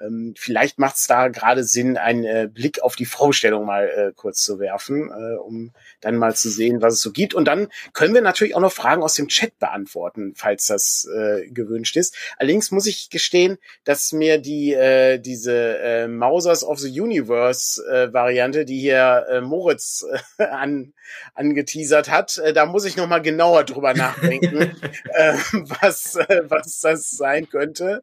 Ähm, 0.00 0.34
vielleicht 0.36 0.78
macht 0.78 0.96
es 0.96 1.06
da 1.06 1.28
gerade 1.28 1.64
Sinn, 1.64 1.96
einen 1.96 2.24
äh, 2.24 2.48
Blick 2.52 2.82
auf 2.82 2.96
die 2.96 3.04
Vorstellung 3.04 3.66
mal 3.66 3.88
äh, 3.88 4.12
kurz 4.14 4.42
zu 4.42 4.58
werfen, 4.58 5.10
äh, 5.10 5.36
um 5.36 5.72
dann 6.00 6.16
mal 6.16 6.34
zu 6.34 6.50
sehen, 6.50 6.82
was 6.82 6.94
es 6.94 7.00
so 7.00 7.12
gibt. 7.12 7.34
Und 7.34 7.46
dann 7.46 7.68
können 7.92 8.14
wir 8.14 8.22
natürlich 8.22 8.54
auch 8.54 8.60
noch 8.60 8.72
Fragen 8.72 9.02
aus 9.02 9.14
dem 9.14 9.28
Chat 9.28 9.58
beantworten, 9.58 10.34
falls 10.36 10.66
das 10.66 11.08
äh, 11.14 11.48
gewünscht 11.48 11.96
ist. 11.96 12.16
Allerdings 12.36 12.70
muss 12.70 12.86
ich 12.86 13.10
gestehen, 13.10 13.58
dass 13.84 14.12
mir 14.12 14.38
die 14.38 14.72
äh, 14.72 15.18
diese 15.18 15.78
äh, 15.78 16.08
Mausers 16.08 16.64
of 16.64 16.78
the 16.78 17.00
Universe 17.00 17.82
äh, 17.88 18.12
Variante, 18.12 18.64
die 18.64 18.78
hier 18.78 19.26
äh, 19.28 19.40
Moritz 19.40 20.04
äh, 20.38 20.44
an, 20.44 20.92
angeteasert 21.34 22.10
hat, 22.10 22.38
äh, 22.38 22.52
da 22.52 22.66
muss 22.66 22.84
ich 22.84 22.96
noch 22.96 23.08
mal 23.08 23.22
genauer 23.22 23.64
drüber 23.64 23.94
nachdenken, 23.98 24.76
äh, 25.14 25.32
was 25.80 26.16
äh, 26.16 26.42
was 26.44 26.80
das 26.80 27.10
sein 27.10 27.48
könnte. 27.48 28.02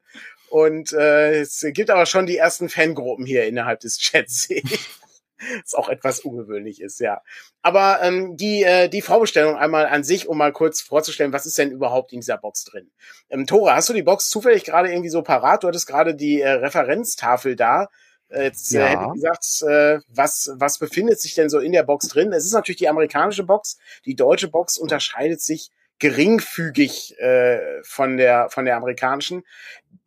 Und 0.50 0.94
äh, 0.94 1.42
es 1.42 1.66
gibt 1.74 1.90
aber 1.90 2.06
schon 2.06 2.26
die 2.26 2.38
ersten 2.38 2.70
Fangruppen 2.70 3.26
hier 3.26 3.46
innerhalb 3.46 3.80
des 3.80 3.98
Chats. 3.98 4.50
Was 5.64 5.74
auch 5.74 5.90
etwas 5.90 6.22
ungewöhnlich 6.22 6.82
ist, 6.82 7.00
ja. 7.00 7.22
Aber 7.62 8.00
ähm, 8.02 8.38
die, 8.38 8.64
äh, 8.64 8.88
die 8.88 9.02
Vorbestellung 9.02 9.58
einmal 9.58 9.86
an 9.86 10.04
sich, 10.04 10.28
um 10.30 10.38
mal 10.38 10.54
kurz 10.54 10.82
vorzustellen, 10.82 11.34
was 11.34 11.46
ist 11.46 11.58
denn 11.58 11.72
überhaupt 11.72 12.14
in 12.14 12.22
dieser 12.22 12.38
Box 12.38 12.64
drin? 12.64 12.90
Ähm, 13.30 13.46
Tore, 13.46 13.76
hast 13.76 13.90
du 13.90 13.94
die 13.94 14.04
Box 14.04 14.30
zufällig 14.30 14.64
gerade 14.64 14.90
irgendwie 14.90 15.10
so 15.10 15.24
parat? 15.24 15.64
Du 15.64 15.68
hattest 15.68 15.88
gerade 15.88 16.16
die 16.16 16.40
äh, 16.40 16.50
Referenztafel 16.50 17.56
da. 17.56 17.90
Äh, 18.30 18.44
jetzt 18.44 18.74
äh, 18.74 18.80
ja. 18.80 18.88
hätte 18.88 19.04
ich 19.08 19.14
gesagt, 19.22 19.62
äh, 19.64 20.00
was, 20.08 20.52
was 20.56 20.78
befindet 20.78 21.20
sich 21.20 21.36
denn 21.36 21.50
so 21.50 21.60
in 21.60 21.74
der 21.74 21.84
Box 21.84 22.08
drin? 22.08 22.32
Es 22.32 22.46
ist 22.46 22.54
natürlich 22.54 22.80
die 22.80 22.90
amerikanische 22.90 23.44
Box. 23.44 23.78
Die 24.06 24.16
deutsche 24.16 24.48
Box 24.48 24.78
unterscheidet 24.78 25.42
sich 25.42 25.70
geringfügig 26.00 27.18
äh, 27.20 27.82
von 27.84 28.18
der 28.18 28.50
von 28.50 28.66
der 28.66 28.76
amerikanischen. 28.78 29.44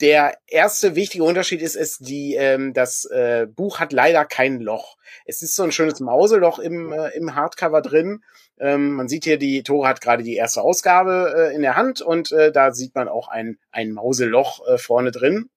Der 0.01 0.37
erste 0.47 0.95
wichtige 0.95 1.25
Unterschied 1.25 1.63
ist, 1.63 1.75
ist 1.75 2.09
die 2.09 2.35
ähm, 2.35 2.73
das 2.73 3.05
äh, 3.07 3.47
Buch 3.47 3.81
hat 3.81 3.93
leider 3.93 4.25
kein 4.25 4.61
Loch. 4.61 4.97
Es 5.25 5.43
ist 5.43 5.57
so 5.57 5.63
ein 5.63 5.73
schönes 5.73 6.01
Mauseloch 6.01 6.59
im 6.59 6.93
äh, 6.93 7.09
im 7.17 7.35
Hardcover 7.35 7.83
drin. 7.83 8.23
Ähm, 8.61 8.93
man 8.93 9.09
sieht 9.09 9.25
hier, 9.25 9.39
die 9.39 9.63
Tore 9.63 9.89
hat 9.89 10.01
gerade 10.01 10.23
die 10.23 10.37
erste 10.37 10.63
Ausgabe 10.63 11.35
äh, 11.37 11.55
in 11.55 11.63
der 11.63 11.77
Hand 11.77 12.01
und 12.01 12.33
äh, 12.33 12.53
da 12.53 12.73
sieht 12.73 12.95
man 12.95 13.09
auch 13.09 13.29
ein 13.29 13.59
ein 13.71 13.93
Mauseloch 13.93 14.67
äh, 14.69 14.79
vorne 14.79 15.11
drin 15.11 15.51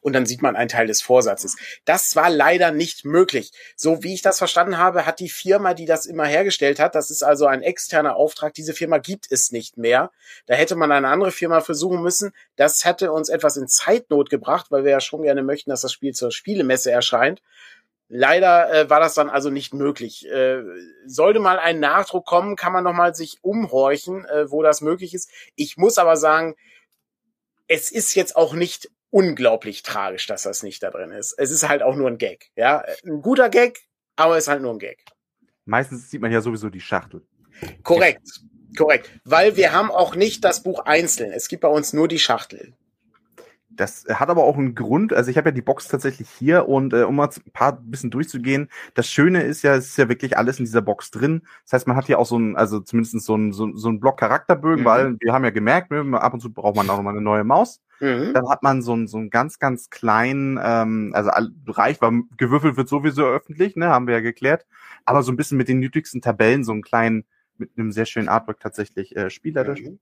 und 0.00 0.12
dann 0.12 0.26
sieht 0.26 0.42
man 0.42 0.56
einen 0.56 0.68
Teil 0.68 0.86
des 0.86 1.02
Vorsatzes. 1.02 1.56
Das 1.84 2.16
war 2.16 2.30
leider 2.30 2.70
nicht 2.70 3.04
möglich. 3.04 3.52
So 3.76 4.02
wie 4.02 4.14
ich 4.14 4.22
das 4.22 4.38
verstanden 4.38 4.78
habe, 4.78 5.06
hat 5.06 5.20
die 5.20 5.28
Firma, 5.28 5.74
die 5.74 5.86
das 5.86 6.06
immer 6.06 6.26
hergestellt 6.26 6.78
hat, 6.78 6.94
das 6.94 7.10
ist 7.10 7.22
also 7.22 7.46
ein 7.46 7.62
externer 7.62 8.16
Auftrag, 8.16 8.54
diese 8.54 8.74
Firma 8.74 8.98
gibt 8.98 9.26
es 9.30 9.52
nicht 9.52 9.76
mehr. 9.76 10.10
Da 10.46 10.54
hätte 10.54 10.76
man 10.76 10.92
eine 10.92 11.08
andere 11.08 11.32
Firma 11.32 11.60
versuchen 11.60 12.02
müssen. 12.02 12.32
Das 12.56 12.84
hätte 12.84 13.12
uns 13.12 13.28
etwas 13.28 13.56
in 13.56 13.68
Zeitnot 13.68 14.30
gebracht, 14.30 14.66
weil 14.70 14.84
wir 14.84 14.92
ja 14.92 15.00
schon 15.00 15.22
gerne 15.22 15.42
möchten, 15.42 15.70
dass 15.70 15.82
das 15.82 15.92
Spiel 15.92 16.14
zur 16.14 16.30
Spielemesse 16.30 16.90
erscheint. 16.90 17.42
Leider 18.08 18.72
äh, 18.72 18.90
war 18.90 19.00
das 19.00 19.14
dann 19.14 19.30
also 19.30 19.50
nicht 19.50 19.72
möglich. 19.72 20.28
Äh, 20.30 20.62
sollte 21.06 21.40
mal 21.40 21.58
ein 21.58 21.80
Nachdruck 21.80 22.26
kommen, 22.26 22.54
kann 22.54 22.72
man 22.72 22.84
noch 22.84 22.92
mal 22.92 23.14
sich 23.14 23.38
umhorchen, 23.42 24.24
äh, 24.26 24.50
wo 24.50 24.62
das 24.62 24.82
möglich 24.82 25.14
ist. 25.14 25.30
Ich 25.56 25.76
muss 25.78 25.98
aber 25.98 26.16
sagen, 26.16 26.54
es 27.66 27.90
ist 27.90 28.14
jetzt 28.14 28.36
auch 28.36 28.52
nicht 28.52 28.90
unglaublich 29.14 29.84
tragisch, 29.84 30.26
dass 30.26 30.42
das 30.42 30.64
nicht 30.64 30.82
da 30.82 30.90
drin 30.90 31.12
ist. 31.12 31.34
Es 31.38 31.52
ist 31.52 31.68
halt 31.68 31.84
auch 31.84 31.94
nur 31.94 32.08
ein 32.08 32.18
Gag. 32.18 32.50
Ja, 32.56 32.84
ein 33.06 33.22
guter 33.22 33.48
Gag, 33.48 33.78
aber 34.16 34.36
es 34.36 34.44
ist 34.44 34.48
halt 34.48 34.60
nur 34.60 34.72
ein 34.72 34.80
Gag. 34.80 35.04
Meistens 35.66 36.10
sieht 36.10 36.20
man 36.20 36.32
ja 36.32 36.40
sowieso 36.40 36.68
die 36.68 36.80
Schachtel. 36.80 37.22
Korrekt, 37.84 38.26
korrekt. 38.76 39.08
Weil 39.22 39.56
wir 39.56 39.72
haben 39.72 39.92
auch 39.92 40.16
nicht 40.16 40.44
das 40.44 40.64
Buch 40.64 40.80
einzeln. 40.80 41.30
Es 41.30 41.46
gibt 41.46 41.62
bei 41.62 41.68
uns 41.68 41.92
nur 41.92 42.08
die 42.08 42.18
Schachtel. 42.18 42.74
Das 43.70 44.04
hat 44.08 44.30
aber 44.30 44.42
auch 44.42 44.58
einen 44.58 44.74
Grund. 44.74 45.12
Also 45.12 45.30
ich 45.30 45.36
habe 45.36 45.50
ja 45.50 45.52
die 45.52 45.62
Box 45.62 45.86
tatsächlich 45.86 46.28
hier 46.28 46.68
und 46.68 46.92
äh, 46.92 47.04
um 47.04 47.14
mal 47.14 47.28
ein 47.28 47.52
paar 47.52 47.72
bisschen 47.80 48.10
durchzugehen, 48.10 48.68
das 48.94 49.08
Schöne 49.08 49.42
ist 49.42 49.62
ja, 49.62 49.76
es 49.76 49.86
ist 49.86 49.96
ja 49.96 50.08
wirklich 50.08 50.36
alles 50.36 50.58
in 50.58 50.64
dieser 50.64 50.82
Box 50.82 51.12
drin. 51.12 51.42
Das 51.62 51.74
heißt, 51.74 51.86
man 51.86 51.96
hat 51.96 52.06
hier 52.06 52.18
auch 52.18 52.26
so 52.26 52.36
ein, 52.36 52.56
also 52.56 52.80
zumindest 52.80 53.20
so 53.24 53.36
ein, 53.36 53.52
so, 53.52 53.76
so 53.76 53.88
ein 53.88 54.00
Block 54.00 54.18
Charakterbögen, 54.18 54.82
mhm. 54.82 54.88
weil 54.88 55.16
wir 55.20 55.32
haben 55.32 55.44
ja 55.44 55.50
gemerkt, 55.50 55.92
ne, 55.92 56.20
ab 56.20 56.34
und 56.34 56.40
zu 56.40 56.52
braucht 56.52 56.74
man 56.74 56.90
auch 56.90 57.00
mal 57.00 57.10
eine 57.10 57.20
neue 57.20 57.44
Maus. 57.44 57.80
Mhm. 58.00 58.32
Dann 58.34 58.48
hat 58.48 58.62
man 58.62 58.82
so 58.82 58.92
einen 58.92 59.06
so 59.06 59.18
einen 59.18 59.30
ganz, 59.30 59.58
ganz 59.58 59.90
kleinen, 59.90 60.58
ähm, 60.62 61.12
also 61.14 61.30
reich, 61.68 62.00
weil 62.00 62.22
gewürfelt 62.36 62.76
wird 62.76 62.88
sowieso 62.88 63.24
öffentlich, 63.24 63.76
ne, 63.76 63.88
haben 63.88 64.06
wir 64.06 64.14
ja 64.14 64.20
geklärt. 64.20 64.66
Aber 65.04 65.22
so 65.22 65.32
ein 65.32 65.36
bisschen 65.36 65.58
mit 65.58 65.68
den 65.68 65.78
nötigsten 65.80 66.20
Tabellen, 66.20 66.64
so 66.64 66.72
einen 66.72 66.82
kleinen, 66.82 67.24
mit 67.56 67.70
einem 67.76 67.92
sehr 67.92 68.06
schönen 68.06 68.28
Artwork 68.28 68.60
tatsächlich 68.60 69.14
äh, 69.16 69.30
Spielerschirm. 69.30 69.98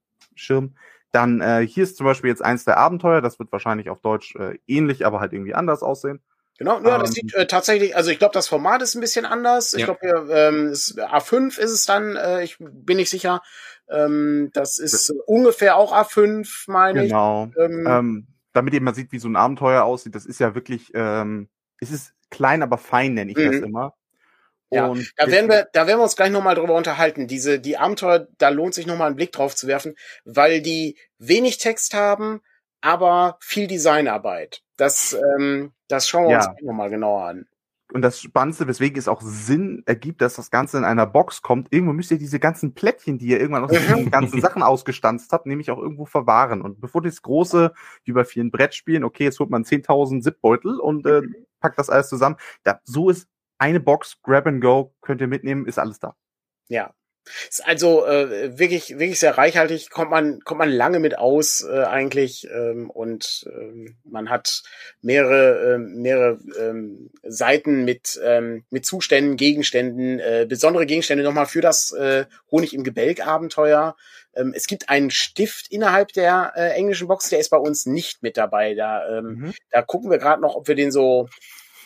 Mhm. 0.48 0.74
Dann 1.10 1.40
äh, 1.42 1.66
hier 1.66 1.84
ist 1.84 1.96
zum 1.96 2.06
Beispiel 2.06 2.30
jetzt 2.30 2.42
eins 2.42 2.64
der 2.64 2.78
Abenteuer, 2.78 3.20
das 3.20 3.38
wird 3.38 3.52
wahrscheinlich 3.52 3.90
auf 3.90 4.00
Deutsch 4.00 4.34
äh, 4.36 4.58
ähnlich, 4.66 5.04
aber 5.04 5.20
halt 5.20 5.34
irgendwie 5.34 5.54
anders 5.54 5.82
aussehen. 5.82 6.20
Genau, 6.62 6.80
ja, 6.88 6.98
das 6.98 7.10
ähm, 7.10 7.14
sieht 7.14 7.34
äh, 7.34 7.46
tatsächlich, 7.48 7.96
also 7.96 8.12
ich 8.12 8.20
glaube, 8.20 8.34
das 8.34 8.46
Format 8.46 8.82
ist 8.82 8.94
ein 8.94 9.00
bisschen 9.00 9.24
anders. 9.24 9.74
Ich 9.74 9.80
ja. 9.80 9.86
glaube, 9.86 10.32
ähm, 10.32 10.72
A5 10.72 11.58
ist 11.58 11.72
es 11.72 11.86
dann, 11.86 12.14
äh, 12.14 12.44
ich 12.44 12.56
bin 12.60 12.98
nicht 12.98 13.10
sicher. 13.10 13.42
Ähm, 13.90 14.50
das 14.52 14.78
ist 14.78 15.08
ja. 15.08 15.14
ungefähr 15.26 15.76
auch 15.76 15.92
A5, 15.92 16.64
meine 16.68 17.02
genau. 17.02 17.46
ich. 17.46 17.54
Genau. 17.56 17.64
Ähm, 17.66 17.86
ähm, 17.88 18.26
damit 18.52 18.74
ihr 18.74 18.80
mal 18.80 18.94
sieht, 18.94 19.10
wie 19.10 19.18
so 19.18 19.28
ein 19.28 19.34
Abenteuer 19.34 19.82
aussieht, 19.82 20.14
das 20.14 20.24
ist 20.24 20.38
ja 20.38 20.54
wirklich, 20.54 20.92
ähm, 20.94 21.48
es 21.80 21.90
ist 21.90 22.12
klein, 22.30 22.62
aber 22.62 22.78
fein, 22.78 23.14
nenne 23.14 23.32
ich 23.32 23.36
mhm. 23.36 23.50
das 23.50 23.60
immer. 23.60 23.94
Ja, 24.70 24.86
und 24.86 25.12
da 25.16 25.26
werden 25.26 25.50
wir, 25.50 25.66
da 25.72 25.88
werden 25.88 25.98
wir 25.98 26.04
uns 26.04 26.16
gleich 26.16 26.30
nochmal 26.30 26.54
drüber 26.54 26.76
unterhalten. 26.76 27.26
Diese, 27.26 27.58
die 27.58 27.76
Abenteuer, 27.76 28.28
da 28.38 28.50
lohnt 28.50 28.72
sich 28.72 28.86
nochmal 28.86 29.08
einen 29.08 29.16
Blick 29.16 29.32
drauf 29.32 29.56
zu 29.56 29.66
werfen, 29.66 29.96
weil 30.24 30.62
die 30.62 30.96
wenig 31.18 31.58
Text 31.58 31.92
haben, 31.92 32.40
aber 32.80 33.36
viel 33.40 33.66
Designarbeit. 33.66 34.62
Das, 34.82 35.16
ähm, 35.38 35.70
das 35.86 36.08
schauen 36.08 36.24
wir 36.24 36.32
ja. 36.32 36.50
uns 36.50 36.60
nochmal 36.60 36.90
genauer 36.90 37.22
an. 37.24 37.46
Und 37.92 38.02
das 38.02 38.20
Spannendste, 38.20 38.66
weswegen 38.66 38.98
es 38.98 39.06
auch 39.06 39.20
Sinn 39.22 39.84
ergibt, 39.86 40.20
dass 40.22 40.34
das 40.34 40.50
Ganze 40.50 40.76
in 40.76 40.84
einer 40.84 41.06
Box 41.06 41.40
kommt, 41.40 41.72
irgendwo 41.72 41.92
müsst 41.92 42.10
ihr 42.10 42.18
diese 42.18 42.40
ganzen 42.40 42.74
Plättchen, 42.74 43.16
die 43.16 43.28
ihr 43.28 43.38
irgendwann 43.38 43.62
aus 43.62 43.70
diesen 43.70 44.10
ganzen 44.10 44.40
Sachen 44.40 44.64
ausgestanzt 44.64 45.30
habt, 45.30 45.46
nämlich 45.46 45.70
auch 45.70 45.78
irgendwo 45.78 46.04
verwahren. 46.04 46.62
Und 46.62 46.80
bevor 46.80 47.00
das 47.00 47.22
große, 47.22 47.72
wie 48.02 48.12
bei 48.12 48.24
vielen 48.24 48.50
Brettspielen, 48.50 49.04
okay, 49.04 49.22
jetzt 49.22 49.38
holt 49.38 49.50
man 49.50 49.62
10.000 49.62 50.20
Zipbeutel 50.20 50.80
und 50.80 51.06
äh, 51.06 51.20
mhm. 51.20 51.46
packt 51.60 51.78
das 51.78 51.88
alles 51.88 52.08
zusammen. 52.08 52.34
Da, 52.64 52.80
so 52.82 53.08
ist 53.08 53.28
eine 53.58 53.78
Box, 53.78 54.20
Grab 54.22 54.48
and 54.48 54.60
Go, 54.60 54.96
könnt 55.00 55.20
ihr 55.20 55.28
mitnehmen, 55.28 55.66
ist 55.66 55.78
alles 55.78 56.00
da. 56.00 56.16
Ja. 56.66 56.92
Ist 57.48 57.64
also 57.66 58.04
äh, 58.04 58.58
wirklich 58.58 58.98
wirklich 58.98 59.20
sehr 59.20 59.38
reichhaltig, 59.38 59.90
kommt 59.90 60.10
man 60.10 60.40
kommt 60.40 60.58
man 60.58 60.70
lange 60.70 60.98
mit 60.98 61.18
aus 61.18 61.62
äh, 61.62 61.82
eigentlich 61.84 62.48
ähm, 62.52 62.90
und 62.90 63.48
ähm, 63.52 63.96
man 64.04 64.28
hat 64.28 64.62
mehrere 65.02 65.74
äh, 65.74 65.78
mehrere 65.78 66.38
ähm, 66.58 67.10
Seiten 67.22 67.84
mit 67.84 68.20
ähm, 68.24 68.64
mit 68.70 68.84
Zuständen, 68.84 69.36
Gegenständen, 69.36 70.18
äh, 70.18 70.46
besondere 70.48 70.84
Gegenstände 70.84 71.22
nochmal 71.22 71.46
für 71.46 71.60
das 71.60 71.92
äh, 71.92 72.24
Honig 72.50 72.74
im 72.74 72.82
Gebälk 72.82 73.24
Abenteuer. 73.24 73.96
Ähm, 74.34 74.52
es 74.56 74.66
gibt 74.66 74.88
einen 74.88 75.10
Stift 75.10 75.70
innerhalb 75.70 76.12
der 76.12 76.52
äh, 76.56 76.70
englischen 76.70 77.06
Box, 77.06 77.28
der 77.28 77.38
ist 77.38 77.50
bei 77.50 77.56
uns 77.56 77.86
nicht 77.86 78.22
mit 78.22 78.36
dabei. 78.36 78.74
Da 78.74 79.18
ähm, 79.18 79.24
mhm. 79.24 79.54
da 79.70 79.82
gucken 79.82 80.10
wir 80.10 80.18
gerade 80.18 80.42
noch, 80.42 80.56
ob 80.56 80.66
wir 80.66 80.74
den 80.74 80.90
so 80.90 81.28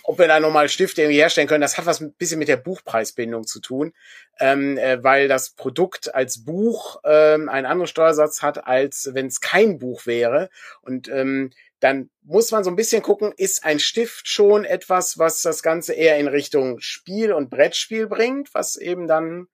ob 0.06 0.18
wir 0.18 0.28
da 0.28 0.38
nochmal 0.40 0.68
Stifte 0.68 1.02
irgendwie 1.02 1.18
herstellen 1.18 1.48
können, 1.48 1.60
das 1.60 1.76
hat 1.76 1.86
was 1.86 2.00
ein 2.00 2.14
bisschen 2.14 2.38
mit 2.38 2.48
der 2.48 2.56
Buchpreisbindung 2.56 3.46
zu 3.46 3.60
tun, 3.60 3.92
ähm, 4.38 4.78
äh, 4.78 5.02
weil 5.02 5.28
das 5.28 5.50
Produkt 5.50 6.14
als 6.14 6.44
Buch 6.44 7.00
ähm, 7.04 7.48
einen 7.48 7.66
anderen 7.66 7.88
Steuersatz 7.88 8.40
hat, 8.40 8.66
als 8.66 9.10
wenn 9.12 9.26
es 9.26 9.40
kein 9.40 9.78
Buch 9.78 10.06
wäre. 10.06 10.48
Und 10.80 11.08
ähm, 11.08 11.50
dann 11.80 12.08
muss 12.22 12.52
man 12.52 12.64
so 12.64 12.70
ein 12.70 12.76
bisschen 12.76 13.02
gucken, 13.02 13.32
ist 13.36 13.64
ein 13.64 13.80
Stift 13.80 14.28
schon 14.28 14.64
etwas, 14.64 15.18
was 15.18 15.42
das 15.42 15.62
Ganze 15.62 15.92
eher 15.92 16.18
in 16.18 16.28
Richtung 16.28 16.80
Spiel 16.80 17.32
und 17.32 17.50
Brettspiel 17.50 18.06
bringt, 18.06 18.54
was 18.54 18.76
eben 18.76 19.06
dann 19.06 19.48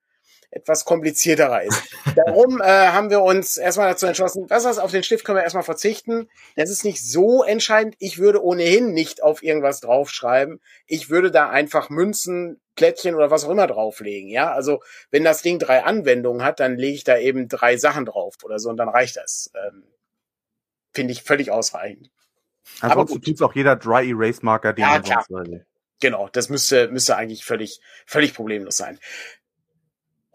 etwas 0.53 0.85
komplizierterer 0.85 1.63
ist. 1.63 1.81
Darum 2.15 2.61
äh, 2.61 2.65
haben 2.65 3.09
wir 3.09 3.21
uns 3.21 3.57
erstmal 3.57 3.89
dazu 3.89 4.05
entschlossen, 4.05 4.47
das 4.47 4.65
heißt, 4.65 4.79
auf 4.79 4.91
den 4.91 5.03
Stift 5.03 5.25
können 5.25 5.37
wir 5.37 5.43
erstmal 5.43 5.63
verzichten. 5.63 6.29
Das 6.55 6.69
ist 6.69 6.85
nicht 6.85 7.03
so 7.03 7.43
entscheidend. 7.43 7.95
Ich 7.99 8.19
würde 8.19 8.43
ohnehin 8.43 8.93
nicht 8.93 9.23
auf 9.23 9.43
irgendwas 9.43 9.79
draufschreiben. 9.79 10.61
Ich 10.85 11.09
würde 11.09 11.31
da 11.31 11.49
einfach 11.49 11.89
Münzen, 11.89 12.61
Plättchen 12.75 13.15
oder 13.15 13.31
was 13.31 13.45
auch 13.45 13.49
immer 13.49 13.67
drauflegen. 13.67 14.29
Ja, 14.29 14.51
also 14.51 14.81
wenn 15.11 15.23
das 15.23 15.41
Ding 15.41 15.59
drei 15.59 15.83
Anwendungen 15.83 16.43
hat, 16.43 16.59
dann 16.59 16.77
lege 16.77 16.95
ich 16.95 17.03
da 17.03 17.17
eben 17.17 17.47
drei 17.47 17.77
Sachen 17.77 18.05
drauf 18.05 18.35
oder 18.43 18.59
so 18.59 18.69
und 18.69 18.77
dann 18.77 18.89
reicht 18.89 19.17
das. 19.17 19.51
Ähm, 19.55 19.83
Finde 20.93 21.13
ich 21.13 21.23
völlig 21.23 21.49
ausreichend. 21.49 22.11
Ansonsten 22.79 23.21
tut's 23.21 23.41
auch 23.41 23.55
jeder 23.55 23.75
Dry 23.75 24.11
Erase 24.11 24.39
Marker, 24.43 24.73
den 24.73 24.83
ja, 24.83 24.91
man 24.91 25.03
klar. 25.03 25.25
Genau, 25.99 26.29
das 26.31 26.49
müsste, 26.49 26.89
müsste 26.89 27.15
eigentlich 27.15 27.45
völlig, 27.45 27.79
völlig 28.05 28.33
problemlos 28.33 28.77
sein. 28.77 28.99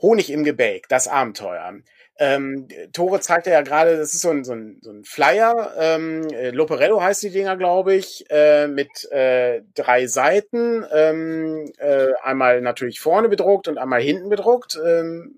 Honig 0.01 0.31
im 0.31 0.45
Gebälk, 0.45 0.89
das 0.89 1.09
Abenteuer. 1.09 1.75
Ähm, 2.21 2.67
Tore 2.93 3.21
zeigte 3.21 3.51
ja 3.51 3.63
gerade, 3.63 3.97
das 3.97 4.13
ist 4.13 4.23
so 4.23 4.31
ein, 4.31 4.43
so 4.43 4.53
ein, 4.53 4.79
so 4.83 4.91
ein 4.91 5.05
Flyer, 5.05 5.73
ähm, 5.79 6.27
äh, 6.31 6.51
Loperello 6.51 7.01
heißt 7.01 7.23
die 7.23 7.31
Dinger, 7.31 7.57
glaube 7.57 7.95
ich, 7.95 8.25
äh, 8.29 8.67
mit 8.67 9.11
äh, 9.13 9.63
drei 9.75 10.09
Seiten, 10.09 10.85
ähm, 10.93 11.73
äh, 11.79 12.09
einmal 12.23 12.61
natürlich 12.61 12.99
vorne 12.99 13.29
bedruckt 13.29 13.69
und 13.69 13.79
einmal 13.79 14.03
hinten 14.03 14.31
bedruckt. 14.31 14.79
Ähm, 14.85 15.37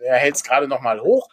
er 0.00 0.16
hält 0.16 0.36
es 0.36 0.44
gerade 0.44 0.68
nochmal 0.68 1.00
hoch. 1.00 1.28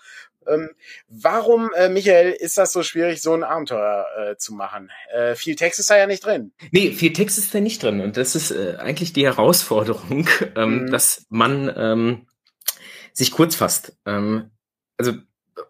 Ähm, 0.47 0.69
warum, 1.07 1.69
äh, 1.75 1.89
Michael, 1.89 2.32
ist 2.32 2.57
das 2.57 2.73
so 2.73 2.84
schwierig, 2.84 3.21
so 3.21 3.34
ein 3.34 3.43
Abenteuer 3.43 4.05
äh, 4.17 4.36
zu 4.36 4.53
machen? 4.53 4.91
Äh, 5.13 5.36
viel 5.36 5.55
Text 5.55 5.80
ist 5.80 5.89
da 5.89 5.97
ja 5.97 6.07
nicht 6.07 6.25
drin. 6.25 6.51
Nee, 6.71 6.91
viel 6.91 7.13
Text 7.13 7.38
ist 7.38 7.53
da 7.53 7.59
nicht 7.59 7.84
drin. 7.84 8.01
Und 8.01 8.17
das 8.17 8.36
ist 8.36 8.51
äh, 8.51 8.75
eigentlich 8.80 9.13
die 9.13 9.25
Herausforderung, 9.25 10.27
ähm, 10.55 10.84
mhm. 10.84 10.91
dass 10.91 11.25
man 11.30 11.73
ähm, 11.75 12.25
sich 13.14 13.32
kurz 13.32 13.55
fasst. 13.55 13.93
Ähm, 14.05 14.51
also 14.97 15.14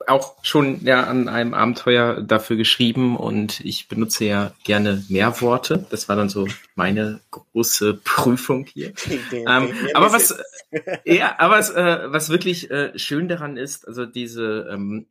auch 0.07 0.35
schon 0.43 0.83
ja 0.83 1.03
an 1.03 1.27
einem 1.27 1.53
Abenteuer 1.53 2.21
dafür 2.21 2.57
geschrieben 2.57 3.15
und 3.15 3.59
ich 3.61 3.87
benutze 3.87 4.25
ja 4.25 4.53
gerne 4.63 5.03
mehr 5.09 5.39
Worte. 5.41 5.85
Das 5.89 6.09
war 6.09 6.15
dann 6.15 6.29
so 6.29 6.47
meine 6.75 7.19
große 7.31 7.93
Prüfung 8.03 8.65
hier. 8.65 8.93
ähm, 9.31 9.73
aber 9.93 10.11
was, 10.11 10.37
ja, 11.05 11.35
aber 11.39 11.55
was, 11.55 11.69
äh, 11.71 12.11
was 12.11 12.29
wirklich 12.29 12.69
äh, 12.71 12.97
schön 12.97 13.27
daran 13.27 13.57
ist, 13.57 13.87
also 13.87 14.05
diese, 14.05 14.69
ähm, 14.71 15.07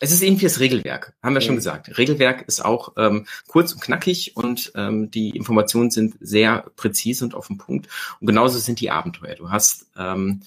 es 0.00 0.10
ist 0.10 0.22
irgendwie 0.22 0.46
das 0.46 0.58
Regelwerk, 0.58 1.14
haben 1.22 1.34
wir 1.34 1.40
schon 1.40 1.54
gesagt. 1.54 1.96
Regelwerk 1.96 2.42
ist 2.48 2.64
auch 2.64 2.94
ähm, 2.96 3.26
kurz 3.46 3.72
und 3.72 3.80
knackig 3.80 4.36
und 4.36 4.72
ähm, 4.74 5.12
die 5.12 5.30
Informationen 5.30 5.92
sind 5.92 6.16
sehr 6.20 6.64
präzise 6.74 7.24
und 7.24 7.36
auf 7.36 7.46
den 7.46 7.58
Punkt. 7.58 7.86
Und 8.18 8.26
genauso 8.26 8.58
sind 8.58 8.80
die 8.80 8.90
Abenteuer. 8.90 9.36
Du 9.36 9.50
hast 9.50 9.86
ähm, 9.96 10.40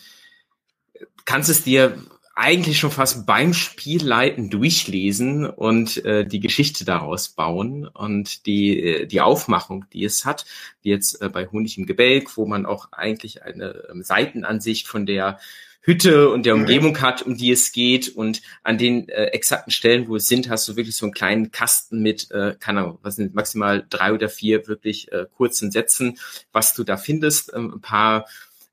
kannst 1.26 1.50
es 1.50 1.64
dir 1.64 1.98
eigentlich 2.36 2.78
schon 2.78 2.92
fast 2.92 3.26
beim 3.26 3.54
Spielleiten 3.54 4.50
durchlesen 4.50 5.50
und 5.50 6.04
äh, 6.04 6.26
die 6.26 6.42
Geschichte 6.42 6.84
daraus 6.84 7.30
bauen 7.30 7.88
und 7.88 8.46
die 8.46 8.80
äh, 8.82 9.06
die 9.06 9.22
Aufmachung, 9.22 9.86
die 9.94 10.04
es 10.04 10.26
hat, 10.26 10.46
wie 10.82 10.90
jetzt 10.90 11.22
äh, 11.22 11.30
bei 11.30 11.48
Honig 11.48 11.78
im 11.78 11.86
Gebälk, 11.86 12.36
wo 12.36 12.46
man 12.46 12.66
auch 12.66 12.92
eigentlich 12.92 13.44
eine 13.44 13.86
ähm, 13.90 14.04
Seitenansicht 14.04 14.88
von 14.88 15.06
der 15.06 15.40
Hütte 15.86 16.30
und 16.32 16.46
der 16.46 16.56
mhm. 16.56 16.62
Umgebung 16.62 17.00
hat, 17.00 17.22
um 17.22 17.38
die 17.38 17.52
es 17.52 17.72
geht 17.72 18.10
und 18.10 18.42
an 18.64 18.78
den 18.78 19.08
äh, 19.08 19.28
exakten 19.28 19.72
Stellen, 19.72 20.10
wo 20.10 20.18
es 20.18 20.28
sind, 20.28 20.50
hast 20.50 20.68
du 20.68 20.76
wirklich 20.76 20.96
so 20.96 21.06
einen 21.06 21.14
kleinen 21.14 21.52
Kasten 21.52 22.02
mit, 22.02 22.32
äh, 22.32 22.56
keine 22.60 22.82
Ahnung, 22.82 23.00
was 23.02 23.16
sind 23.16 23.34
maximal 23.34 23.86
drei 23.90 24.12
oder 24.12 24.28
vier 24.28 24.68
wirklich 24.68 25.12
äh, 25.12 25.26
kurzen 25.38 25.72
Sätzen, 25.72 26.18
was 26.52 26.74
du 26.74 26.84
da 26.84 26.98
findest, 26.98 27.54
ähm, 27.54 27.76
ein 27.76 27.82
paar 27.82 28.26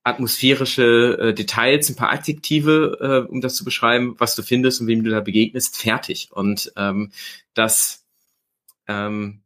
atmosphärische 0.04 1.18
äh, 1.20 1.34
Details, 1.34 1.88
ein 1.88 1.96
paar 1.96 2.12
Adjektive, 2.12 3.24
äh, 3.26 3.30
um 3.30 3.40
das 3.40 3.54
zu 3.54 3.64
beschreiben, 3.64 4.14
was 4.18 4.34
du 4.34 4.42
findest 4.42 4.80
und 4.80 4.86
wem 4.86 5.04
du 5.04 5.10
da 5.10 5.20
begegnest, 5.20 5.76
fertig. 5.76 6.30
Und 6.32 6.72
ähm, 6.76 7.12
das 7.54 8.04
ähm, 8.88 9.42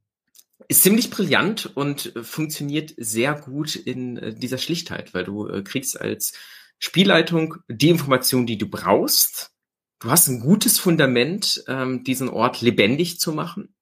ist 0.68 0.82
ziemlich 0.82 1.10
brillant 1.10 1.70
und 1.74 2.16
äh, 2.16 2.24
funktioniert 2.24 2.94
sehr 2.96 3.34
gut 3.34 3.76
in 3.76 4.16
äh, 4.16 4.34
dieser 4.34 4.58
Schlichtheit, 4.58 5.14
weil 5.14 5.24
du 5.24 5.46
äh, 5.46 5.62
kriegst 5.62 6.00
als 6.00 6.32
Spielleitung 6.78 7.56
die 7.68 7.90
Information, 7.90 8.46
die 8.46 8.58
du 8.58 8.68
brauchst. 8.68 9.52
Du 9.98 10.10
hast 10.10 10.28
ein 10.28 10.40
gutes 10.40 10.78
Fundament, 10.78 11.64
ähm, 11.68 12.04
diesen 12.04 12.28
Ort 12.28 12.60
lebendig 12.60 13.18
zu 13.18 13.32
machen. 13.32 13.74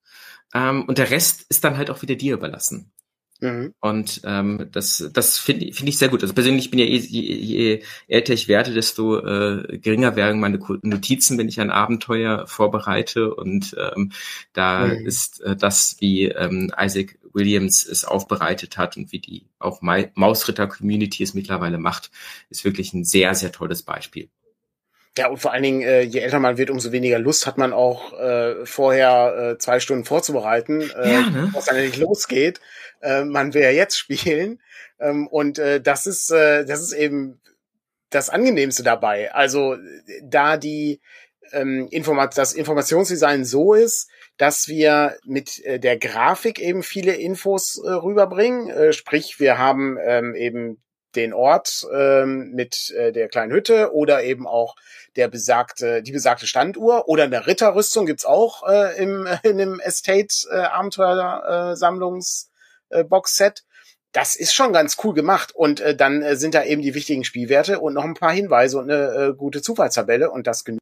Ähm, 0.52 0.84
und 0.86 0.98
der 0.98 1.10
Rest 1.10 1.46
ist 1.48 1.64
dann 1.64 1.76
halt 1.76 1.90
auch 1.90 2.02
wieder 2.02 2.14
dir 2.14 2.34
überlassen. 2.34 2.92
Mhm. 3.40 3.74
Und 3.80 4.20
ähm, 4.24 4.68
das, 4.72 5.10
das 5.12 5.38
finde 5.38 5.72
find 5.72 5.88
ich 5.88 5.98
sehr 5.98 6.08
gut. 6.08 6.22
Also 6.22 6.34
persönlich 6.34 6.70
bin 6.70 6.78
ja 6.78 6.86
eh, 6.86 6.96
je, 6.96 7.34
je 7.34 7.82
älter 8.08 8.32
ich 8.32 8.48
werde, 8.48 8.72
desto 8.72 9.18
äh, 9.18 9.78
geringer 9.78 10.16
werden 10.16 10.40
meine 10.40 10.58
Notizen, 10.82 11.36
wenn 11.38 11.48
ich 11.48 11.60
ein 11.60 11.70
Abenteuer 11.70 12.46
vorbereite. 12.46 13.34
Und 13.34 13.76
ähm, 13.78 14.12
da 14.52 14.86
mhm. 14.86 15.06
ist 15.06 15.40
äh, 15.42 15.56
das, 15.56 15.96
wie 16.00 16.24
ähm, 16.24 16.72
Isaac 16.78 17.18
Williams 17.32 17.84
es 17.84 18.04
aufbereitet 18.04 18.78
hat 18.78 18.96
und 18.96 19.12
wie 19.12 19.18
die 19.18 19.46
auch 19.58 19.82
Mausritter-Community 19.82 21.22
es 21.22 21.34
mittlerweile 21.34 21.78
macht, 21.78 22.10
ist 22.48 22.64
wirklich 22.64 22.94
ein 22.94 23.04
sehr, 23.04 23.34
sehr 23.34 23.52
tolles 23.52 23.82
Beispiel. 23.82 24.28
Ja, 25.16 25.28
und 25.28 25.38
vor 25.38 25.52
allen 25.52 25.62
Dingen, 25.62 25.82
äh, 25.82 26.02
je 26.02 26.20
älter 26.20 26.40
man 26.40 26.58
wird, 26.58 26.70
umso 26.70 26.90
weniger 26.90 27.20
Lust 27.20 27.46
hat 27.46 27.56
man 27.56 27.72
auch 27.72 28.18
äh, 28.18 28.66
vorher 28.66 29.52
äh, 29.52 29.58
zwei 29.58 29.78
Stunden 29.78 30.04
vorzubereiten, 30.04 30.80
äh, 30.80 31.12
ja, 31.12 31.30
ne? 31.30 31.50
was 31.52 31.66
dann 31.66 31.76
nicht 31.76 31.98
losgeht. 31.98 32.60
Äh, 33.00 33.24
man 33.24 33.54
will 33.54 33.62
ja 33.62 33.70
jetzt 33.70 33.96
spielen. 33.96 34.60
Ähm, 34.98 35.28
und 35.28 35.58
äh, 35.58 35.80
das 35.80 36.06
ist, 36.06 36.30
äh, 36.30 36.64
das 36.64 36.80
ist 36.80 36.92
eben 36.92 37.40
das 38.10 38.30
Angenehmste 38.30 38.82
dabei. 38.82 39.32
Also 39.32 39.76
da 40.22 40.56
die 40.56 41.00
ähm, 41.52 41.88
Informat 41.90 42.36
das 42.36 42.52
Informationsdesign 42.52 43.44
so 43.44 43.74
ist, 43.74 44.08
dass 44.36 44.68
wir 44.68 45.16
mit 45.24 45.64
äh, 45.64 45.78
der 45.78 45.98
Grafik 45.98 46.60
eben 46.60 46.82
viele 46.82 47.14
Infos 47.14 47.80
äh, 47.84 47.90
rüberbringen. 47.90 48.68
Äh, 48.68 48.92
sprich, 48.92 49.38
wir 49.38 49.58
haben 49.58 49.96
ähm, 50.02 50.34
eben 50.34 50.82
den 51.16 51.32
Ort 51.32 51.86
ähm, 51.92 52.50
mit 52.52 52.90
äh, 52.90 53.12
der 53.12 53.28
kleinen 53.28 53.52
Hütte 53.52 53.92
oder 53.94 54.22
eben 54.22 54.46
auch 54.46 54.76
der 55.16 55.28
besagte, 55.28 56.02
die 56.02 56.12
besagte 56.12 56.46
Standuhr 56.46 57.08
oder 57.08 57.24
eine 57.24 57.46
Ritterrüstung 57.46 58.06
gibt's 58.06 58.24
auch 58.24 58.68
äh, 58.68 58.96
im, 59.02 59.28
in 59.42 59.58
dem 59.58 59.80
Estate 59.80 60.34
äh, 60.50 60.56
Abenteuer 60.56 61.72
äh, 61.72 61.76
Sammlungs 61.76 62.50
äh, 62.90 63.04
Boxset. 63.04 63.64
Das 64.12 64.36
ist 64.36 64.54
schon 64.54 64.72
ganz 64.72 64.96
cool 65.02 65.14
gemacht 65.14 65.52
und 65.54 65.80
äh, 65.80 65.96
dann 65.96 66.22
äh, 66.22 66.36
sind 66.36 66.54
da 66.54 66.64
eben 66.64 66.82
die 66.82 66.94
wichtigen 66.94 67.24
Spielwerte 67.24 67.80
und 67.80 67.94
noch 67.94 68.04
ein 68.04 68.14
paar 68.14 68.32
Hinweise 68.32 68.78
und 68.78 68.90
eine 68.90 69.12
äh, 69.14 69.34
gute 69.34 69.60
Zufallstabelle 69.60 70.30
und 70.30 70.46
das 70.46 70.64
genügt, 70.64 70.80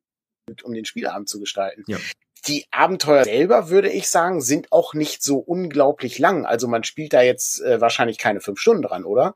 um 0.63 0.75
den 0.75 0.85
Spielabend 0.85 1.29
zu 1.29 1.41
gestalten. 1.41 1.85
Ja. 1.87 1.99
Die 2.47 2.67
Abenteuer 2.73 3.25
selber, 3.25 3.71
würde 3.71 3.89
ich 3.89 4.09
sagen, 4.09 4.41
sind 4.41 4.73
auch 4.73 4.95
nicht 4.95 5.23
so 5.23 5.39
unglaublich 5.39 6.19
lang. 6.19 6.45
Also 6.45 6.67
man 6.67 6.83
spielt 6.83 7.13
da 7.13 7.23
jetzt 7.23 7.63
äh, 7.63 7.81
wahrscheinlich 7.81 8.19
keine 8.19 8.41
fünf 8.41 8.59
Stunden 8.59 8.83
dran, 8.83 9.05
oder? 9.05 9.35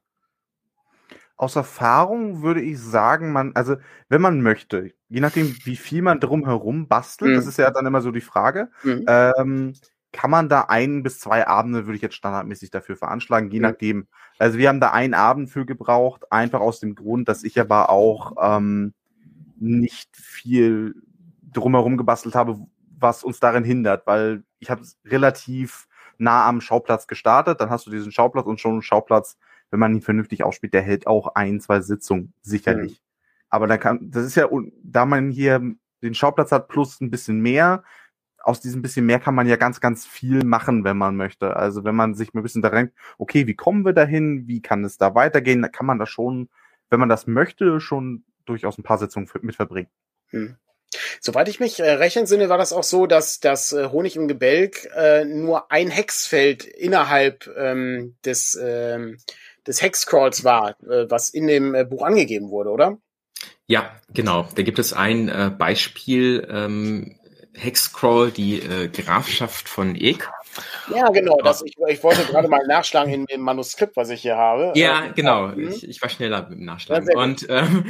Aus 1.37 1.57
Erfahrung 1.57 2.43
würde 2.43 2.63
ich 2.63 2.81
sagen, 2.81 3.33
man, 3.33 3.53
also 3.55 3.77
wenn 4.09 4.23
man 4.23 4.41
möchte, 4.41 4.93
je 5.09 5.21
nachdem, 5.21 5.55
wie 5.65 5.77
viel 5.77 6.03
man 6.03 6.21
drumherum 6.21 6.89
bastelt, 6.89 7.33
mhm. 7.33 7.37
das 7.37 7.47
ist 7.47 7.59
ja 7.59 7.71
dann 7.71 7.87
immer 7.87 8.01
so 8.01 8.11
die 8.11 8.21
Frage, 8.21 8.71
mhm. 8.83 9.05
ähm, 9.07 9.75
kann 10.13 10.31
man 10.31 10.49
da 10.49 10.63
ein 10.63 11.03
bis 11.03 11.21
zwei 11.21 11.47
Abende, 11.47 11.87
würde 11.87 11.97
ich 11.97 12.03
jetzt 12.03 12.15
standardmäßig 12.15 12.71
dafür 12.71 12.97
veranschlagen, 12.97 13.51
je 13.51 13.59
mhm. 13.59 13.63
nachdem. 13.63 14.07
Also 14.39 14.57
wir 14.57 14.69
haben 14.69 14.81
da 14.81 14.93
einen 14.93 15.15
Abend 15.15 15.51
für 15.51 15.67
gebraucht, 15.67 16.33
einfach 16.33 16.61
aus 16.61 16.81
dem 16.81 16.95
Grund, 16.95 17.29
dass 17.29 17.45
ich 17.45 17.61
aber 17.61 17.91
auch 17.91 18.33
ähm, 18.41 18.95
nicht 19.59 20.17
viel 20.17 20.95
drumherum 21.53 21.99
gebastelt 21.99 22.35
habe, 22.35 22.59
was 22.99 23.25
uns 23.25 23.41
darin 23.41 23.65
hindert, 23.65 24.07
weil 24.07 24.43
ich 24.59 24.71
habe 24.71 24.83
relativ 25.05 25.87
nah 26.19 26.49
am 26.49 26.63
Schauplatz 26.63 27.07
gestartet, 27.07 27.61
dann 27.61 27.69
hast 27.69 27.87
du 27.87 27.91
diesen 27.91 28.11
Schauplatz 28.11 28.47
und 28.47 28.59
schon 28.59 28.73
einen 28.73 28.83
Schauplatz 28.83 29.37
wenn 29.71 29.81
man 29.81 29.95
ihn 29.95 30.03
vernünftig 30.03 30.45
ausspielt, 30.45 30.75
der 30.75 30.83
hält 30.83 31.07
auch 31.07 31.35
ein, 31.35 31.61
zwei 31.61 31.81
Sitzungen, 31.81 32.33
sicherlich. 32.43 32.93
Mhm. 32.93 33.07
Aber 33.49 33.67
da 33.67 33.79
kann, 33.79 34.11
das 34.11 34.25
ist 34.25 34.35
ja, 34.35 34.49
da 34.83 35.07
man 35.07 35.31
hier 35.31 35.61
den 36.03 36.15
Schauplatz 36.15 36.53
hat 36.53 36.69
plus 36.69 37.01
ein 37.01 37.11
bisschen 37.11 37.41
mehr, 37.41 37.83
aus 38.47 38.61
diesem 38.61 38.81
bisschen 38.81 39.07
mehr 39.07 39.19
kann 39.19 39.35
man 39.35 39.49
ja 39.49 39.57
ganz, 39.57 39.81
ganz 39.81 40.07
viel 40.07 40.45
machen, 40.45 40.85
wenn 40.85 40.97
man 40.97 41.17
möchte. 41.17 41.57
Also 41.57 41.83
wenn 41.83 41.97
man 41.97 42.15
sich 42.15 42.33
mal 42.33 42.41
ein 42.41 42.43
bisschen 42.45 42.63
da 42.63 42.69
rennt, 42.69 42.93
okay, 43.19 43.49
wie 43.49 43.57
kommen 43.57 43.85
wir 43.85 43.93
dahin, 43.93 44.47
wie 44.47 44.63
kann 44.63 44.85
es 44.85 44.99
da 44.99 45.17
weitergehen, 45.17 45.63
da 45.63 45.69
kann 45.69 45.85
man 45.85 45.99
da 45.99 46.07
schon, 46.07 46.49
wenn 46.89 47.01
man 47.01 47.09
das 47.09 47.27
möchte, 47.27 47.81
schon 47.81 48.25
durchaus 48.45 48.79
ein 48.79 48.85
paar 48.85 48.99
Sitzungen 48.99 49.29
mit 49.43 49.57
verbringen. 49.57 49.89
Hm. 50.29 50.57
Soweit 51.21 51.49
ich 51.49 51.59
mich 51.59 51.81
äh, 51.81 51.91
recht 51.91 52.17
entsinne, 52.17 52.49
war 52.49 52.59
das 52.59 52.73
auch 52.73 52.85
so, 52.85 53.09
dass 53.09 53.41
das 53.41 53.73
äh, 53.73 53.89
Honig 53.89 54.15
im 54.15 54.29
Gebälk 54.29 54.89
äh, 54.95 55.25
nur 55.25 55.73
ein 55.73 55.89
Hexfeld 55.91 56.65
innerhalb 56.65 57.51
ähm, 57.57 58.17
des 58.25 58.57
ähm, 58.63 59.19
des 59.67 59.83
Hexcrawls 59.83 60.45
war, 60.45 60.77
äh, 60.83 61.11
was 61.11 61.31
in 61.31 61.47
dem 61.47 61.75
äh, 61.75 61.85
Buch 61.85 62.03
angegeben 62.03 62.51
wurde, 62.51 62.71
oder? 62.71 62.99
Ja, 63.67 63.91
genau. 64.13 64.49
Da 64.55 64.63
gibt 64.63 64.79
es 64.79 64.93
ein 64.93 65.29
äh, 65.29 65.51
Beispiel, 65.57 66.47
ähm, 66.51 67.19
Hexcrawl, 67.57 68.31
die 68.31 68.61
äh, 68.61 68.89
Grafschaft 68.89 69.69
von 69.69 69.97
Ek. 69.97 70.31
Ja, 70.95 71.09
genau. 71.09 71.39
Das, 71.43 71.63
ich, 71.63 71.77
ich 71.89 72.03
wollte 72.03 72.25
gerade 72.25 72.49
mal 72.49 72.67
nachschlagen 72.67 73.13
in 73.13 73.27
dem 73.27 73.41
Manuskript, 73.41 73.97
was 73.97 74.11
ich 74.11 74.23
hier 74.23 74.37
habe. 74.37 74.73
Ja, 74.79 75.07
äh, 75.07 75.13
genau. 75.15 75.49
Mhm. 75.49 75.69
Ich, 75.69 75.89
ich 75.89 76.03
war 76.03 76.09
schneller 76.09 76.49
mit 76.49 76.59
dem 76.59 76.65
Nachschlagen. 76.65 77.17
Und 77.17 77.47
ähm, 77.49 77.85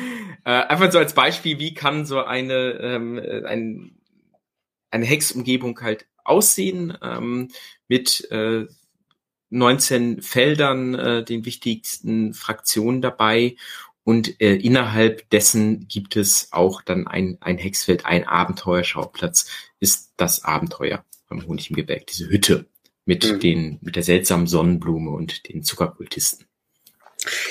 äh, 0.44 0.50
einfach 0.50 0.90
so 0.90 0.98
als 0.98 1.14
Beispiel, 1.14 1.58
wie 1.58 1.74
kann 1.74 2.06
so 2.06 2.22
eine, 2.22 2.78
ähm, 2.80 3.20
ein, 3.44 3.98
eine 4.90 5.04
Hexumgebung 5.04 5.80
halt 5.80 6.06
aussehen 6.24 6.96
ähm, 7.02 7.48
mit 7.88 8.28
äh, 8.30 8.66
19 9.50 10.22
Feldern, 10.22 10.94
äh, 10.94 11.24
den 11.24 11.44
wichtigsten 11.44 12.34
Fraktionen 12.34 13.02
dabei. 13.02 13.56
Und 14.04 14.40
äh, 14.40 14.54
innerhalb 14.54 15.28
dessen 15.30 15.88
gibt 15.88 16.16
es 16.16 16.48
auch 16.52 16.82
dann 16.82 17.06
ein, 17.06 17.38
ein 17.40 17.58
Hexfeld, 17.58 18.06
ein 18.06 18.24
Abenteuerschauplatz, 18.24 19.50
ist 19.80 20.12
das 20.16 20.44
Abenteuer 20.44 21.04
beim 21.28 21.46
Honig 21.46 21.70
im 21.70 21.76
Gebälk, 21.76 22.06
diese 22.06 22.28
Hütte 22.28 22.66
mit 23.04 23.30
mhm. 23.30 23.40
den, 23.40 23.78
mit 23.80 23.96
der 23.96 24.02
seltsamen 24.02 24.46
Sonnenblume 24.46 25.10
und 25.10 25.48
den 25.48 25.62
Zuckerkultisten. 25.62 26.46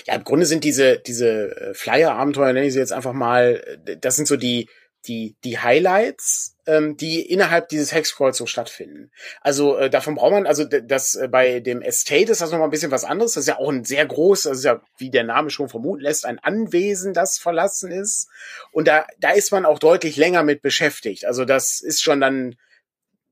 Ja, 0.05 0.15
im 0.15 0.23
Grunde 0.23 0.45
sind 0.45 0.63
diese, 0.63 0.99
diese 0.99 1.55
äh, 1.57 1.73
Flyer-Abenteuer, 1.73 2.53
nenne 2.53 2.67
ich 2.67 2.73
sie 2.73 2.79
jetzt 2.79 2.93
einfach 2.93 3.13
mal, 3.13 3.79
äh, 3.85 3.97
das 3.97 4.15
sind 4.15 4.27
so 4.27 4.37
die, 4.37 4.69
die, 5.07 5.35
die 5.43 5.59
Highlights, 5.59 6.54
ähm, 6.67 6.97
die 6.97 7.21
innerhalb 7.21 7.69
dieses 7.69 7.93
so 8.31 8.45
stattfinden. 8.45 9.11
Also 9.41 9.77
äh, 9.77 9.89
davon 9.89 10.15
braucht 10.15 10.31
man, 10.31 10.47
also 10.47 10.63
das 10.63 11.15
äh, 11.15 11.27
bei 11.27 11.59
dem 11.59 11.81
Estate 11.81 12.31
ist 12.31 12.41
das 12.41 12.51
nochmal 12.51 12.67
ein 12.67 12.71
bisschen 12.71 12.91
was 12.91 13.03
anderes. 13.03 13.33
Das 13.33 13.41
ist 13.41 13.47
ja 13.47 13.59
auch 13.59 13.69
ein 13.69 13.83
sehr 13.83 14.05
groß, 14.05 14.43
das 14.43 14.59
ist 14.59 14.63
ja, 14.63 14.81
wie 14.97 15.09
der 15.09 15.23
Name 15.23 15.49
schon 15.49 15.69
vermuten 15.69 16.01
lässt, 16.01 16.25
ein 16.25 16.39
Anwesen, 16.39 17.13
das 17.13 17.37
verlassen 17.37 17.91
ist. 17.91 18.29
Und 18.71 18.87
da, 18.87 19.05
da 19.19 19.31
ist 19.31 19.51
man 19.51 19.65
auch 19.65 19.79
deutlich 19.79 20.17
länger 20.17 20.43
mit 20.43 20.61
beschäftigt. 20.61 21.25
Also 21.25 21.45
das 21.45 21.81
ist 21.81 22.01
schon 22.01 22.19
dann, 22.19 22.55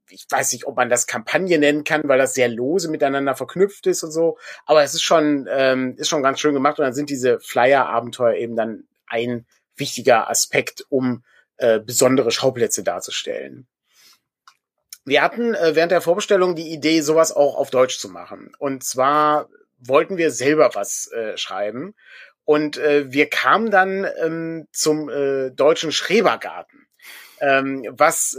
ich 0.10 0.26
weiß 0.30 0.54
nicht, 0.54 0.68
ob 0.68 0.76
man 0.76 0.90
das 0.90 1.08
Kampagne 1.08 1.58
nennen 1.58 1.84
kann, 1.84 2.04
weil 2.06 2.20
das 2.20 2.36
sehr 2.36 2.50
lose 2.50 2.90
miteinander 2.90 3.36
verknüpft 3.36 3.88
ist 3.88 4.04
und 4.04 4.12
so. 4.12 4.38
Aber 4.66 4.84
es 4.84 4.94
ist 4.94 5.02
schon, 5.02 5.48
ähm, 5.50 5.96
ist 5.98 6.10
schon 6.10 6.24
ganz 6.24 6.40
schön 6.40 6.54
gemacht. 6.54 6.78
Und 6.78 6.86
dann 6.86 6.94
sind 6.94 7.10
diese 7.10 7.40
Flyer-Abenteuer 7.40 8.36
eben 8.36 8.56
dann 8.56 8.84
ein 9.08 9.46
wichtiger 9.76 10.30
Aspekt, 10.30 10.86
um 10.90 11.24
äh, 11.58 11.80
besondere 11.80 12.32
Schauplätze 12.32 12.84
darzustellen. 12.84 13.68
Wir 15.06 15.22
hatten 15.22 15.54
äh, 15.54 15.76
während 15.76 15.92
der 15.92 16.02
Vorbestellung 16.02 16.56
die 16.56 16.72
Idee, 16.72 17.02
sowas 17.02 17.32
auch 17.32 17.56
auf 17.56 17.70
Deutsch 17.70 18.00
zu 18.00 18.10
machen. 18.10 18.54
Und 18.58 18.84
zwar 18.84 19.50
wollten 19.80 20.18
wir 20.18 20.32
selber 20.32 20.72
was 20.76 21.12
äh, 21.12 21.38
schreiben. 21.38 21.94
Und 22.46 22.78
äh, 22.78 23.12
wir 23.12 23.30
kamen 23.30 23.72
dann 23.72 24.08
ähm, 24.22 24.68
zum 24.72 25.10
äh, 25.10 25.50
deutschen 25.52 25.92
Schrebergarten, 25.92 26.88
ähm, 27.40 27.86
was 27.90 28.38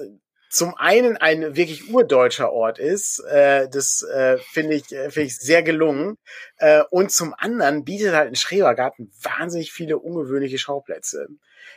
zum 0.54 0.74
einen 0.76 1.16
ein 1.16 1.56
wirklich 1.56 1.92
urdeutscher 1.92 2.52
Ort 2.52 2.78
ist, 2.78 3.18
äh, 3.24 3.68
das 3.68 4.02
äh, 4.02 4.38
finde 4.38 4.76
ich, 4.76 4.92
äh, 4.92 5.10
finde 5.10 5.26
ich 5.26 5.36
sehr 5.36 5.62
gelungen. 5.62 6.16
Äh, 6.58 6.82
und 6.90 7.10
zum 7.10 7.34
anderen 7.36 7.84
bietet 7.84 8.14
halt 8.14 8.28
ein 8.28 8.36
Schrebergarten 8.36 9.10
wahnsinnig 9.20 9.72
viele 9.72 9.98
ungewöhnliche 9.98 10.58
Schauplätze. 10.58 11.28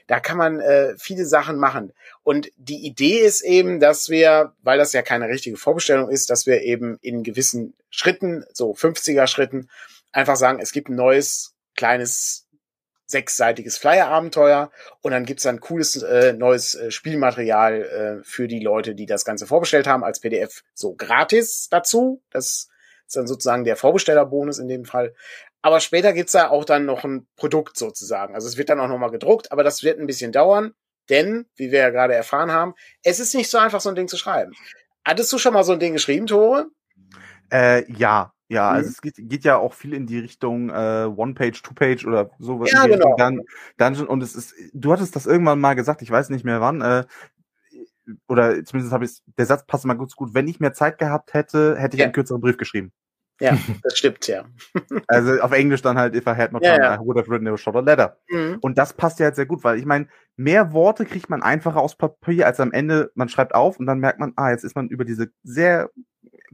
Da 0.06 0.20
kann 0.20 0.38
man 0.38 0.60
äh, 0.60 0.94
viele 0.98 1.26
Sachen 1.26 1.58
machen. 1.58 1.92
Und 2.24 2.52
die 2.56 2.86
Idee 2.86 3.20
ist 3.20 3.42
eben, 3.42 3.80
dass 3.80 4.10
wir, 4.10 4.54
weil 4.62 4.78
das 4.78 4.94
ja 4.94 5.02
keine 5.02 5.28
richtige 5.28 5.58
Vorbestellung 5.58 6.10
ist, 6.10 6.30
dass 6.30 6.46
wir 6.46 6.62
eben 6.62 6.98
in 7.02 7.24
gewissen 7.24 7.74
Schritten, 7.90 8.46
so 8.54 8.74
50er 8.74 9.28
Schritten, 9.28 9.70
einfach 10.12 10.36
sagen, 10.36 10.60
es 10.62 10.72
gibt 10.72 10.90
ein 10.90 10.96
neues, 10.96 11.56
kleines, 11.76 12.47
sechsseitiges 13.08 13.78
Flyer-Abenteuer 13.78 14.70
und 15.01 15.12
dann 15.12 15.26
gibt's 15.26 15.43
dann 15.43 15.60
cooles 15.60 16.01
äh, 16.03 16.34
neues 16.34 16.76
äh, 16.76 16.91
Spielmaterial 16.91 17.82
äh, 18.22 18.24
für 18.24 18.47
die 18.47 18.60
Leute, 18.60 18.93
die 18.93 19.05
das 19.05 19.26
Ganze 19.26 19.47
vorbestellt 19.47 19.88
haben, 19.88 20.03
als 20.03 20.20
PDF 20.20 20.64
so 20.74 20.93
gratis 20.93 21.70
dazu. 21.72 22.22
Das 22.30 22.70
ist 23.08 23.16
dann 23.16 23.28
sozusagen 23.28 23.64
der 23.64 23.78
Vorbestellerbonus 23.78 24.60
in 24.60 24.68
dem 24.68 24.86
Fall. 24.86 25.16
Aber 25.62 25.80
später 25.80 26.14
gibt's 26.14 26.34
da 26.34 26.49
auch 26.49 26.66
dann 26.66 26.86
noch 26.86 27.03
ein 27.03 27.28
Produkt 27.36 27.78
sozusagen. 27.78 28.36
Also 28.36 28.47
es 28.47 28.58
wird 28.58 28.70
dann 28.70 28.80
auch 28.80 28.89
nochmal 28.89 29.12
gedruckt, 29.12 29.51
aber 29.51 29.64
das 29.64 29.84
wird 29.84 29.99
ein 29.99 30.08
bisschen 30.08 30.32
dauern, 30.32 30.74
denn, 31.10 31.45
wie 31.55 31.72
wir 31.72 31.80
ja 31.80 31.89
gerade 31.89 32.14
erfahren 32.14 32.51
haben, 32.51 32.76
es 33.03 33.20
ist 33.20 33.34
nicht 33.34 33.49
so 33.49 33.58
einfach, 33.58 33.82
so 33.82 33.89
ein 33.89 33.95
Ding 33.95 34.08
zu 34.08 34.18
schreiben. 34.18 34.53
Hattest 35.05 35.32
du 35.32 35.38
schon 35.38 35.53
mal 35.53 35.64
so 35.64 35.72
ein 35.72 35.80
Ding 35.80 35.93
geschrieben, 35.93 36.28
Tore? 36.28 36.68
Äh, 37.49 37.89
ja, 37.91 38.34
ja, 38.50 38.70
also 38.70 38.88
mhm. 38.88 38.91
es 38.91 39.02
geht, 39.02 39.16
geht 39.18 39.43
ja 39.43 39.58
auch 39.58 39.74
viel 39.74 39.93
in 39.93 40.08
die 40.08 40.20
Richtung 40.20 40.70
äh, 40.70 41.06
One-Page, 41.06 41.62
Two-Page 41.62 42.06
oder 42.06 42.32
so. 42.39 42.64
Ja, 42.66 42.88
genau. 42.88 43.16
Dun 43.18 43.41
Dungeon 43.78 44.08
und 44.08 44.24
es 44.24 44.36
ist, 44.36 44.54
du 44.74 44.91
hattest 44.91 45.16
das 45.16 45.26
irgendwann 45.26 45.60
mal 45.60 45.74
gesagt, 45.74 46.02
ich 46.02 46.12
weiß 46.12 46.30
nicht 46.30 46.45
mehr 46.45 46.62
wann, 46.62 46.82
äh, 46.82 47.06
oder 48.28 48.64
zumindest 48.64 48.93
habe 48.93 49.04
ich 49.04 49.20
der 49.38 49.45
Satz 49.45 49.66
passt 49.66 49.86
mal 49.86 49.95
gut, 49.95 50.16
gut. 50.16 50.34
Wenn 50.34 50.48
ich 50.48 50.62
mehr 50.62 50.74
Zeit 50.74 50.98
gehabt 50.98 51.34
hätte, 51.34 51.76
hätte 51.78 51.98
ich 51.98 52.00
ja. 52.00 52.06
einen 52.06 52.14
kürzeren 52.14 52.39
Brief 52.39 52.58
geschrieben. 52.58 52.93
Ja, 53.39 53.56
das 53.84 53.98
stimmt, 53.98 54.28
ja. 54.28 54.45
also 55.08 55.39
auf 55.41 55.52
Englisch 55.52 55.82
dann 55.82 55.98
halt, 55.98 56.16
if 56.16 56.26
I 56.26 56.32
had 56.32 56.54
not 56.54 56.64
Ja, 56.64 56.76
time, 56.76 56.86
ja. 56.86 56.95
I 56.95 57.00
would 57.00 57.18
have 57.18 57.30
written 57.30 57.48
a 57.48 57.58
shorter 57.58 57.82
letter. 57.82 58.18
Mhm. 58.30 58.58
Und 58.62 58.78
das 58.78 58.93
passt 58.93 59.20
ja 59.20 59.26
halt 59.26 59.36
sehr 59.36 59.45
gut, 59.45 59.64
weil 59.64 59.78
ich 59.78 59.86
meine, 59.86 60.08
mehr 60.38 60.72
Worte 60.74 61.06
kriegt 61.06 61.30
man 61.30 61.43
einfacher 61.43 61.82
aus 61.82 61.95
Papier, 61.95 62.48
als 62.48 62.60
am 62.60 62.72
Ende, 62.72 63.12
man 63.14 63.30
schreibt 63.30 63.54
auf 63.54 63.78
und 63.78 63.86
dann 63.86 64.00
merkt 64.00 64.20
man, 64.20 64.34
ah, 64.38 64.52
jetzt 64.52 64.64
ist 64.64 64.76
man 64.76 64.88
über 64.88 65.06
diese 65.06 65.32
sehr 65.43 65.91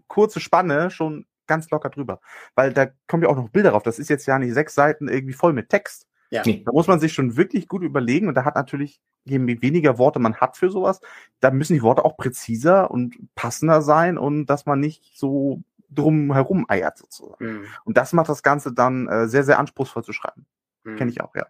kurze 0.07 0.39
Spanne 0.39 0.89
schon 0.91 1.25
ganz 1.47 1.69
locker 1.69 1.89
drüber. 1.89 2.19
Weil 2.55 2.73
da 2.73 2.87
kommen 3.07 3.23
ja 3.23 3.29
auch 3.29 3.35
noch 3.35 3.49
Bilder 3.49 3.71
drauf. 3.71 3.83
Das 3.83 3.99
ist 3.99 4.09
jetzt 4.09 4.25
ja 4.25 4.39
nicht 4.39 4.53
sechs 4.53 4.75
Seiten 4.75 5.07
irgendwie 5.07 5.33
voll 5.33 5.53
mit 5.53 5.69
Text. 5.69 6.07
Ja. 6.29 6.41
Da 6.41 6.71
muss 6.71 6.87
man 6.87 6.99
sich 6.99 7.13
schon 7.13 7.37
wirklich 7.37 7.67
gut 7.67 7.83
überlegen 7.83 8.27
und 8.27 8.33
da 8.33 8.43
hat 8.43 8.55
natürlich, 8.55 8.99
je 9.23 9.39
weniger 9.61 9.99
Worte 9.99 10.17
man 10.17 10.37
hat 10.37 10.57
für 10.57 10.71
sowas, 10.71 10.99
da 11.39 11.51
müssen 11.51 11.75
die 11.75 11.83
Worte 11.83 12.03
auch 12.03 12.17
präziser 12.17 12.89
und 12.89 13.15
passender 13.35 13.83
sein 13.83 14.17
und 14.17 14.47
dass 14.47 14.65
man 14.65 14.79
nicht 14.79 15.15
so 15.15 15.61
drum 15.91 16.33
herum 16.33 16.65
eiert 16.69 16.97
sozusagen. 16.97 17.45
Mhm. 17.45 17.65
Und 17.83 17.97
das 17.97 18.13
macht 18.13 18.29
das 18.29 18.41
Ganze 18.41 18.73
dann 18.73 19.07
äh, 19.07 19.27
sehr, 19.27 19.43
sehr 19.43 19.59
anspruchsvoll 19.59 20.03
zu 20.03 20.11
schreiben. 20.11 20.47
Mhm. 20.83 20.95
Kenne 20.95 21.11
ich 21.11 21.21
auch, 21.21 21.35
ja. 21.35 21.45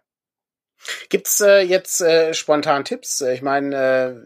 Gibt's 1.08 1.40
äh, 1.40 1.60
jetzt 1.60 2.02
äh, 2.02 2.34
spontan 2.34 2.84
Tipps? 2.84 3.22
Ich 3.22 3.40
meine, 3.40 3.76
äh, 3.76 4.16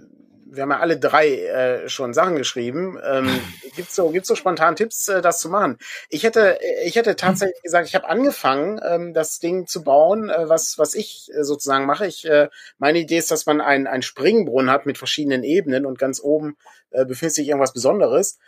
wir 0.51 0.63
haben 0.63 0.71
ja 0.71 0.81
alle 0.81 0.99
drei 0.99 1.29
äh, 1.29 1.89
schon 1.89 2.15
Sachen 2.15 2.37
geschrieben. 2.37 2.99
Ähm, 3.05 3.41
gibt's 3.77 3.95
so, 3.95 4.11
gibt's 4.11 4.29
so 4.29 4.35
spontan 4.35 4.77
Tipps, 4.77 5.09
äh, 5.09 5.21
das 5.21 5.41
zu 5.41 5.49
machen? 5.49 5.79
Ich 6.09 6.25
hätte, 6.25 6.59
ich 6.85 6.97
hätte 6.97 7.17
tatsächlich 7.17 7.63
gesagt, 7.63 7.89
ich 7.89 7.95
habe 7.95 8.09
angefangen, 8.09 8.81
ähm, 8.85 9.15
das 9.15 9.39
Ding 9.39 9.67
zu 9.67 9.83
bauen, 9.83 10.31
äh, 10.31 10.49
was 10.49 10.79
was 10.79 10.95
ich 10.95 11.31
äh, 11.35 11.45
sozusagen 11.45 11.87
mache. 11.87 12.07
Ich, 12.07 12.25
äh, 12.25 12.49
meine 12.79 12.99
Idee 12.99 13.19
ist, 13.19 13.31
dass 13.31 13.47
man 13.47 13.61
einen 13.61 13.87
einen 13.87 14.03
Springbrunnen 14.03 14.71
hat 14.71 14.87
mit 14.87 14.99
verschiedenen 14.99 15.45
Ebenen 15.45 15.87
und 15.87 15.99
ganz 15.99 16.21
oben 16.21 16.57
äh, 16.91 17.05
befindet 17.05 17.35
sich 17.35 17.49
irgendwas 17.49 17.73
Besonderes. 17.73 18.39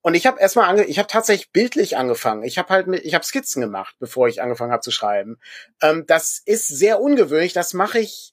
Und 0.00 0.14
ich 0.14 0.26
habe 0.26 0.40
erstmal 0.40 0.68
ange 0.68 0.84
ich 0.84 0.98
habe 0.98 1.08
tatsächlich 1.08 1.50
bildlich 1.50 1.96
angefangen. 1.96 2.44
Ich 2.44 2.58
habe 2.58 2.68
halt 2.68 2.86
mit 2.86 3.04
ich 3.04 3.14
habe 3.14 3.24
Skizzen 3.24 3.60
gemacht, 3.60 3.96
bevor 3.98 4.28
ich 4.28 4.40
angefangen 4.40 4.72
habe 4.72 4.82
zu 4.82 4.90
schreiben. 4.90 5.38
Ähm, 5.82 6.04
das 6.06 6.40
ist 6.44 6.68
sehr 6.68 7.00
ungewöhnlich. 7.00 7.52
Das 7.52 7.74
mache 7.74 7.98
ich 7.98 8.32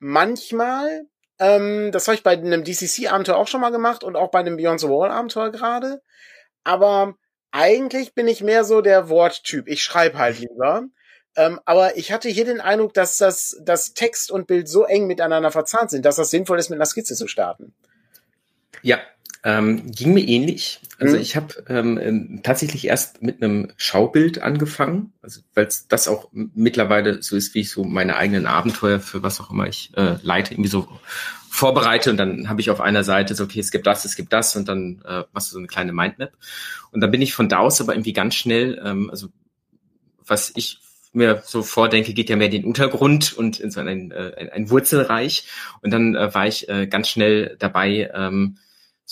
manchmal. 0.00 1.06
Ähm, 1.42 1.90
das 1.90 2.06
habe 2.06 2.14
ich 2.14 2.22
bei 2.22 2.30
einem 2.30 2.62
DCC-Abenteuer 2.62 3.36
auch 3.36 3.48
schon 3.48 3.60
mal 3.60 3.70
gemacht 3.70 4.04
und 4.04 4.14
auch 4.14 4.30
bei 4.30 4.38
einem 4.38 4.56
Beyond 4.56 4.78
the 4.78 4.88
Wall-Abenteuer 4.88 5.50
gerade. 5.50 6.00
Aber 6.62 7.16
eigentlich 7.50 8.14
bin 8.14 8.28
ich 8.28 8.42
mehr 8.44 8.62
so 8.62 8.80
der 8.80 9.08
Worttyp. 9.08 9.66
Ich 9.66 9.82
schreibe 9.82 10.18
halt 10.18 10.38
lieber. 10.38 10.84
Ähm, 11.34 11.58
aber 11.64 11.96
ich 11.96 12.12
hatte 12.12 12.28
hier 12.28 12.44
den 12.44 12.60
Eindruck, 12.60 12.94
dass 12.94 13.16
das 13.16 13.56
dass 13.60 13.92
Text 13.92 14.30
und 14.30 14.46
Bild 14.46 14.68
so 14.68 14.84
eng 14.84 15.08
miteinander 15.08 15.50
verzahnt 15.50 15.90
sind, 15.90 16.04
dass 16.04 16.14
das 16.14 16.30
sinnvoll 16.30 16.60
ist, 16.60 16.70
mit 16.70 16.76
einer 16.76 16.86
Skizze 16.86 17.16
zu 17.16 17.26
starten. 17.26 17.74
Ja, 18.82 19.00
ähm, 19.44 19.90
ging 19.90 20.14
mir 20.14 20.26
ähnlich. 20.26 20.80
Also 20.98 21.16
Mhm. 21.16 21.22
ich 21.22 21.36
habe 21.36 21.64
ähm, 21.68 21.98
ähm, 21.98 22.40
tatsächlich 22.42 22.86
erst 22.86 23.22
mit 23.22 23.42
einem 23.42 23.72
Schaubild 23.76 24.40
angefangen, 24.40 25.12
also 25.20 25.40
weil 25.54 25.68
das 25.88 26.06
auch 26.08 26.28
mittlerweile 26.32 27.22
so 27.22 27.34
ist, 27.34 27.54
wie 27.54 27.60
ich 27.60 27.70
so 27.70 27.82
meine 27.82 28.16
eigenen 28.16 28.46
Abenteuer 28.46 29.00
für 29.00 29.22
was 29.22 29.40
auch 29.40 29.50
immer 29.50 29.66
ich 29.66 29.90
äh, 29.96 30.16
leite, 30.22 30.54
irgendwie 30.54 30.70
so 30.70 30.88
vorbereite 31.50 32.10
und 32.10 32.16
dann 32.16 32.48
habe 32.48 32.60
ich 32.60 32.70
auf 32.70 32.80
einer 32.80 33.04
Seite 33.04 33.34
so, 33.34 33.44
okay, 33.44 33.60
es 33.60 33.70
gibt 33.70 33.86
das, 33.86 34.04
es 34.04 34.16
gibt 34.16 34.32
das 34.32 34.54
und 34.56 34.68
dann 34.68 35.02
äh, 35.06 35.24
machst 35.32 35.50
du 35.50 35.54
so 35.54 35.58
eine 35.58 35.66
kleine 35.66 35.92
Mindmap. 35.92 36.32
Und 36.92 37.00
dann 37.00 37.10
bin 37.10 37.20
ich 37.20 37.34
von 37.34 37.48
da 37.48 37.58
aus 37.58 37.80
aber 37.80 37.94
irgendwie 37.94 38.12
ganz 38.12 38.36
schnell, 38.36 38.80
ähm, 38.84 39.10
also 39.10 39.28
was 40.24 40.52
ich 40.54 40.78
mir 41.12 41.42
so 41.44 41.62
vordenke, 41.62 42.14
geht 42.14 42.30
ja 42.30 42.36
mehr 42.36 42.48
den 42.48 42.64
Untergrund 42.64 43.32
und 43.34 43.60
in 43.60 43.70
so 43.70 43.80
ein, 43.80 44.12
äh, 44.12 44.32
ein, 44.38 44.48
ein 44.50 44.70
Wurzelreich. 44.70 45.46
Und 45.82 45.90
dann 45.90 46.14
äh, 46.14 46.32
war 46.32 46.46
ich 46.46 46.68
äh, 46.68 46.86
ganz 46.86 47.08
schnell 47.08 47.56
dabei, 47.58 48.10
ähm, 48.14 48.56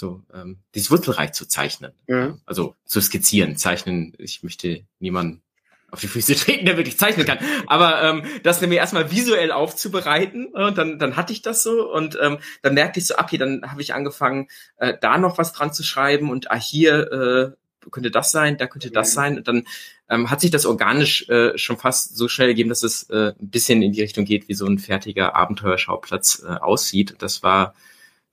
so 0.00 0.22
ähm, 0.34 0.58
dieses 0.74 0.90
Wurzelreich 0.90 1.32
zu 1.32 1.46
zeichnen. 1.46 1.92
Mhm. 2.08 2.40
Also 2.46 2.74
zu 2.84 3.00
skizzieren, 3.00 3.56
zeichnen. 3.56 4.14
Ich 4.18 4.42
möchte 4.42 4.84
niemanden 4.98 5.42
auf 5.90 6.00
die 6.00 6.08
Füße 6.08 6.34
treten, 6.36 6.66
der 6.66 6.76
wirklich 6.76 6.98
zeichnen 6.98 7.26
kann. 7.26 7.38
Aber 7.66 8.02
ähm, 8.02 8.22
das 8.42 8.60
mir 8.60 8.74
erstmal 8.74 9.10
visuell 9.10 9.52
aufzubereiten 9.52 10.46
und 10.46 10.78
dann, 10.78 10.98
dann 10.98 11.16
hatte 11.16 11.32
ich 11.32 11.42
das 11.42 11.62
so 11.62 11.92
und 11.92 12.18
ähm, 12.20 12.38
dann 12.62 12.74
merkte 12.74 12.98
ich 12.98 13.06
so, 13.06 13.16
ab 13.16 13.30
hier, 13.30 13.38
dann 13.38 13.62
habe 13.70 13.82
ich 13.82 13.94
angefangen, 13.94 14.48
äh, 14.76 14.94
da 15.00 15.18
noch 15.18 15.38
was 15.38 15.52
dran 15.52 15.72
zu 15.72 15.82
schreiben 15.82 16.30
und 16.30 16.50
ah, 16.50 16.56
hier 16.56 17.12
äh, 17.12 17.90
könnte 17.90 18.10
das 18.10 18.30
sein, 18.30 18.58
da 18.58 18.66
könnte 18.66 18.90
das 18.90 19.12
sein. 19.12 19.38
Und 19.38 19.48
dann 19.48 19.66
ähm, 20.08 20.30
hat 20.30 20.40
sich 20.40 20.50
das 20.50 20.66
organisch 20.66 21.28
äh, 21.28 21.56
schon 21.56 21.78
fast 21.78 22.16
so 22.16 22.28
schnell 22.28 22.48
gegeben, 22.48 22.68
dass 22.68 22.82
es 22.82 23.08
äh, 23.10 23.32
ein 23.40 23.50
bisschen 23.50 23.82
in 23.82 23.92
die 23.92 24.02
Richtung 24.02 24.24
geht, 24.24 24.48
wie 24.48 24.54
so 24.54 24.66
ein 24.66 24.78
fertiger 24.78 25.34
Abenteuerschauplatz 25.34 26.42
äh, 26.46 26.52
aussieht. 26.52 27.16
Das 27.18 27.42
war, 27.42 27.74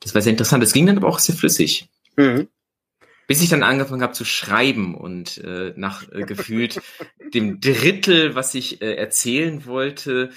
das 0.02 0.14
war 0.14 0.22
sehr 0.22 0.32
interessant. 0.32 0.64
Es 0.64 0.74
ging 0.74 0.86
dann 0.86 0.98
aber 0.98 1.08
auch 1.08 1.20
sehr 1.20 1.36
flüssig. 1.36 1.90
Mhm. 2.16 2.48
Bis 3.28 3.42
ich 3.42 3.50
dann 3.50 3.64
angefangen 3.64 4.02
habe 4.04 4.14
zu 4.14 4.24
schreiben 4.24 4.96
und 4.96 5.38
äh, 5.40 5.74
nach 5.76 6.10
äh, 6.14 6.22
gefühlt 6.24 6.82
dem 7.34 7.60
Drittel, 7.60 8.36
was 8.36 8.56
ich 8.56 8.82
äh, 8.82 8.96
erzählen 8.96 9.66
wollte, 9.66 10.30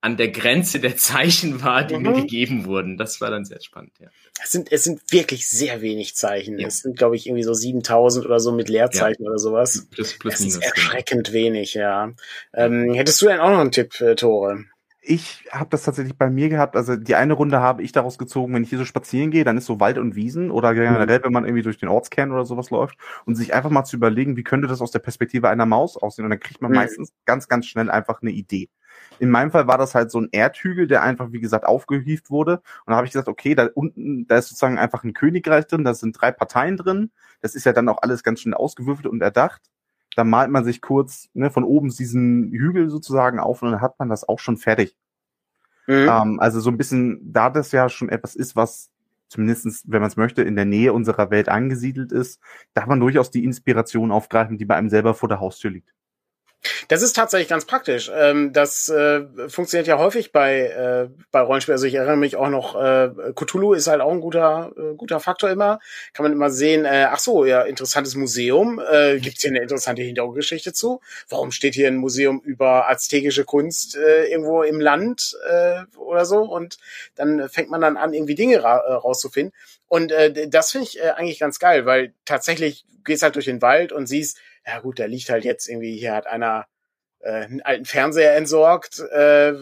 an 0.00 0.16
der 0.16 0.28
Grenze 0.28 0.78
der 0.78 0.96
Zeichen 0.96 1.62
war, 1.62 1.84
die 1.84 1.96
mir 1.98 2.10
Mhm. 2.10 2.14
gegeben 2.22 2.64
wurden. 2.64 2.96
Das 2.96 3.20
war 3.20 3.30
dann 3.30 3.44
sehr 3.44 3.60
spannend, 3.60 3.92
ja. 4.00 4.08
Es 4.42 4.52
sind, 4.52 4.70
es 4.70 4.84
sind 4.84 5.00
wirklich 5.10 5.48
sehr 5.50 5.82
wenig 5.82 6.14
Zeichen. 6.14 6.58
Ja. 6.60 6.68
Es 6.68 6.78
sind, 6.80 6.96
glaube 6.96 7.16
ich, 7.16 7.26
irgendwie 7.26 7.42
so 7.42 7.52
7000 7.52 8.24
oder 8.24 8.38
so 8.38 8.52
mit 8.52 8.68
Leerzeichen 8.68 9.26
oder 9.26 9.38
sowas. 9.38 9.88
Plus, 9.90 10.16
plus 10.16 10.34
Das 10.34 10.40
ist 10.40 10.46
minus. 10.46 10.60
genau. 10.60 10.86
erschreckend 10.86 11.32
wenig, 11.32 11.74
ja. 11.74 12.12
Ähm, 12.54 12.94
hättest 12.94 13.20
du 13.20 13.26
denn 13.26 13.40
auch 13.40 13.50
noch 13.50 13.58
einen 13.58 13.72
Tipp, 13.72 14.00
äh, 14.00 14.14
Tore? 14.14 14.64
Ich 15.10 15.46
habe 15.50 15.70
das 15.70 15.84
tatsächlich 15.84 16.18
bei 16.18 16.28
mir 16.28 16.50
gehabt. 16.50 16.76
Also 16.76 16.94
die 16.94 17.14
eine 17.14 17.32
Runde 17.32 17.60
habe 17.60 17.82
ich 17.82 17.92
daraus 17.92 18.18
gezogen, 18.18 18.52
wenn 18.52 18.62
ich 18.62 18.68
hier 18.68 18.76
so 18.78 18.84
spazieren 18.84 19.30
gehe, 19.30 19.42
dann 19.42 19.56
ist 19.56 19.64
so 19.64 19.80
Wald 19.80 19.96
und 19.96 20.16
Wiesen 20.16 20.50
oder 20.50 20.74
generell, 20.74 21.24
wenn 21.24 21.32
man 21.32 21.46
irgendwie 21.46 21.62
durch 21.62 21.78
den 21.78 21.88
Ortskern 21.88 22.30
oder 22.30 22.44
sowas 22.44 22.68
läuft 22.68 22.98
und 23.24 23.34
sich 23.34 23.54
einfach 23.54 23.70
mal 23.70 23.84
zu 23.84 23.96
überlegen, 23.96 24.36
wie 24.36 24.42
könnte 24.42 24.68
das 24.68 24.82
aus 24.82 24.90
der 24.90 24.98
Perspektive 24.98 25.48
einer 25.48 25.64
Maus 25.64 25.96
aussehen. 25.96 26.26
Und 26.26 26.30
dann 26.30 26.40
kriegt 26.40 26.60
man 26.60 26.72
Mhm. 26.72 26.76
meistens 26.76 27.12
ganz, 27.24 27.48
ganz 27.48 27.64
schnell 27.66 27.90
einfach 27.90 28.20
eine 28.20 28.32
Idee. 28.32 28.68
In 29.18 29.30
meinem 29.30 29.50
Fall 29.50 29.66
war 29.66 29.78
das 29.78 29.94
halt 29.94 30.10
so 30.10 30.20
ein 30.20 30.28
Erdhügel, 30.30 30.86
der 30.86 31.02
einfach, 31.02 31.32
wie 31.32 31.40
gesagt, 31.40 31.64
aufgehieft 31.64 32.28
wurde. 32.30 32.56
Und 32.84 32.90
da 32.90 32.96
habe 32.96 33.06
ich 33.06 33.12
gesagt, 33.12 33.28
okay, 33.28 33.54
da 33.54 33.68
unten, 33.74 34.26
da 34.26 34.36
ist 34.36 34.48
sozusagen 34.48 34.78
einfach 34.78 35.04
ein 35.04 35.14
Königreich 35.14 35.66
drin, 35.66 35.84
da 35.84 35.94
sind 35.94 36.20
drei 36.20 36.32
Parteien 36.32 36.76
drin. 36.76 37.12
Das 37.40 37.54
ist 37.54 37.64
ja 37.64 37.72
dann 37.72 37.88
auch 37.88 38.02
alles 38.02 38.22
ganz 38.22 38.40
schnell 38.40 38.54
ausgewürfelt 38.54 39.06
und 39.06 39.22
erdacht. 39.22 39.62
Da 40.16 40.24
malt 40.24 40.50
man 40.50 40.64
sich 40.64 40.80
kurz 40.80 41.28
ne, 41.34 41.50
von 41.50 41.64
oben 41.64 41.90
diesen 41.90 42.50
Hügel 42.50 42.90
sozusagen 42.90 43.38
auf 43.38 43.62
und 43.62 43.70
dann 43.70 43.80
hat 43.80 43.98
man 43.98 44.08
das 44.08 44.28
auch 44.28 44.38
schon 44.38 44.56
fertig. 44.56 44.96
Mhm. 45.86 46.08
Ähm, 46.08 46.40
also 46.40 46.60
so 46.60 46.70
ein 46.70 46.76
bisschen, 46.76 47.32
da 47.32 47.50
das 47.50 47.72
ja 47.72 47.88
schon 47.88 48.08
etwas 48.08 48.34
ist, 48.34 48.56
was 48.56 48.90
zumindestens, 49.28 49.84
wenn 49.86 50.00
man 50.00 50.10
es 50.10 50.16
möchte, 50.16 50.42
in 50.42 50.56
der 50.56 50.64
Nähe 50.64 50.92
unserer 50.92 51.30
Welt 51.30 51.48
angesiedelt 51.48 52.12
ist, 52.12 52.40
darf 52.74 52.86
man 52.86 53.00
durchaus 53.00 53.30
die 53.30 53.44
Inspiration 53.44 54.10
aufgreifen, 54.10 54.58
die 54.58 54.64
bei 54.64 54.76
einem 54.76 54.88
selber 54.88 55.14
vor 55.14 55.28
der 55.28 55.40
Haustür 55.40 55.70
liegt. 55.70 55.94
Das 56.88 57.02
ist 57.02 57.14
tatsächlich 57.14 57.48
ganz 57.48 57.64
praktisch. 57.64 58.10
Ähm, 58.12 58.52
das 58.52 58.88
äh, 58.88 59.24
funktioniert 59.48 59.86
ja 59.86 59.98
häufig 59.98 60.32
bei, 60.32 60.62
äh, 60.62 61.08
bei 61.30 61.40
Rollenspielen. 61.40 61.76
Also 61.76 61.86
ich 61.86 61.94
erinnere 61.94 62.16
mich 62.16 62.36
auch 62.36 62.48
noch, 62.48 62.74
äh, 62.74 63.10
Cthulhu 63.34 63.74
ist 63.74 63.86
halt 63.86 64.00
auch 64.00 64.10
ein 64.10 64.20
guter, 64.20 64.72
äh, 64.76 64.94
guter 64.94 65.20
Faktor 65.20 65.50
immer. 65.50 65.78
Kann 66.12 66.24
man 66.24 66.32
immer 66.32 66.50
sehen, 66.50 66.84
äh, 66.84 67.06
ach 67.10 67.20
so, 67.20 67.44
ja, 67.44 67.62
interessantes 67.62 68.16
Museum. 68.16 68.80
Äh, 68.90 69.20
Gibt 69.20 69.36
es 69.36 69.42
hier 69.42 69.50
eine 69.50 69.62
interessante 69.62 70.02
Hintergrundgeschichte 70.02 70.72
zu? 70.72 71.00
Warum 71.28 71.52
steht 71.52 71.74
hier 71.74 71.88
ein 71.88 71.96
Museum 71.96 72.40
über 72.40 72.88
aztekische 72.88 73.44
Kunst 73.44 73.96
äh, 73.96 74.26
irgendwo 74.26 74.62
im 74.62 74.80
Land 74.80 75.36
äh, 75.48 75.82
oder 75.96 76.24
so? 76.24 76.42
Und 76.42 76.78
dann 77.14 77.48
fängt 77.48 77.70
man 77.70 77.80
dann 77.80 77.96
an, 77.96 78.14
irgendwie 78.14 78.34
Dinge 78.34 78.62
ra 78.62 78.78
äh, 78.78 78.92
rauszufinden. 78.94 79.52
Und 79.88 80.12
äh, 80.12 80.48
das 80.48 80.70
finde 80.70 80.86
ich 80.86 81.00
äh, 81.00 81.10
eigentlich 81.10 81.40
ganz 81.40 81.58
geil, 81.58 81.86
weil 81.86 82.14
tatsächlich 82.24 82.84
gehst 83.04 83.22
halt 83.22 83.34
durch 83.34 83.46
den 83.46 83.62
Wald 83.62 83.92
und 83.92 84.06
siehst, 84.06 84.38
ja 84.66 84.80
gut, 84.80 84.98
da 84.98 85.06
liegt 85.06 85.30
halt 85.30 85.44
jetzt 85.44 85.68
irgendwie, 85.68 85.96
hier 85.96 86.14
hat 86.14 86.26
einer 86.26 86.66
äh, 87.20 87.44
einen 87.44 87.62
alten 87.62 87.84
Fernseher 87.84 88.36
entsorgt, 88.36 89.00
äh, 89.00 89.52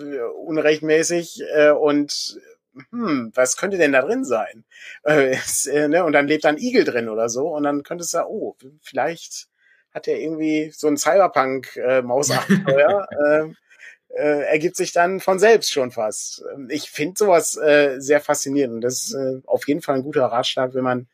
unrechtmäßig, 0.44 1.42
äh, 1.54 1.70
und 1.70 2.40
hm, 2.90 3.32
was 3.34 3.56
könnte 3.56 3.78
denn 3.78 3.92
da 3.92 4.02
drin 4.02 4.24
sein? 4.24 4.64
Äh, 5.04 5.36
äh, 5.70 5.88
ne? 5.88 6.04
Und 6.04 6.12
dann 6.12 6.28
lebt 6.28 6.44
da 6.44 6.50
ein 6.50 6.58
Igel 6.58 6.84
drin 6.84 7.08
oder 7.08 7.28
so, 7.28 7.48
und 7.48 7.62
dann 7.62 7.82
könnte 7.82 8.04
es 8.04 8.12
ja, 8.12 8.26
oh, 8.26 8.56
vielleicht 8.82 9.48
hat 9.92 10.08
er 10.08 10.18
irgendwie 10.18 10.70
so 10.74 10.88
ein 10.88 10.96
Cyberpunk-Mausabenteuer, 10.98 13.08
äh, 13.10 13.44
äh, 14.16 14.44
ergibt 14.44 14.76
sich 14.76 14.92
dann 14.92 15.20
von 15.20 15.38
selbst 15.38 15.70
schon 15.72 15.90
fast. 15.90 16.42
Ich 16.68 16.90
finde 16.90 17.18
sowas 17.18 17.56
äh, 17.56 17.96
sehr 17.98 18.20
faszinierend 18.20 18.74
und 18.76 18.80
das 18.80 19.02
ist 19.02 19.14
äh, 19.14 19.40
auf 19.46 19.68
jeden 19.68 19.82
Fall 19.82 19.96
ein 19.96 20.02
guter 20.02 20.24
Ratschlag, 20.24 20.74
wenn 20.74 20.84
man 20.84 21.06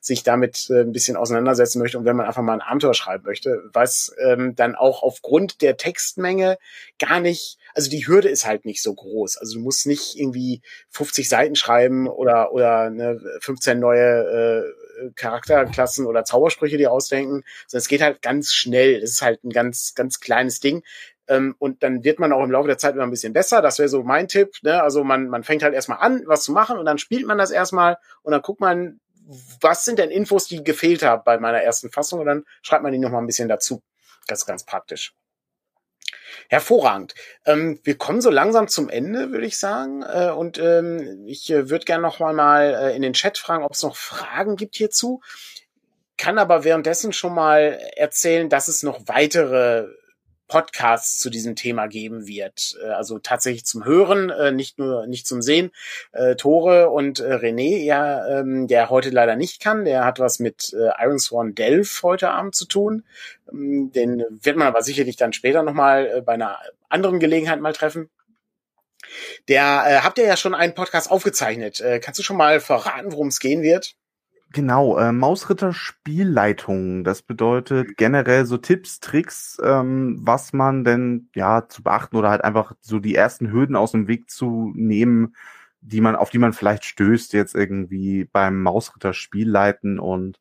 sich 0.00 0.22
damit 0.22 0.68
äh, 0.70 0.80
ein 0.80 0.92
bisschen 0.92 1.16
auseinandersetzen 1.16 1.80
möchte 1.80 1.98
und 1.98 2.04
wenn 2.04 2.16
man 2.16 2.26
einfach 2.26 2.42
mal 2.42 2.54
ein 2.54 2.60
Abenteuer 2.60 2.94
schreiben 2.94 3.24
möchte, 3.24 3.62
was 3.72 4.14
ähm, 4.24 4.54
dann 4.54 4.74
auch 4.74 5.02
aufgrund 5.02 5.60
der 5.60 5.76
Textmenge 5.76 6.58
gar 6.98 7.20
nicht, 7.20 7.58
also 7.74 7.90
die 7.90 8.06
Hürde 8.06 8.28
ist 8.28 8.46
halt 8.46 8.64
nicht 8.64 8.82
so 8.82 8.94
groß. 8.94 9.38
Also 9.38 9.58
du 9.58 9.64
musst 9.64 9.86
nicht 9.86 10.16
irgendwie 10.16 10.62
50 10.90 11.28
Seiten 11.28 11.56
schreiben 11.56 12.06
oder 12.08 12.52
oder 12.52 12.90
ne, 12.90 13.20
15 13.40 13.78
neue 13.78 14.64
äh, 14.64 14.77
Charakterklassen 15.14 16.06
oder 16.06 16.24
Zaubersprüche 16.24 16.76
dir 16.76 16.92
ausdenken, 16.92 17.44
sondern 17.66 17.82
es 17.82 17.88
geht 17.88 18.02
halt 18.02 18.22
ganz 18.22 18.52
schnell. 18.52 19.00
Das 19.00 19.10
ist 19.10 19.22
halt 19.22 19.44
ein 19.44 19.50
ganz 19.50 19.94
ganz 19.94 20.20
kleines 20.20 20.60
Ding. 20.60 20.82
Ähm, 21.28 21.54
und 21.58 21.82
dann 21.82 22.04
wird 22.04 22.18
man 22.18 22.32
auch 22.32 22.42
im 22.42 22.50
Laufe 22.50 22.68
der 22.68 22.78
Zeit 22.78 22.94
immer 22.94 23.04
ein 23.04 23.10
bisschen 23.10 23.32
besser. 23.32 23.60
Das 23.60 23.78
wäre 23.78 23.88
so 23.88 24.02
mein 24.02 24.28
Tipp. 24.28 24.54
Ne? 24.62 24.82
Also 24.82 25.04
man, 25.04 25.28
man 25.28 25.44
fängt 25.44 25.62
halt 25.62 25.74
erstmal 25.74 25.98
an, 25.98 26.22
was 26.26 26.42
zu 26.42 26.52
machen 26.52 26.78
und 26.78 26.86
dann 26.86 26.98
spielt 26.98 27.26
man 27.26 27.38
das 27.38 27.50
erstmal 27.50 27.98
und 28.22 28.32
dann 28.32 28.42
guckt 28.42 28.60
man, 28.60 29.00
was 29.60 29.84
sind 29.84 29.98
denn 29.98 30.10
Infos, 30.10 30.46
die 30.46 30.64
gefehlt 30.64 31.02
haben 31.02 31.22
bei 31.24 31.38
meiner 31.38 31.60
ersten 31.60 31.90
Fassung 31.90 32.20
und 32.20 32.26
dann 32.26 32.44
schreibt 32.62 32.82
man 32.82 32.92
die 32.92 32.98
noch 32.98 33.10
mal 33.10 33.18
ein 33.18 33.26
bisschen 33.26 33.48
dazu. 33.48 33.82
Das 34.26 34.40
ist 34.40 34.46
ganz 34.46 34.64
praktisch. 34.64 35.12
Hervorragend. 36.48 37.14
Ähm, 37.44 37.80
wir 37.84 37.98
kommen 37.98 38.20
so 38.20 38.30
langsam 38.30 38.68
zum 38.68 38.88
Ende, 38.88 39.30
würde 39.30 39.46
ich 39.46 39.58
sagen. 39.58 40.02
Äh, 40.02 40.30
und 40.30 40.58
ähm, 40.58 41.24
ich 41.26 41.50
äh, 41.50 41.68
würde 41.70 41.84
gerne 41.84 42.02
noch 42.02 42.18
mal, 42.20 42.74
äh, 42.74 42.96
in 42.96 43.02
den 43.02 43.12
Chat 43.12 43.38
fragen, 43.38 43.64
ob 43.64 43.72
es 43.72 43.82
noch 43.82 43.96
Fragen 43.96 44.56
gibt 44.56 44.76
hierzu. 44.76 45.20
Kann 46.16 46.38
aber 46.38 46.64
währenddessen 46.64 47.12
schon 47.12 47.34
mal 47.34 47.78
erzählen, 47.96 48.48
dass 48.48 48.68
es 48.68 48.82
noch 48.82 49.00
weitere 49.06 49.86
Podcasts 50.48 51.18
zu 51.18 51.30
diesem 51.30 51.54
Thema 51.54 51.86
geben 51.86 52.26
wird. 52.26 52.76
Äh, 52.82 52.88
also 52.88 53.18
tatsächlich 53.18 53.64
zum 53.64 53.84
Hören, 53.84 54.30
äh, 54.30 54.50
nicht 54.50 54.78
nur 54.78 55.06
nicht 55.06 55.26
zum 55.26 55.42
Sehen. 55.42 55.70
Äh, 56.12 56.36
Tore 56.36 56.90
und 56.90 57.20
René, 57.20 57.84
ja, 57.84 58.40
ähm, 58.40 58.66
der 58.66 58.90
heute 58.90 59.10
leider 59.10 59.36
nicht 59.36 59.60
kann, 59.60 59.84
der 59.84 60.04
hat 60.04 60.18
was 60.18 60.38
mit 60.38 60.72
Iron 60.72 61.18
Swan 61.18 61.54
Delph 61.54 62.02
heute 62.02 62.30
Abend 62.30 62.54
zu 62.54 62.66
tun. 62.66 63.04
Ähm, 63.52 63.92
den 63.92 64.24
wird 64.28 64.56
man 64.56 64.66
aber 64.66 64.82
sicherlich 64.82 65.16
dann 65.16 65.32
später 65.32 65.62
nochmal 65.62 66.22
bei 66.22 66.34
einer 66.34 66.58
anderen 66.88 67.20
Gelegenheit 67.20 67.60
mal 67.60 67.72
treffen. 67.72 68.10
Der 69.48 69.84
äh, 69.86 70.00
habt 70.02 70.18
ihr 70.18 70.24
ja 70.24 70.36
schon 70.36 70.54
einen 70.54 70.74
Podcast 70.74 71.10
aufgezeichnet. 71.10 71.80
Äh, 71.80 72.00
kannst 72.00 72.18
du 72.18 72.22
schon 72.22 72.36
mal 72.36 72.60
verraten, 72.60 73.12
worum 73.12 73.28
es 73.28 73.40
gehen 73.40 73.62
wird? 73.62 73.94
Genau, 74.52 74.96
äh, 74.98 75.12
Mausritter 75.12 75.74
Spielleitung. 75.74 77.04
Das 77.04 77.22
bedeutet 77.22 77.98
generell 77.98 78.46
so 78.46 78.56
Tipps, 78.56 78.98
Tricks, 78.98 79.58
ähm, 79.62 80.18
was 80.22 80.54
man 80.54 80.84
denn 80.84 81.28
ja 81.34 81.68
zu 81.68 81.82
beachten 81.82 82.16
oder 82.16 82.30
halt 82.30 82.44
einfach 82.44 82.72
so 82.80 82.98
die 82.98 83.14
ersten 83.14 83.52
Hürden 83.52 83.76
aus 83.76 83.92
dem 83.92 84.08
Weg 84.08 84.30
zu 84.30 84.72
nehmen, 84.74 85.34
die 85.82 86.00
man, 86.00 86.16
auf 86.16 86.30
die 86.30 86.38
man 86.38 86.54
vielleicht 86.54 86.84
stößt 86.86 87.34
jetzt 87.34 87.54
irgendwie 87.54 88.24
beim 88.24 88.62
Mausritter 88.62 89.12
Spielleiten 89.12 89.98
und 89.98 90.40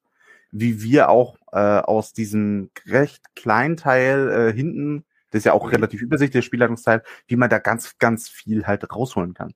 wie 0.52 0.82
wir 0.82 1.10
auch 1.10 1.38
äh, 1.52 1.58
aus 1.58 2.14
diesem 2.14 2.72
recht 2.86 3.36
kleinen 3.36 3.76
Teil 3.76 4.30
äh, 4.30 4.54
hinten, 4.54 5.04
das 5.32 5.40
ist 5.40 5.46
ja 5.46 5.54
auch 5.54 5.66
mhm. 5.66 5.72
relativ 5.72 6.02
übersichtlich, 6.02 6.42
der 6.42 6.46
Spielleitungsteil, 6.46 7.04
wie 7.28 7.36
man 7.36 7.50
da 7.50 7.60
ganz, 7.60 7.98
ganz 7.98 8.30
viel 8.30 8.66
halt 8.66 8.90
rausholen 8.94 9.34
kann. 9.34 9.54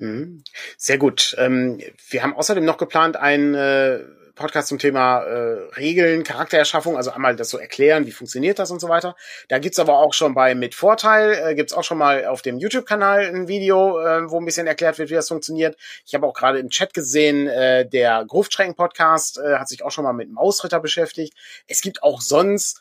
Mhm. 0.00 0.44
Sehr 0.76 0.98
gut. 0.98 1.34
Ähm, 1.38 1.80
wir 2.08 2.22
haben 2.22 2.34
außerdem 2.34 2.64
noch 2.64 2.78
geplant, 2.78 3.16
einen 3.16 3.54
äh, 3.54 4.00
Podcast 4.34 4.68
zum 4.68 4.78
Thema 4.78 5.18
äh, 5.18 5.68
Regeln, 5.76 6.24
Charaktererschaffung, 6.24 6.96
also 6.96 7.10
einmal 7.10 7.36
das 7.36 7.50
so 7.50 7.58
erklären, 7.58 8.06
wie 8.06 8.12
funktioniert 8.12 8.58
das 8.58 8.70
und 8.70 8.80
so 8.80 8.88
weiter. 8.88 9.14
Da 9.48 9.58
gibt's 9.58 9.78
aber 9.78 9.98
auch 9.98 10.14
schon 10.14 10.32
bei 10.32 10.54
Mit 10.54 10.74
Vorteil, 10.74 11.34
äh, 11.34 11.54
gibt's 11.54 11.74
auch 11.74 11.84
schon 11.84 11.98
mal 11.98 12.24
auf 12.24 12.40
dem 12.40 12.58
YouTube-Kanal 12.58 13.26
ein 13.26 13.48
Video, 13.48 13.92
wo 14.30 14.40
ein 14.40 14.46
bisschen 14.46 14.66
erklärt 14.66 14.98
wird, 14.98 15.10
wie 15.10 15.14
das 15.14 15.28
funktioniert. 15.28 15.76
Ich 16.06 16.14
habe 16.14 16.26
auch 16.26 16.32
gerade 16.32 16.58
im 16.58 16.70
Chat 16.70 16.94
gesehen, 16.94 17.46
der 17.46 18.24
Gruftschrecken-Podcast 18.26 19.38
äh, 19.38 19.58
hat 19.58 19.68
sich 19.68 19.82
auch 19.84 19.90
schon 19.90 20.04
mal 20.04 20.14
mit 20.14 20.32
Mausritter 20.32 20.80
beschäftigt. 20.80 21.34
Es 21.66 21.82
gibt 21.82 22.02
auch 22.02 22.22
sonst 22.22 22.80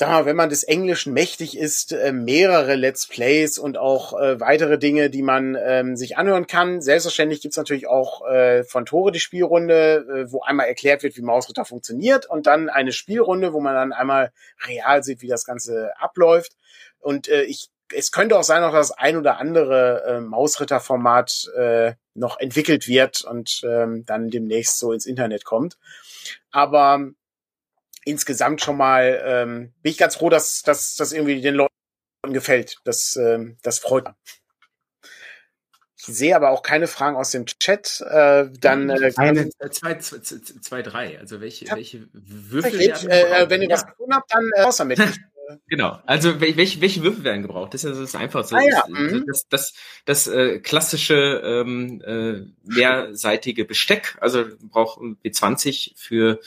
sag 0.00 0.08
mal, 0.08 0.24
wenn 0.24 0.34
man 0.34 0.48
des 0.48 0.62
Englischen 0.62 1.12
mächtig 1.12 1.58
ist, 1.58 1.92
äh, 1.92 2.10
mehrere 2.10 2.74
Let's 2.74 3.06
Plays 3.06 3.58
und 3.58 3.76
auch 3.76 4.18
äh, 4.18 4.40
weitere 4.40 4.78
Dinge, 4.78 5.10
die 5.10 5.22
man 5.22 5.58
ähm, 5.62 5.94
sich 5.94 6.16
anhören 6.16 6.46
kann. 6.46 6.80
Selbstverständlich 6.80 7.42
gibt's 7.42 7.58
natürlich 7.58 7.86
auch 7.86 8.26
äh, 8.26 8.64
von 8.64 8.86
Tore 8.86 9.12
die 9.12 9.20
Spielrunde, 9.20 10.24
äh, 10.26 10.32
wo 10.32 10.40
einmal 10.40 10.68
erklärt 10.68 11.02
wird, 11.02 11.18
wie 11.18 11.22
Mausritter 11.22 11.66
funktioniert 11.66 12.24
und 12.24 12.46
dann 12.46 12.70
eine 12.70 12.92
Spielrunde, 12.92 13.52
wo 13.52 13.60
man 13.60 13.74
dann 13.74 13.92
einmal 13.92 14.32
real 14.66 15.04
sieht, 15.04 15.20
wie 15.20 15.28
das 15.28 15.44
Ganze 15.44 15.92
abläuft. 15.98 16.56
Und 16.98 17.28
äh, 17.28 17.42
ich 17.42 17.68
es 17.92 18.12
könnte 18.12 18.38
auch 18.38 18.44
sein, 18.44 18.62
dass 18.62 18.72
das 18.72 18.92
ein 18.92 19.16
oder 19.16 19.38
andere 19.38 20.04
äh, 20.06 20.20
Mausritter-Format 20.20 21.50
äh, 21.56 21.94
noch 22.14 22.38
entwickelt 22.38 22.86
wird 22.86 23.24
und 23.24 23.62
ähm, 23.64 24.04
dann 24.06 24.30
demnächst 24.30 24.78
so 24.78 24.92
ins 24.92 25.06
Internet 25.06 25.44
kommt. 25.44 25.76
Aber 26.52 27.10
insgesamt 28.04 28.60
schon 28.60 28.76
mal 28.76 29.20
ähm, 29.24 29.72
bin 29.82 29.92
ich 29.92 29.98
ganz 29.98 30.16
froh, 30.16 30.30
dass, 30.30 30.62
dass 30.62 30.96
das 30.96 31.12
irgendwie 31.12 31.40
den 31.40 31.54
Leuten 31.54 31.70
gefällt. 32.28 32.76
Das, 32.84 33.16
ähm, 33.16 33.58
das 33.62 33.78
freut 33.78 34.06
mich. 34.06 34.14
Ich 35.96 36.06
sehe 36.06 36.34
aber 36.34 36.50
auch 36.50 36.62
keine 36.62 36.86
Fragen 36.86 37.16
aus 37.16 37.30
dem 37.30 37.44
Chat. 37.44 38.00
Äh, 38.00 38.48
dann 38.58 38.88
äh, 38.88 39.12
eine, 39.16 39.50
zwei, 39.70 39.98
zwei, 39.98 40.18
zwei, 40.20 40.82
drei. 40.82 41.18
Also 41.18 41.42
welche, 41.42 41.66
ja. 41.66 41.76
welche 41.76 42.08
Würfel 42.12 42.78
geht, 42.78 43.04
äh, 43.04 43.50
Wenn 43.50 43.60
ihr 43.60 43.68
ja. 43.68 43.74
was 43.74 43.86
gefunden 43.86 44.14
habt, 44.14 44.32
dann 44.32 44.48
äh, 44.54 44.62
raus 44.62 44.78
damit. 44.78 44.98
genau. 45.68 45.98
Also 46.06 46.40
welche, 46.40 46.80
welche 46.80 47.02
Würfel 47.02 47.22
werden 47.24 47.42
gebraucht? 47.42 47.74
Das 47.74 47.84
ist 47.84 47.98
das 47.98 48.14
Einfachste. 48.14 48.56
Ah, 48.56 48.62
ja. 48.62 48.84
mhm. 48.88 49.24
Das, 49.26 49.46
das, 49.48 49.74
das 50.06 50.26
äh, 50.26 50.60
klassische 50.60 51.42
ähm, 51.44 52.00
äh, 52.00 52.46
mehrseitige 52.64 53.66
Besteck. 53.66 54.16
Also 54.20 54.46
brauchen 54.70 55.18
B20 55.22 55.92
für 55.96 56.40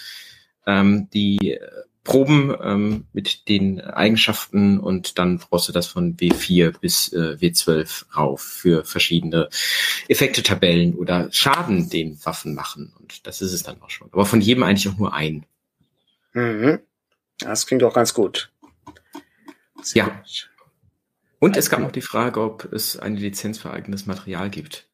ähm, 0.66 1.10
die 1.14 1.60
Proben 2.04 2.54
ähm, 2.62 3.06
mit 3.14 3.48
den 3.48 3.80
Eigenschaften 3.80 4.78
und 4.78 5.18
dann 5.18 5.38
brauchst 5.38 5.70
du 5.70 5.72
das 5.72 5.88
von 5.88 6.18
W4 6.18 6.78
bis 6.80 7.14
äh, 7.14 7.38
W12 7.40 8.14
rauf 8.16 8.42
für 8.42 8.84
verschiedene 8.84 9.48
Effekte, 10.10 10.44
Tabellen 10.44 10.96
oder 10.96 11.30
Schaden 11.32 11.90
den 11.90 12.20
Waffen 12.26 12.56
machen. 12.56 12.94
Und 13.00 13.26
das 13.26 13.42
ist 13.42 13.54
es 13.54 13.64
dann 13.64 13.82
auch 13.82 13.90
schon. 13.90 14.10
Aber 14.12 14.26
von 14.26 14.42
jedem 14.42 14.64
eigentlich 14.64 14.90
auch 14.90 14.98
nur 14.98 15.14
ein. 15.14 15.46
Mhm. 16.34 16.80
Das 17.40 17.68
klingt 17.68 17.84
auch 17.84 17.94
ganz 17.94 18.14
gut. 18.14 18.52
Sehr 19.82 20.06
ja. 20.06 20.10
Gut. 20.10 20.50
Und 21.40 21.58
es 21.58 21.70
gab 21.70 21.80
noch 21.80 21.92
die 21.92 22.02
Frage, 22.02 22.42
ob 22.42 22.72
es 22.72 22.98
eine 22.98 23.18
Lizenz 23.18 23.60
für 23.60 23.72
eigenes 23.72 24.06
Material 24.06 24.50
gibt. 24.50 24.88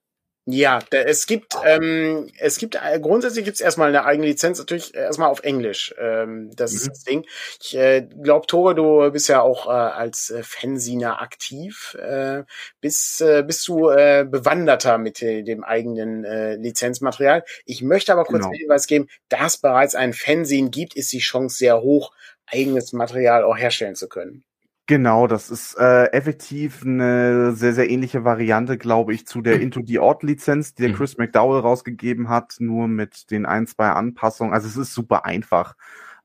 Ja, 0.51 0.79
es 0.89 1.27
gibt, 1.27 1.53
ähm, 1.63 2.27
es 2.39 2.57
gibt, 2.57 2.75
äh, 2.75 2.99
grundsätzlich 2.99 3.45
gibt 3.45 3.55
es 3.55 3.61
erstmal 3.61 3.89
eine 3.89 4.05
eigene 4.05 4.25
Lizenz, 4.25 4.57
natürlich 4.57 4.95
erstmal 4.95 5.29
auf 5.29 5.43
Englisch. 5.43 5.93
Ähm, 5.99 6.49
das 6.55 6.71
mhm. 6.71 6.77
ist 6.77 6.89
das 6.89 7.03
Ding. 7.03 7.25
Ich 7.61 7.77
äh, 7.77 8.01
glaube, 8.01 8.47
Tore, 8.47 8.73
du 8.73 9.11
bist 9.11 9.29
ja 9.29 9.41
auch 9.41 9.67
äh, 9.67 9.69
als 9.69 10.31
äh, 10.31 10.41
Fansiner 10.41 11.21
aktiv. 11.21 11.95
Äh, 12.01 12.45
bist, 12.81 13.21
äh, 13.21 13.43
bist 13.43 13.67
du 13.67 13.89
äh, 13.89 14.25
bewanderter 14.27 14.97
mit 14.97 15.21
äh, 15.21 15.43
dem 15.43 15.63
eigenen 15.63 16.23
äh, 16.23 16.55
Lizenzmaterial. 16.55 17.43
Ich 17.65 17.83
möchte 17.83 18.11
aber 18.11 18.23
kurz 18.23 18.43
genau. 18.43 18.57
Hinweis 18.57 18.87
geben, 18.87 19.07
da 19.27 19.45
es 19.45 19.57
bereits 19.57 19.93
ein 19.93 20.13
Fanzine 20.13 20.71
gibt, 20.71 20.95
ist 20.95 21.13
die 21.13 21.19
Chance 21.19 21.57
sehr 21.57 21.81
hoch, 21.81 22.11
eigenes 22.47 22.91
Material 22.91 23.43
auch 23.43 23.57
herstellen 23.57 23.95
zu 23.95 24.09
können. 24.09 24.43
Genau, 24.89 25.27
das 25.27 25.51
ist 25.51 25.75
äh, 25.77 26.05
effektiv 26.13 26.81
eine 26.83 27.51
sehr, 27.53 27.75
sehr 27.75 27.91
ähnliche 27.91 28.23
Variante, 28.23 28.75
glaube 28.75 29.13
ich, 29.13 29.27
zu 29.27 29.43
der. 29.43 29.61
Into 29.61 29.81
the 29.85 29.99
Odd 29.99 30.25
Lizenz, 30.25 30.73
die 30.73 30.81
der 30.81 30.89
hm. 30.89 30.97
Chris 30.97 31.15
McDowell 31.19 31.61
rausgegeben 31.61 32.27
hat, 32.27 32.55
nur 32.57 32.87
mit 32.87 33.29
den 33.29 33.45
ein, 33.45 33.67
zwei 33.67 33.89
Anpassungen. 33.89 34.51
Also 34.51 34.67
es 34.67 34.77
ist 34.77 34.95
super 34.95 35.25
einfach. 35.25 35.75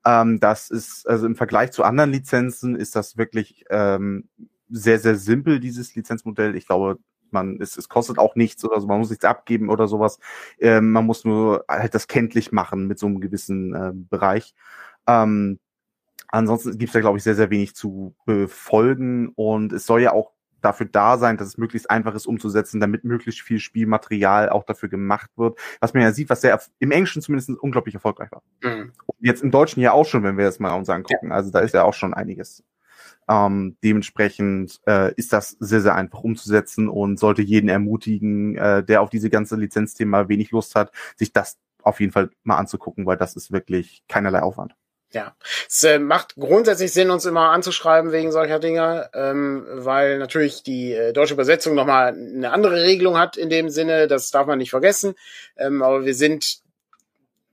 Ähm, 0.07 0.41
das 0.41 0.71
ist, 0.71 1.07
also 1.07 1.27
im 1.27 1.37
Vergleich 1.37 1.73
zu 1.73 1.85
anderen 1.85 2.11
Lizenzen 2.11 2.75
ist 2.75 2.97
das 2.97 3.19
wirklich 3.19 3.67
ähm, 3.69 4.31
sehr, 4.71 4.99
sehr 4.99 5.17
simpel, 5.17 5.61
dieses 5.61 5.95
Lizenzmodell. 5.95 6.57
Ich 6.57 6.67
glaube, 6.67 6.99
man, 7.33 7.61
es, 7.61 7.77
es 7.77 7.91
kostet 7.91 8.17
auch 8.17 8.35
nichts 8.35 8.65
oder 8.65 8.81
so, 8.81 8.87
man 8.87 8.99
muss 8.99 9.11
nichts 9.11 9.27
abgeben 9.27 9.69
oder 9.69 9.89
sowas. 9.89 10.19
Ähm, 10.59 10.91
man 10.91 11.05
muss 11.05 11.27
nur 11.27 11.67
halt 11.69 11.95
das 11.95 12.09
kenntlich 12.09 12.51
machen 12.51 12.87
mit 12.87 12.99
so 12.99 13.05
einem 13.09 13.21
gewissen 13.21 13.75
äh, 13.75 13.93
Bereich. 13.93 14.55
Ähm, 15.07 15.59
Ansonsten 16.35 16.77
gibt 16.79 16.89
es 16.89 16.93
da, 16.93 17.01
glaube 17.01 17.17
ich, 17.17 17.23
sehr, 17.23 17.37
sehr 17.37 17.51
wenig 17.51 17.77
zu 17.77 18.17
befolgen 18.27 19.29
und 19.37 19.73
es 19.73 19.87
soll 19.87 20.03
ja 20.03 20.11
auch 20.11 20.33
dafür 20.63 20.87
da 20.87 21.17
sein, 21.17 21.37
dass 21.37 21.47
es 21.47 21.59
möglichst 21.59 21.89
einfach 21.89 22.13
ist 22.17 22.27
umzusetzen, 22.27 22.81
damit 22.81 23.05
möglichst 23.05 23.41
viel 23.43 23.61
Spielmaterial 23.61 24.49
auch 24.49 24.65
dafür 24.65 24.89
gemacht 24.89 25.31
wird. 25.37 25.57
Was 25.79 25.95
man 25.95 26.03
ja 26.03 26.11
sieht, 26.11 26.31
was 26.31 26.41
sehr 26.41 26.61
im 26.81 26.91
Englischen 26.91 27.23
zumindest 27.23 27.51
unglaublich 27.51 27.95
erfolgreich 27.95 28.33
war. 28.33 28.43
Mhm. 28.65 28.91
Jetzt 29.21 29.45
im 29.45 29.53
Deutschen 29.53 29.81
ja 29.81 29.93
auch 29.93 30.07
schon, 30.07 30.25
wenn 30.25 30.37
wir 30.37 30.45
das 30.45 30.59
mal 30.59 30.75
uns 30.75 30.89
angucken. 30.89 31.29
Ja. 31.29 31.37
Also 31.37 31.53
da 31.53 31.61
ist 31.61 31.73
ja 31.73 31.85
auch 31.85 31.95
schon 31.95 32.15
einiges. 32.15 32.65
Ähm, 33.29 33.77
dementsprechend 33.85 34.81
äh, 34.89 35.15
ist 35.15 35.33
das 35.33 35.51
sehr, 35.61 35.83
sehr 35.83 35.95
einfach 35.95 36.25
umzusetzen 36.25 36.89
und 36.89 37.21
sollte 37.21 37.43
jeden 37.43 37.69
ermutigen, 37.69 38.57
äh, 38.57 38.83
der 38.83 39.03
auf 39.03 39.11
diese 39.11 39.31
ganze 39.31 39.55
Lizenzthema 39.55 40.29
wenig 40.29 40.51
Lust 40.51 40.75
hat, 40.75 40.91
sich 41.15 41.33
das 41.33 41.59
auf 41.85 42.01
jeden 42.01 42.13
Fall 42.13 42.31
mal 42.43 42.57
anzugucken, 42.57 43.07
weil 43.07 43.19
das 43.19 43.37
ist 43.37 43.53
wirklich 43.53 44.03
keinerlei 44.09 44.43
Aufwand. 44.43 44.75
Ja, 45.15 45.37
es 45.69 45.85
äh, 45.85 46.01
macht 46.01 46.35
grundsätzlich 46.35 46.93
Sinn, 46.93 47.11
uns 47.11 47.25
immer 47.25 47.51
anzuschreiben 47.51 48.11
wegen 48.11 48.33
solcher 48.33 48.59
Dinge, 48.59 49.11
ähm, 49.15 49.65
weil 49.71 50.19
natürlich 50.19 50.65
die 50.65 50.93
äh, 50.93 51.13
deutsche 51.13 51.35
Übersetzung 51.35 51.77
nochmal 51.77 52.09
eine 52.09 52.51
andere 52.51 52.83
Regelung 52.83 53.17
hat 53.17 53.37
in 53.37 53.49
dem 53.49 53.69
Sinne, 53.69 54.09
das 54.09 54.33
darf 54.33 54.49
man 54.49 54.59
nicht 54.59 54.71
vergessen. 54.71 55.15
Ähm, 55.57 55.85
aber 55.85 56.05
wir 56.05 56.17
sind 56.17 56.59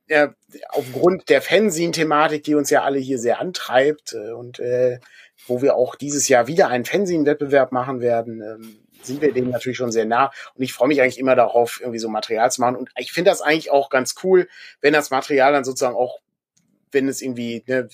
ja, 0.08 0.34
aufgrund 0.70 1.30
der 1.30 1.44
Fanzine-Thematik, 1.44 2.44
die 2.44 2.56
uns 2.56 2.72
ja 2.72 2.82
alle 2.82 2.98
hier 2.98 3.20
sehr 3.20 3.40
antreibt 3.40 4.14
äh, 4.14 4.32
und 4.32 4.60
äh, 4.60 5.00
wo 5.46 5.62
wir 5.62 5.76
auch 5.76 5.94
dieses 5.94 6.28
Jahr 6.30 6.48
wieder 6.48 6.68
einen 6.68 6.86
Fanzine-Wettbewerb 6.86 7.72
machen 7.72 8.02
werden, 8.02 8.42
ähm, 8.42 8.80
sind 9.04 9.22
wir 9.22 9.34
dem 9.34 9.52
natürlich 9.52 9.78
schon 9.78 9.92
sehr 9.92 10.06
nah. 10.06 10.32
Und 10.56 10.64
ich 10.64 10.74
freue 10.74 10.88
mich 10.88 11.00
eigentlich 11.00 11.20
immer 11.20 11.36
darauf, 11.36 11.80
irgendwie 11.80 12.00
so 12.00 12.10
Material 12.10 12.52
zu 12.52 12.62
machen. 12.62 12.76
Und 12.76 12.90
ich 12.98 13.12
finde 13.12 13.30
das 13.30 13.42
eigentlich 13.42 13.70
auch 13.70 13.92
ganz 13.92 14.16
cool, 14.24 14.48
wenn 14.80 14.94
das 14.94 15.12
Material 15.12 15.54
dann 15.54 15.64
sozusagen 15.64 15.96
auch 15.96 16.22
wenn 16.92 17.08
es 17.08 17.22
irgendwie 17.22 17.64
ne, 17.68 17.88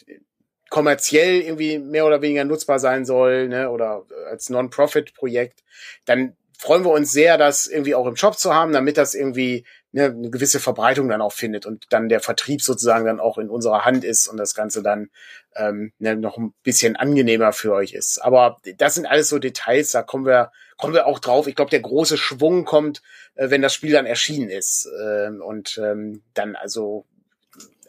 kommerziell 0.70 1.42
irgendwie 1.42 1.80
mehr 1.80 2.06
oder 2.06 2.22
weniger 2.22 2.44
nutzbar 2.44 2.80
sein 2.80 3.06
soll, 3.06 3.48
ne, 3.48 3.70
oder 3.70 4.06
als 4.30 4.50
Non-Profit-Projekt, 4.50 5.64
dann 6.06 6.36
freuen 6.58 6.84
wir 6.84 6.92
uns 6.92 7.12
sehr, 7.12 7.38
das 7.38 7.68
irgendwie 7.68 7.96
auch 7.96 8.08
im 8.08 8.16
Shop 8.16 8.38
zu 8.38 8.54
haben, 8.54 8.74
damit 8.74 8.98
das 8.98 9.14
irgendwie 9.14 9.66
ne, 9.92 10.06
eine 10.06 10.30
gewisse 10.30 10.60
Verbreitung 10.60 11.08
dann 11.08 11.22
auch 11.22 11.34
findet 11.34 11.66
und 11.66 11.86
dann 11.90 12.10
der 12.10 12.20
Vertrieb 12.20 12.62
sozusagen 12.62 13.06
dann 13.06 13.20
auch 13.20 13.38
in 13.38 13.50
unserer 13.50 13.86
Hand 13.86 14.04
ist 14.04 14.28
und 14.28 14.38
das 14.38 14.56
Ganze 14.56 14.82
dann 14.82 15.10
ähm, 15.56 15.94
ne, 16.00 16.16
noch 16.16 16.38
ein 16.38 16.54
bisschen 16.64 16.96
angenehmer 16.96 17.54
für 17.54 17.74
euch 17.74 17.94
ist. 17.94 18.20
Aber 18.20 18.58
das 18.78 18.96
sind 18.96 19.06
alles 19.06 19.30
so 19.30 19.38
Details, 19.38 19.92
da 19.92 20.02
kommen 20.02 20.26
wir, 20.26 20.52
kommen 20.78 20.94
wir 20.94 21.06
auch 21.06 21.20
drauf. 21.20 21.48
Ich 21.48 21.56
glaube, 21.56 21.72
der 21.72 21.82
große 21.82 22.18
Schwung 22.18 22.66
kommt, 22.66 23.02
äh, 23.36 23.50
wenn 23.52 23.62
das 23.62 23.74
Spiel 23.74 23.92
dann 23.92 24.08
erschienen 24.08 24.50
ist 24.50 24.90
ähm, 25.02 25.42
und 25.42 25.80
ähm, 25.84 26.24
dann 26.34 26.56
also 26.56 27.06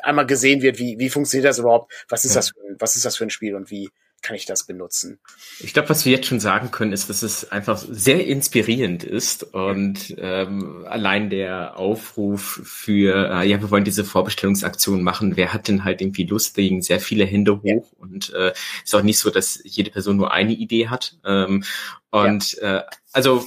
einmal 0.03 0.27
gesehen 0.27 0.63
wird, 0.63 0.79
wie, 0.79 0.99
wie 0.99 1.11
funktioniert 1.11 1.49
das 1.49 1.59
überhaupt, 1.59 1.93
was 2.09 2.25
ist 2.25 2.35
ja. 2.35 2.39
das, 2.39 2.49
für, 2.51 2.77
was 2.79 2.97
ist 2.97 3.05
das 3.05 3.17
für 3.17 3.25
ein 3.25 3.31
Spiel 3.31 3.55
und 3.55 3.71
wie 3.71 3.91
kann 4.21 4.35
ich 4.35 4.47
das 4.47 4.65
benutzen. 4.65 5.19
Ich 5.61 5.73
glaube, 5.73 5.89
was 5.91 6.05
wir 6.05 6.13
jetzt 6.13 6.27
schon 6.27 6.41
sagen 6.41 6.71
können, 6.71 6.93
ist, 6.93 7.09
dass 7.09 7.23
es 7.23 7.51
einfach 7.53 7.79
sehr 7.79 8.27
inspirierend 8.27 9.05
ist 9.05 9.45
und 9.55 10.15
ähm, 10.19 10.85
allein 10.89 11.31
der 11.31 11.77
Aufruf 11.77 12.61
für, 12.65 13.31
äh, 13.31 13.49
ja, 13.49 13.61
wir 13.61 13.71
wollen 13.71 13.85
diese 13.85 14.05
Vorbestellungsaktion 14.05 15.03
machen. 15.03 15.37
Wer 15.37 15.53
hat 15.53 15.69
denn 15.69 15.85
halt 15.85 16.01
irgendwie 16.01 16.25
Lust? 16.25 16.57
Legen 16.57 16.83
sehr 16.83 17.01
viele 17.01 17.25
Hände 17.25 17.63
hoch 17.63 17.93
ja. 17.93 17.99
und 17.99 18.35
äh, 18.35 18.53
ist 18.85 18.95
auch 18.95 19.03
nicht 19.03 19.19
so, 19.19 19.31
dass 19.31 19.61
jede 19.65 19.91
Person 19.91 20.17
nur 20.17 20.33
eine 20.33 20.53
Idee 20.53 20.89
hat. 20.89 21.17
Ähm, 21.25 21.63
und 22.11 22.53
ja. 22.55 22.79
äh, 22.79 22.83
also 23.13 23.47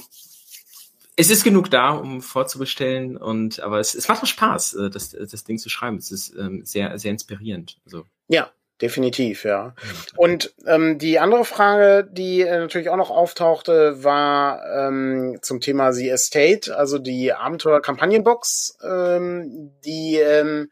es 1.22 1.30
ist 1.30 1.44
genug 1.44 1.70
da, 1.70 1.90
um 1.90 2.20
vorzubestellen 2.20 3.16
und 3.16 3.60
aber 3.60 3.78
es, 3.78 3.94
es 3.94 4.08
macht 4.08 4.22
auch 4.22 4.26
Spaß, 4.26 4.74
äh, 4.74 4.90
das, 4.90 5.10
das 5.10 5.44
Ding 5.44 5.58
zu 5.58 5.68
schreiben. 5.68 5.96
Es 5.96 6.10
ist 6.10 6.34
ähm, 6.36 6.64
sehr, 6.64 6.98
sehr 6.98 7.12
inspirierend. 7.12 7.78
Also. 7.84 8.04
Ja, 8.26 8.50
definitiv, 8.80 9.44
ja. 9.44 9.74
Und 10.16 10.52
ähm, 10.66 10.98
die 10.98 11.20
andere 11.20 11.44
Frage, 11.44 12.08
die 12.10 12.40
äh, 12.42 12.58
natürlich 12.58 12.88
auch 12.88 12.96
noch 12.96 13.10
auftauchte, 13.10 14.02
war 14.02 14.64
ähm, 14.66 15.38
zum 15.42 15.60
Thema 15.60 15.92
The 15.92 16.08
Estate, 16.08 16.76
also 16.76 16.98
die 16.98 17.32
Abenteuer-Kampagnenbox, 17.32 18.78
ähm, 18.84 19.72
die 19.84 20.16
ähm, 20.16 20.70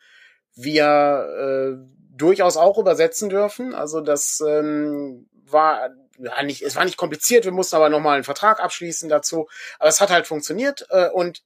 wir 0.56 1.78
äh, 1.78 2.16
durchaus 2.16 2.56
auch 2.56 2.76
übersetzen 2.76 3.28
dürfen. 3.28 3.72
Also 3.72 4.00
das 4.00 4.42
ähm, 4.46 5.28
war 5.46 5.90
ja, 6.22 6.42
nicht, 6.42 6.62
es 6.62 6.76
war 6.76 6.84
nicht 6.84 6.96
kompliziert, 6.96 7.44
wir 7.44 7.52
mussten 7.52 7.76
aber 7.76 7.88
nochmal 7.88 8.14
einen 8.14 8.24
Vertrag 8.24 8.60
abschließen 8.60 9.08
dazu. 9.08 9.48
Aber 9.78 9.88
es 9.88 10.00
hat 10.00 10.10
halt 10.10 10.26
funktioniert 10.26 10.86
äh, 10.90 11.08
und 11.08 11.42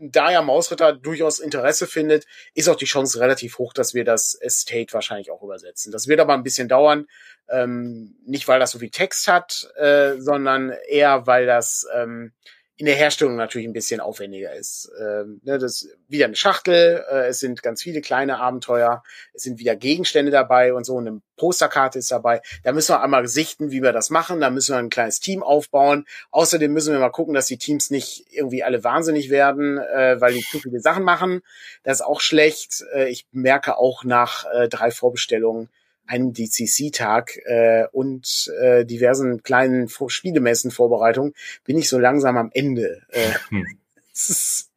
da 0.00 0.30
ja 0.30 0.40
Mausritter 0.40 0.94
durchaus 0.94 1.38
Interesse 1.38 1.86
findet, 1.86 2.26
ist 2.54 2.68
auch 2.68 2.76
die 2.76 2.86
Chance 2.86 3.20
relativ 3.20 3.58
hoch, 3.58 3.74
dass 3.74 3.92
wir 3.92 4.04
das 4.04 4.34
Estate 4.34 4.92
wahrscheinlich 4.94 5.30
auch 5.30 5.42
übersetzen. 5.42 5.92
Das 5.92 6.08
wird 6.08 6.20
aber 6.20 6.32
ein 6.32 6.42
bisschen 6.42 6.68
dauern. 6.68 7.06
Ähm, 7.50 8.16
nicht, 8.24 8.48
weil 8.48 8.60
das 8.60 8.70
so 8.70 8.78
viel 8.78 8.90
Text 8.90 9.28
hat, 9.28 9.68
äh, 9.76 10.16
sondern 10.18 10.72
eher, 10.88 11.26
weil 11.26 11.46
das 11.46 11.86
ähm, 11.94 12.32
in 12.80 12.86
der 12.86 12.94
Herstellung 12.94 13.36
natürlich 13.36 13.68
ein 13.68 13.74
bisschen 13.74 14.00
aufwendiger 14.00 14.54
ist. 14.54 14.90
Ähm, 14.98 15.42
ne, 15.44 15.58
das 15.58 15.82
ist 15.82 15.98
wieder 16.08 16.24
eine 16.24 16.34
Schachtel, 16.34 17.04
äh, 17.10 17.26
es 17.26 17.38
sind 17.38 17.62
ganz 17.62 17.82
viele 17.82 18.00
kleine 18.00 18.40
Abenteuer, 18.40 19.02
es 19.34 19.42
sind 19.42 19.58
wieder 19.58 19.76
Gegenstände 19.76 20.32
dabei 20.32 20.72
und 20.72 20.86
so, 20.86 20.96
eine 20.96 21.20
Posterkarte 21.36 21.98
ist 21.98 22.10
dabei. 22.10 22.40
Da 22.64 22.72
müssen 22.72 22.94
wir 22.94 23.02
einmal 23.02 23.28
sichten, 23.28 23.70
wie 23.70 23.82
wir 23.82 23.92
das 23.92 24.08
machen, 24.08 24.40
da 24.40 24.48
müssen 24.48 24.74
wir 24.74 24.78
ein 24.78 24.88
kleines 24.88 25.20
Team 25.20 25.42
aufbauen. 25.42 26.06
Außerdem 26.30 26.72
müssen 26.72 26.94
wir 26.94 27.00
mal 27.00 27.10
gucken, 27.10 27.34
dass 27.34 27.48
die 27.48 27.58
Teams 27.58 27.90
nicht 27.90 28.24
irgendwie 28.30 28.64
alle 28.64 28.82
wahnsinnig 28.82 29.28
werden, 29.28 29.76
äh, 29.76 30.18
weil 30.18 30.32
die 30.32 30.40
zu 30.40 30.58
viele 30.58 30.80
Sachen 30.80 31.04
machen. 31.04 31.42
Das 31.82 31.98
ist 31.98 32.06
auch 32.06 32.22
schlecht. 32.22 32.82
Äh, 32.94 33.10
ich 33.10 33.26
merke 33.30 33.76
auch 33.76 34.04
nach 34.04 34.46
äh, 34.54 34.70
drei 34.70 34.90
Vorbestellungen, 34.90 35.68
einen 36.10 36.32
DCC-Tag 36.32 37.36
äh, 37.44 37.86
und 37.92 38.52
äh, 38.60 38.84
diversen 38.84 39.42
kleinen 39.42 39.88
Spielemessen-Vorbereitungen 39.88 41.34
bin 41.64 41.78
ich 41.78 41.88
so 41.88 41.98
langsam 41.98 42.36
am 42.36 42.50
Ende. 42.52 43.02
Äh, 43.10 43.32
hm. 43.48 43.66
ist, 44.12 44.70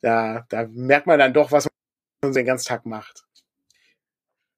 da, 0.00 0.46
da 0.48 0.66
merkt 0.70 1.06
man 1.06 1.18
dann 1.18 1.34
doch, 1.34 1.52
was 1.52 1.68
man 2.22 2.32
den 2.32 2.46
ganzen 2.46 2.68
Tag 2.68 2.86
macht. 2.86 3.24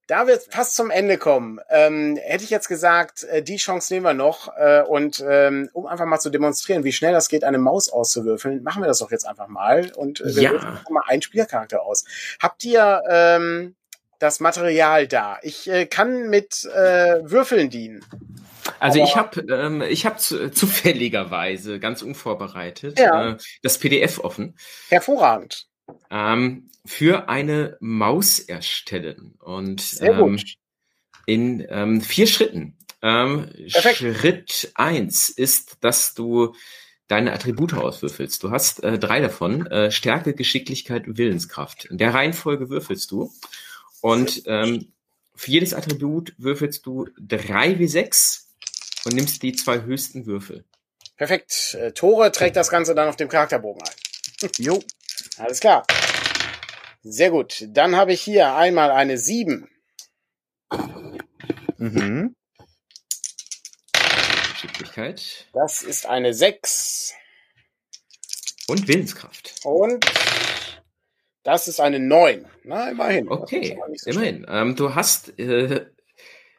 Da 0.06 0.26
wir 0.26 0.38
fast 0.38 0.76
zum 0.76 0.90
Ende 0.90 1.16
kommen, 1.16 1.58
ähm, 1.70 2.18
hätte 2.20 2.44
ich 2.44 2.50
jetzt 2.50 2.68
gesagt, 2.68 3.24
äh, 3.24 3.42
die 3.42 3.56
Chance 3.56 3.92
nehmen 3.92 4.06
wir 4.06 4.14
noch. 4.14 4.56
Äh, 4.56 4.82
und 4.82 5.24
ähm, 5.26 5.70
um 5.72 5.86
einfach 5.86 6.06
mal 6.06 6.20
zu 6.20 6.30
demonstrieren, 6.30 6.84
wie 6.84 6.92
schnell 6.92 7.12
das 7.12 7.28
geht, 7.28 7.44
eine 7.44 7.58
Maus 7.58 7.88
auszuwürfeln, 7.88 8.62
machen 8.62 8.82
wir 8.82 8.88
das 8.88 8.98
doch 8.98 9.10
jetzt 9.10 9.26
einfach 9.26 9.48
mal. 9.48 9.90
Und 9.96 10.20
äh, 10.20 10.36
wir 10.36 10.42
ja. 10.42 10.82
mal 10.90 11.02
einen 11.06 11.22
Spielercharakter 11.22 11.82
aus. 11.82 12.04
Habt 12.40 12.64
ihr 12.64 13.02
ähm, 13.08 13.74
das 14.22 14.38
Material 14.38 15.08
da. 15.08 15.38
Ich 15.42 15.68
äh, 15.68 15.84
kann 15.84 16.30
mit 16.30 16.64
äh, 16.64 17.20
Würfeln 17.24 17.70
dienen. 17.70 18.04
Also 18.78 19.00
Aber 19.00 19.08
ich 19.08 19.16
habe 19.16 19.40
ähm, 19.52 19.82
ich 19.82 20.06
habe 20.06 20.18
zufälligerweise 20.52 21.80
ganz 21.80 22.02
unvorbereitet 22.02 23.00
ja. 23.00 23.32
äh, 23.32 23.36
das 23.62 23.78
PDF 23.78 24.20
offen. 24.20 24.56
Hervorragend. 24.90 25.66
Ähm, 26.10 26.70
für 26.86 27.28
eine 27.28 27.76
Maus 27.80 28.38
erstellen 28.38 29.34
und 29.40 29.80
Sehr 29.80 30.12
ähm, 30.12 30.18
gut. 30.18 30.54
in 31.26 31.66
ähm, 31.68 32.00
vier 32.00 32.28
Schritten. 32.28 32.76
Ähm, 33.02 33.50
Schritt 33.66 34.70
eins 34.76 35.30
ist, 35.30 35.78
dass 35.80 36.14
du 36.14 36.54
deine 37.08 37.32
Attribute 37.32 37.74
auswürfelst. 37.74 38.40
Du 38.44 38.52
hast 38.52 38.84
äh, 38.84 39.00
drei 39.00 39.20
davon: 39.20 39.66
äh, 39.66 39.90
Stärke, 39.90 40.32
Geschicklichkeit 40.34 41.08
und 41.08 41.18
Willenskraft. 41.18 41.86
In 41.86 41.98
der 41.98 42.14
Reihenfolge 42.14 42.70
würfelst 42.70 43.10
du 43.10 43.32
und 44.02 44.42
ähm, 44.46 44.92
für 45.34 45.50
jedes 45.50 45.72
Attribut 45.72 46.34
würfelst 46.36 46.84
du 46.84 47.08
drei 47.18 47.78
wie 47.78 47.86
sechs 47.86 48.52
und 49.04 49.14
nimmst 49.14 49.42
die 49.42 49.52
zwei 49.52 49.82
höchsten 49.82 50.26
Würfel. 50.26 50.64
Perfekt. 51.16 51.76
Äh, 51.80 51.92
Tore 51.92 52.32
trägt 52.32 52.56
das 52.56 52.68
Ganze 52.68 52.94
dann 52.94 53.08
auf 53.08 53.16
dem 53.16 53.28
Charakterbogen 53.28 53.82
ein. 53.82 54.50
jo. 54.58 54.82
Alles 55.38 55.60
klar. 55.60 55.86
Sehr 57.02 57.30
gut. 57.30 57.64
Dann 57.68 57.96
habe 57.96 58.12
ich 58.12 58.20
hier 58.20 58.54
einmal 58.54 58.90
eine 58.90 59.18
sieben. 59.18 59.68
Mhm. 61.78 62.34
Geschicklichkeit. 64.52 65.48
Das 65.52 65.82
ist 65.82 66.06
eine 66.06 66.34
sechs. 66.34 67.14
Und 68.68 68.86
Willenskraft. 68.88 69.54
Und 69.64 70.04
das 71.42 71.68
ist 71.68 71.80
eine 71.80 71.98
9. 71.98 72.46
Na, 72.64 72.90
immerhin. 72.90 73.28
Okay, 73.28 73.78
so 73.96 74.10
immerhin. 74.10 74.46
Ähm, 74.48 74.76
du 74.76 74.94
hast 74.94 75.38
äh, 75.38 75.86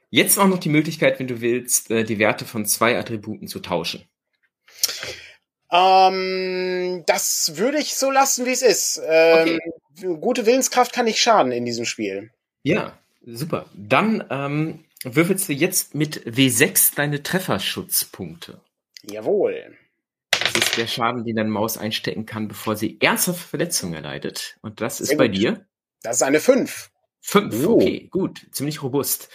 jetzt 0.10 0.38
auch 0.38 0.48
noch 0.48 0.60
die 0.60 0.70
Möglichkeit, 0.70 1.20
wenn 1.20 1.28
du 1.28 1.42
willst, 1.42 1.90
äh, 1.90 2.04
die 2.04 2.20
Werte 2.20 2.46
von 2.46 2.66
zwei 2.66 2.98
Attributen 2.98 3.48
zu 3.48 3.60
tauschen. 3.60 4.06
Ähm, 5.72 7.04
das 7.08 7.54
würde 7.56 7.80
ich 7.80 7.96
so 7.96 8.12
lassen, 8.12 8.46
wie 8.46 8.52
es 8.52 8.62
ist. 8.62 9.02
Ähm, 9.06 9.60
okay. 9.98 10.18
Gute 10.20 10.46
Willenskraft 10.46 10.94
kann 10.94 11.06
nicht 11.06 11.20
schaden 11.20 11.52
in 11.52 11.66
diesem 11.66 11.86
Spiel. 11.86 12.32
Ja, 12.64 12.98
super. 13.26 13.66
Dann 13.74 14.24
ähm, 14.30 14.86
würfelst 15.04 15.50
du 15.50 15.54
jetzt 15.54 15.96
mit 15.96 16.26
W6 16.26 16.96
deine 16.96 17.24
Trefferschutzpunkte. 17.24 18.60
Jawohl. 19.04 19.78
Das 20.54 20.70
ist 20.70 20.78
der 20.78 20.88
Schaden, 20.88 21.26
den 21.26 21.36
deine 21.36 21.50
Maus 21.50 21.78
einstecken 21.78 22.26
kann, 22.26 22.48
bevor 22.48 22.76
sie 22.76 23.00
ernsthafte 23.00 23.48
Verletzungen 23.48 23.94
erleidet. 23.94 24.58
Und 24.62 24.82
das 24.82 25.02
ist 25.02 25.10
Sehr 25.10 25.18
bei 25.18 25.28
gut. 25.28 25.38
dir? 25.38 25.68
Das 26.02 26.18
ist 26.18 26.22
eine 26.22 26.40
5. 26.40 26.92
5, 27.22 27.68
oh. 27.68 27.76
okay, 27.76 28.08
gut. 28.12 28.46
Ziemlich 28.52 28.84
robust. 28.84 29.30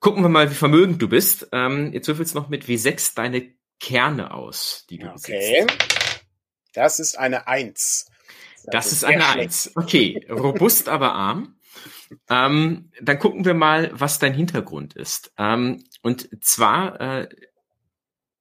Gucken 0.00 0.22
wir 0.22 0.28
mal, 0.28 0.50
wie 0.50 0.54
vermögend 0.54 1.02
du 1.02 1.08
bist. 1.08 1.48
Ähm, 1.52 1.92
jetzt 1.92 2.08
würfelst 2.08 2.34
du 2.34 2.38
noch 2.38 2.48
mit 2.48 2.64
W6 2.64 3.14
deine 3.14 3.52
Kerne 3.80 4.32
aus, 4.32 4.86
die 4.88 4.98
du 4.98 5.08
Okay. 5.08 5.66
Besitzt. 5.66 6.24
Das 6.74 7.00
ist 7.00 7.18
eine 7.18 7.46
1. 7.48 8.06
Das, 8.64 8.72
das 8.72 8.92
ist, 8.92 9.04
eine 9.04 9.26
1. 9.26 9.72
Okay, 9.74 10.24
robust, 10.30 10.88
aber 10.88 11.12
arm. 11.12 11.56
Ähm, 12.30 12.90
dann 13.00 13.18
gucken 13.18 13.44
wir 13.44 13.54
mal, 13.54 13.90
was 13.92 14.18
dein 14.18 14.34
Hintergrund 14.34 14.94
ist. 14.94 15.32
Ähm, 15.36 15.84
und 16.02 16.28
zwar 16.42 17.00
äh, 17.00 17.28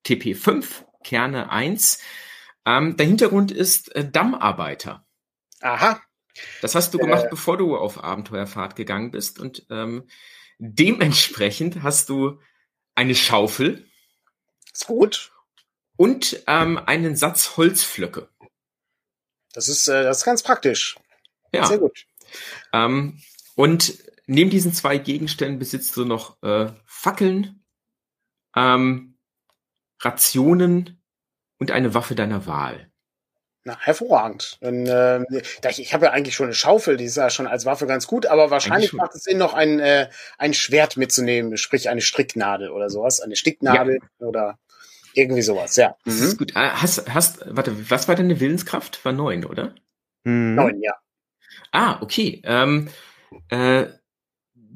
TP5 0.05 0.85
Kerne 1.03 1.51
1. 1.51 1.99
Ähm, 2.65 2.97
der 2.97 3.05
Hintergrund 3.05 3.51
ist 3.51 3.95
äh, 3.95 4.09
Dammarbeiter. 4.09 5.05
Aha. 5.61 6.01
Das 6.61 6.75
hast 6.75 6.93
du 6.93 6.99
äh, 6.99 7.01
gemacht, 7.01 7.27
bevor 7.29 7.57
du 7.57 7.75
auf 7.75 8.03
Abenteuerfahrt 8.03 8.75
gegangen 8.75 9.11
bist 9.11 9.39
und 9.39 9.65
ähm, 9.69 10.07
dementsprechend 10.59 11.83
hast 11.83 12.09
du 12.09 12.39
eine 12.95 13.15
Schaufel. 13.15 13.87
Ist 14.73 14.87
gut. 14.87 15.31
Und 15.97 16.43
ähm, 16.47 16.77
einen 16.77 17.15
Satz 17.15 17.57
Holzflöcke. 17.57 18.29
Das 19.53 19.67
ist, 19.67 19.87
äh, 19.87 20.03
das 20.03 20.19
ist 20.19 20.25
ganz 20.25 20.43
praktisch. 20.43 20.97
Ja. 21.53 21.65
Sehr 21.65 21.79
gut. 21.79 22.05
Ähm, 22.73 23.21
und 23.55 23.97
neben 24.25 24.49
diesen 24.49 24.73
zwei 24.73 24.97
Gegenständen 24.97 25.59
besitzt 25.59 25.95
du 25.97 26.05
noch 26.05 26.41
äh, 26.41 26.71
Fackeln, 26.85 27.63
ähm, 28.55 29.10
Rationen 30.01 31.01
und 31.57 31.71
eine 31.71 31.93
Waffe 31.93 32.15
deiner 32.15 32.45
Wahl. 32.45 32.91
Na, 33.63 33.77
hervorragend. 33.79 34.57
Und, 34.61 34.87
äh, 34.87 35.23
ich 35.77 35.93
habe 35.93 36.05
ja 36.05 36.11
eigentlich 36.11 36.33
schon 36.33 36.47
eine 36.47 36.55
Schaufel, 36.55 36.97
die 36.97 37.05
ist 37.05 37.17
ja 37.17 37.29
schon 37.29 37.45
als 37.45 37.65
Waffe 37.65 37.85
ganz 37.85 38.07
gut, 38.07 38.25
aber 38.25 38.49
wahrscheinlich 38.49 38.91
macht 38.93 39.13
es 39.13 39.23
Sinn, 39.23 39.37
noch 39.37 39.53
ein, 39.53 39.79
äh, 39.79 40.09
ein 40.39 40.55
Schwert 40.55 40.97
mitzunehmen, 40.97 41.55
sprich 41.57 41.87
eine 41.87 42.01
Stricknadel 42.01 42.71
oder 42.71 42.89
sowas, 42.89 43.19
eine 43.19 43.35
Sticknadel 43.35 43.99
ja. 44.01 44.25
oder 44.25 44.57
irgendwie 45.13 45.43
sowas, 45.43 45.75
ja. 45.75 45.95
Das 46.05 46.15
mhm. 46.15 46.23
ist 46.23 46.37
gut. 46.39 46.51
Ah, 46.55 46.81
hast, 46.81 47.13
hast, 47.13 47.43
warte, 47.45 47.91
was 47.91 48.07
war 48.07 48.15
deine 48.15 48.39
Willenskraft? 48.39 49.03
War 49.05 49.11
neun, 49.11 49.45
oder? 49.45 49.75
Mhm. 50.23 50.55
Neun, 50.55 50.81
ja. 50.81 50.95
Ah, 51.71 52.01
okay. 52.01 52.41
Ähm, 52.43 52.89
äh, 53.49 53.85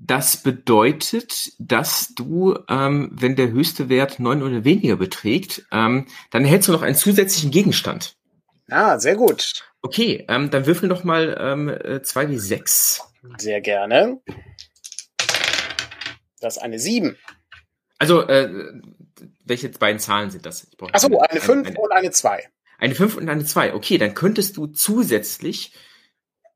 das 0.08 0.38
bedeutet, 0.38 1.54
dass 1.58 2.14
du, 2.16 2.58
ähm, 2.70 3.10
wenn 3.12 3.36
der 3.36 3.50
höchste 3.50 3.90
Wert 3.90 4.20
neun 4.20 4.44
oder 4.44 4.64
weniger 4.64 4.98
beträgt, 4.98 5.66
ähm, 5.72 6.08
dann 6.32 6.44
erhältst 6.44 6.68
du 6.68 6.72
noch 6.72 6.82
einen 6.82 6.96
zusätzlichen 6.96 7.52
Gegenstand. 7.52 8.16
Ah, 8.70 9.00
sehr 9.00 9.16
gut. 9.16 9.64
Okay, 9.82 10.26
ähm, 10.28 10.50
dann 10.50 10.66
würfel 10.66 10.90
noch 10.90 11.04
mal 11.04 11.38
ähm, 11.40 11.70
2w6. 11.70 13.00
Äh, 13.00 13.02
sehr 13.38 13.62
gerne. 13.62 14.22
Das 16.40 16.58
ist 16.58 16.64
eine 16.64 16.80
7. 16.80 17.18
Also, 17.98 18.28
äh, 18.28 18.50
welche 19.46 19.70
beiden 19.70 20.00
Zahlen 20.00 20.32
sind 20.32 20.46
das? 20.46 20.68
Achso, 20.92 21.08
eine, 21.08 21.30
eine 21.30 21.42
5 21.42 21.68
eine, 21.68 21.80
und 21.80 21.92
eine 21.92 22.12
2. 22.12 22.50
Eine 22.78 22.96
5 22.96 23.18
und 23.18 23.30
eine 23.30 23.46
2. 23.46 23.74
Okay, 23.74 23.98
dann 23.98 24.14
könntest 24.14 24.58
du 24.58 24.68
zusätzlich, 24.68 25.74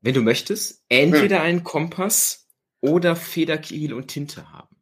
wenn 0.00 0.14
du 0.14 0.22
möchtest, 0.22 0.84
entweder 0.88 1.38
hm. 1.38 1.44
einen 1.44 1.64
Kompass 1.64 2.49
oder 2.80 3.16
Federkiel 3.16 3.94
und 3.94 4.08
Tinte 4.08 4.52
haben. 4.52 4.76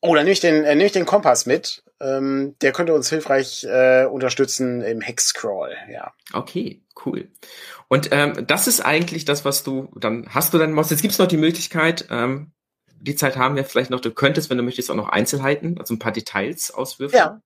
Oh, 0.00 0.14
dann 0.14 0.24
nehme 0.24 0.32
ich 0.32 0.40
den, 0.40 0.64
äh, 0.64 0.74
nehme 0.74 0.86
ich 0.86 0.92
den 0.92 1.06
Kompass 1.06 1.46
mit. 1.46 1.82
Ähm, 2.00 2.56
der 2.60 2.72
könnte 2.72 2.92
uns 2.92 3.08
hilfreich 3.08 3.64
äh, 3.64 4.04
unterstützen 4.04 4.82
im 4.82 5.00
Hexcrawl, 5.00 5.74
ja. 5.90 6.12
Okay, 6.32 6.82
cool. 7.06 7.30
Und 7.88 8.08
ähm, 8.12 8.46
das 8.46 8.66
ist 8.66 8.80
eigentlich 8.80 9.24
das, 9.24 9.44
was 9.44 9.62
du, 9.62 9.90
dann 9.96 10.26
hast 10.28 10.52
du 10.52 10.58
dann 10.58 10.72
Maus. 10.72 10.90
Jetzt 10.90 11.02
gibt's 11.02 11.18
noch 11.18 11.28
die 11.28 11.36
Möglichkeit, 11.36 12.06
ähm, 12.10 12.52
die 13.04 13.16
Zeit 13.16 13.36
haben 13.36 13.56
wir 13.56 13.64
vielleicht 13.64 13.90
noch, 13.90 14.00
du 14.00 14.10
könntest, 14.10 14.50
wenn 14.50 14.56
du 14.56 14.64
möchtest, 14.64 14.90
auch 14.90 14.94
noch 14.94 15.10
Einzelheiten, 15.10 15.78
also 15.78 15.94
ein 15.94 15.98
paar 15.98 16.12
Details 16.12 16.70
auswürfen. 16.70 17.16
Ja. 17.18 17.40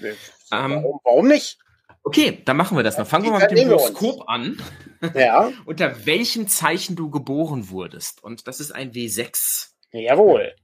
Ähm, 0.00 0.12
warum, 0.50 1.00
warum 1.02 1.28
nicht? 1.28 1.58
Okay, 2.04 2.42
dann 2.44 2.56
machen 2.56 2.76
wir 2.76 2.82
das 2.82 2.98
noch. 2.98 3.06
Fangen 3.06 3.24
wir 3.24 3.30
mal 3.32 3.40
mit 3.40 3.50
dem 3.56 3.68
Horoskop 3.68 4.28
an. 4.28 4.60
Ja. 5.14 5.52
Unter 5.64 6.04
welchem 6.06 6.48
Zeichen 6.48 6.96
du 6.96 7.10
geboren 7.10 7.70
wurdest. 7.70 8.22
Und 8.22 8.48
das 8.48 8.60
ist 8.60 8.72
ein 8.72 8.92
W6. 8.92 9.68
Jawohl. 9.92 10.54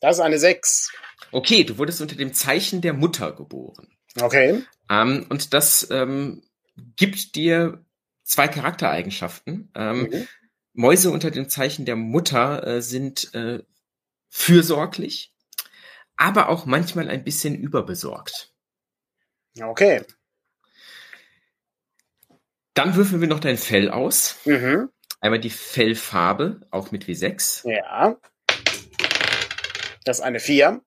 Das 0.00 0.16
ist 0.16 0.20
eine 0.20 0.38
6. 0.38 0.92
Okay, 1.30 1.64
du 1.64 1.78
wurdest 1.78 2.00
unter 2.00 2.16
dem 2.16 2.34
Zeichen 2.34 2.80
der 2.80 2.92
Mutter 2.92 3.32
geboren. 3.32 3.88
Okay. 4.20 4.62
Ähm, 4.90 5.26
und 5.28 5.54
das 5.54 5.88
ähm, 5.90 6.42
gibt 6.96 7.36
dir 7.36 7.84
zwei 8.24 8.48
Charaktereigenschaften. 8.48 9.70
Ähm, 9.74 10.02
mhm. 10.02 10.28
Mäuse 10.74 11.10
unter 11.10 11.30
dem 11.30 11.48
Zeichen 11.48 11.84
der 11.84 11.96
Mutter 11.96 12.66
äh, 12.66 12.82
sind 12.82 13.32
äh, 13.34 13.62
fürsorglich, 14.28 15.34
aber 16.16 16.48
auch 16.48 16.66
manchmal 16.66 17.08
ein 17.08 17.24
bisschen 17.24 17.54
überbesorgt. 17.54 18.51
Okay. 19.60 20.02
Dann 22.74 22.96
würfeln 22.96 23.20
wir 23.20 23.28
noch 23.28 23.40
dein 23.40 23.58
Fell 23.58 23.90
aus. 23.90 24.38
Mhm. 24.44 24.88
Einmal 25.20 25.40
die 25.40 25.50
Fellfarbe, 25.50 26.62
auch 26.70 26.90
mit 26.90 27.04
W6. 27.04 27.68
Ja. 27.68 28.16
Das 30.04 30.18
ist 30.18 30.24
eine 30.24 30.40
4. 30.40 30.80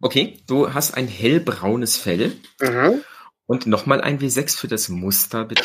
Okay, 0.00 0.42
du 0.46 0.74
hast 0.74 0.92
ein 0.94 1.08
hellbraunes 1.08 1.96
Fell. 1.96 2.36
Mhm. 2.60 3.02
Und 3.46 3.66
nochmal 3.66 4.00
ein 4.00 4.18
W6 4.18 4.58
für 4.58 4.68
das 4.68 4.88
Muster, 4.88 5.44
bitte. 5.44 5.64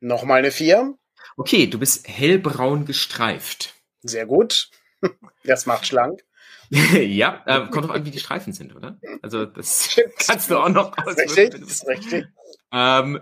Nochmal 0.00 0.38
eine 0.38 0.50
4. 0.50 0.94
Okay, 1.36 1.66
du 1.68 1.78
bist 1.78 2.08
hellbraun 2.08 2.84
gestreift. 2.84 3.74
Sehr 4.02 4.26
gut. 4.26 4.70
Das 5.44 5.64
macht 5.64 5.86
schlank. 5.86 6.24
Ja, 6.70 7.42
äh, 7.46 7.70
kommt 7.70 7.86
drauf 7.86 7.90
an, 7.94 8.04
wie 8.04 8.10
die 8.10 8.18
Streifen 8.18 8.52
sind, 8.52 8.74
oder? 8.76 8.98
Also 9.22 9.46
das 9.46 9.86
Stimmt. 9.92 10.14
kannst 10.18 10.50
du 10.50 10.58
auch 10.58 10.68
noch. 10.68 10.96
Richtig, 11.06 11.60
das 11.60 11.70
ist 11.70 11.86
richtig. 11.86 12.26
Ähm, 12.72 13.20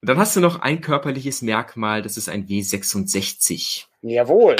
dann 0.00 0.18
hast 0.18 0.36
du 0.36 0.40
noch 0.40 0.60
ein 0.60 0.80
körperliches 0.80 1.42
Merkmal, 1.42 2.02
das 2.02 2.16
ist 2.16 2.28
ein 2.28 2.46
W66. 2.46 3.86
Jawohl. 4.02 4.56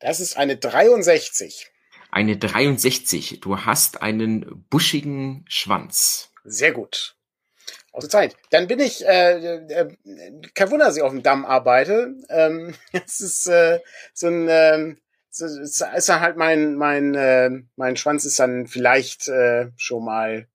Das 0.00 0.20
ist 0.20 0.36
eine 0.36 0.58
63. 0.58 1.70
Eine 2.10 2.36
63. 2.36 3.40
Du 3.40 3.60
hast 3.64 4.02
einen 4.02 4.66
buschigen 4.68 5.46
Schwanz. 5.48 6.30
Sehr 6.44 6.72
gut. 6.72 7.13
Aus 7.94 8.08
Zeit. 8.08 8.36
Dann 8.50 8.66
bin 8.66 8.80
ich, 8.80 9.06
äh, 9.06 9.56
äh, 9.56 9.96
kein 10.52 10.70
Wunder, 10.72 10.86
dass 10.86 10.96
ich 10.96 11.02
auf 11.02 11.12
dem 11.12 11.22
Damm 11.22 11.44
arbeite. 11.44 12.16
Ähm, 12.28 12.74
es 12.92 13.20
ist 13.20 13.46
äh, 13.46 13.78
so 14.12 14.26
ein, 14.26 14.48
äh, 14.48 14.96
so, 15.30 15.46
ist 15.46 15.80
dann 15.80 16.20
halt 16.20 16.36
mein, 16.36 16.74
mein, 16.74 17.14
äh, 17.14 17.50
mein 17.76 17.96
Schwanz 17.96 18.24
ist 18.24 18.40
dann 18.40 18.66
vielleicht 18.66 19.28
äh, 19.28 19.68
schon 19.76 20.04
mal 20.04 20.48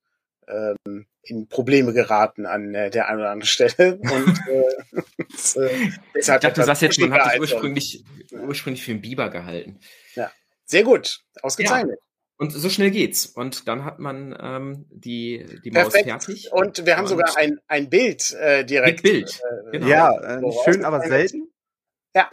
ähm, 0.50 1.06
in 1.24 1.48
Probleme 1.48 1.94
geraten 1.94 2.46
an 2.46 2.76
äh, 2.76 2.90
der 2.90 3.08
einen 3.08 3.20
oder 3.20 3.32
anderen 3.32 3.48
Stelle. 3.48 3.96
Und, 4.02 4.40
äh, 4.48 5.02
das, 5.32 5.56
äh, 5.56 5.70
ich 6.16 6.26
dachte, 6.26 6.52
du 6.52 6.64
sagst 6.64 6.82
jetzt, 6.82 7.00
man 7.00 7.14
hat 7.14 7.34
dich 7.34 7.40
ursprünglich, 7.40 8.04
ursprünglich 8.32 8.84
für 8.84 8.92
einen 8.92 9.02
Biber 9.02 9.30
gehalten. 9.30 9.80
Ja, 10.14 10.30
sehr 10.66 10.84
gut, 10.84 11.22
ausgezeichnet. 11.42 12.00
Ja. 12.02 12.09
Und 12.40 12.52
so 12.52 12.70
schnell 12.70 12.90
geht's. 12.90 13.26
Und 13.26 13.68
dann 13.68 13.84
hat 13.84 14.00
man 14.00 14.34
ähm, 14.42 14.86
die, 14.90 15.46
die 15.66 15.72
Maus 15.72 15.90
Perfekt. 15.90 16.06
fertig. 16.06 16.50
Und 16.54 16.86
wir 16.86 16.96
haben 16.96 17.04
und 17.04 17.10
sogar 17.10 17.36
ein, 17.36 17.60
ein 17.68 17.90
Bild 17.90 18.32
äh, 18.32 18.64
direkt. 18.64 19.04
Mit 19.04 19.12
Bild. 19.12 19.42
Äh, 19.68 19.72
genau. 19.72 19.88
Ja, 19.88 20.38
äh, 20.38 20.42
schön, 20.64 20.86
aber 20.86 21.02
selten. 21.02 21.52
Ja. 22.16 22.30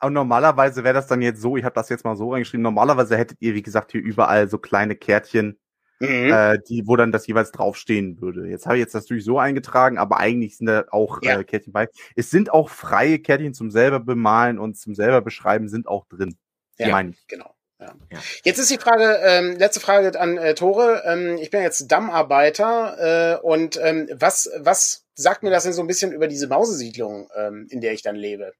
Und 0.00 0.14
normalerweise 0.14 0.84
wäre 0.84 0.94
das 0.94 1.06
dann 1.06 1.20
jetzt 1.20 1.42
so, 1.42 1.58
ich 1.58 1.64
habe 1.64 1.74
das 1.74 1.90
jetzt 1.90 2.02
mal 2.02 2.16
so 2.16 2.32
reingeschrieben, 2.32 2.62
normalerweise 2.62 3.18
hättet 3.18 3.36
ihr, 3.40 3.54
wie 3.54 3.62
gesagt, 3.62 3.92
hier 3.92 4.00
überall 4.00 4.48
so 4.48 4.56
kleine 4.56 4.96
Kärtchen, 4.96 5.58
mhm. 6.00 6.32
äh, 6.32 6.58
die, 6.66 6.86
wo 6.86 6.96
dann 6.96 7.12
das 7.12 7.26
jeweils 7.26 7.52
draufstehen 7.52 8.22
würde. 8.22 8.48
Jetzt 8.48 8.64
habe 8.64 8.76
ich 8.76 8.80
jetzt 8.80 8.94
das 8.94 9.04
natürlich 9.04 9.26
so 9.26 9.38
eingetragen, 9.38 9.98
aber 9.98 10.16
eigentlich 10.16 10.56
sind 10.56 10.68
da 10.68 10.86
auch 10.90 11.20
ja. 11.22 11.40
äh, 11.40 11.44
Kärtchen 11.44 11.74
bei. 11.74 11.90
Es 12.14 12.30
sind 12.30 12.50
auch 12.50 12.70
freie 12.70 13.18
Kärtchen 13.18 13.52
zum 13.52 13.70
selber 13.70 14.00
bemalen 14.00 14.58
und 14.58 14.78
zum 14.78 14.94
selber 14.94 15.20
beschreiben 15.20 15.68
sind 15.68 15.88
auch 15.88 16.06
drin. 16.06 16.38
Ja, 16.78 16.88
meine 16.88 17.10
ich. 17.10 17.26
genau. 17.26 17.55
Ja. 17.78 17.94
ja. 18.10 18.18
Jetzt 18.44 18.58
ist 18.58 18.70
die 18.70 18.78
Frage, 18.78 19.20
ähm, 19.22 19.56
letzte 19.58 19.80
Frage 19.80 20.18
an 20.18 20.38
äh, 20.38 20.54
Tore. 20.54 21.02
Ähm, 21.04 21.36
ich 21.40 21.50
bin 21.50 21.62
jetzt 21.62 21.90
Dammarbeiter 21.92 23.38
äh, 23.38 23.46
und 23.46 23.78
ähm, 23.82 24.08
was, 24.14 24.50
was 24.58 25.04
sagt 25.14 25.42
mir 25.42 25.50
das 25.50 25.64
denn 25.64 25.72
so 25.72 25.82
ein 25.82 25.86
bisschen 25.86 26.12
über 26.12 26.26
diese 26.26 26.46
Mausesiedlung, 26.46 27.28
ähm, 27.36 27.66
in 27.70 27.80
der 27.80 27.92
ich 27.92 28.02
dann 28.02 28.16
lebe? 28.16 28.52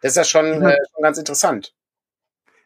Das 0.00 0.12
ist 0.12 0.16
ja 0.16 0.24
schon, 0.24 0.62
äh, 0.62 0.76
schon 0.92 1.02
ganz 1.02 1.18
interessant. 1.18 1.74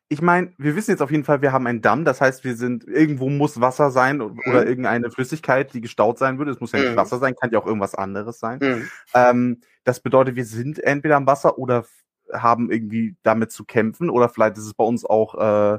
Ich 0.08 0.20
meine, 0.20 0.52
wir 0.58 0.76
wissen 0.76 0.90
jetzt 0.90 1.00
auf 1.00 1.10
jeden 1.10 1.24
Fall, 1.24 1.40
wir 1.40 1.52
haben 1.52 1.66
einen 1.66 1.80
Damm, 1.80 2.04
das 2.04 2.20
heißt, 2.20 2.44
wir 2.44 2.54
sind, 2.54 2.86
irgendwo 2.86 3.30
muss 3.30 3.62
Wasser 3.62 3.90
sein 3.90 4.18
mhm. 4.18 4.38
oder 4.46 4.66
irgendeine 4.66 5.10
Flüssigkeit, 5.10 5.72
die 5.72 5.80
gestaut 5.80 6.18
sein 6.18 6.36
würde. 6.36 6.50
Es 6.50 6.60
muss 6.60 6.72
ja 6.72 6.80
nicht 6.80 6.92
mhm. 6.92 6.96
Wasser 6.96 7.18
sein, 7.18 7.34
kann 7.34 7.50
ja 7.50 7.58
auch 7.58 7.66
irgendwas 7.66 7.94
anderes 7.94 8.38
sein. 8.38 8.58
Mhm. 8.60 8.90
Ähm, 9.14 9.60
das 9.84 10.00
bedeutet, 10.00 10.36
wir 10.36 10.44
sind 10.44 10.78
entweder 10.78 11.16
am 11.16 11.26
Wasser 11.26 11.58
oder 11.58 11.86
haben 12.32 12.70
irgendwie 12.70 13.16
damit 13.22 13.52
zu 13.52 13.64
kämpfen 13.64 14.10
oder 14.10 14.28
vielleicht 14.28 14.58
ist 14.58 14.66
es 14.66 14.74
bei 14.74 14.84
uns 14.84 15.04
auch 15.04 15.34
äh, 15.74 15.78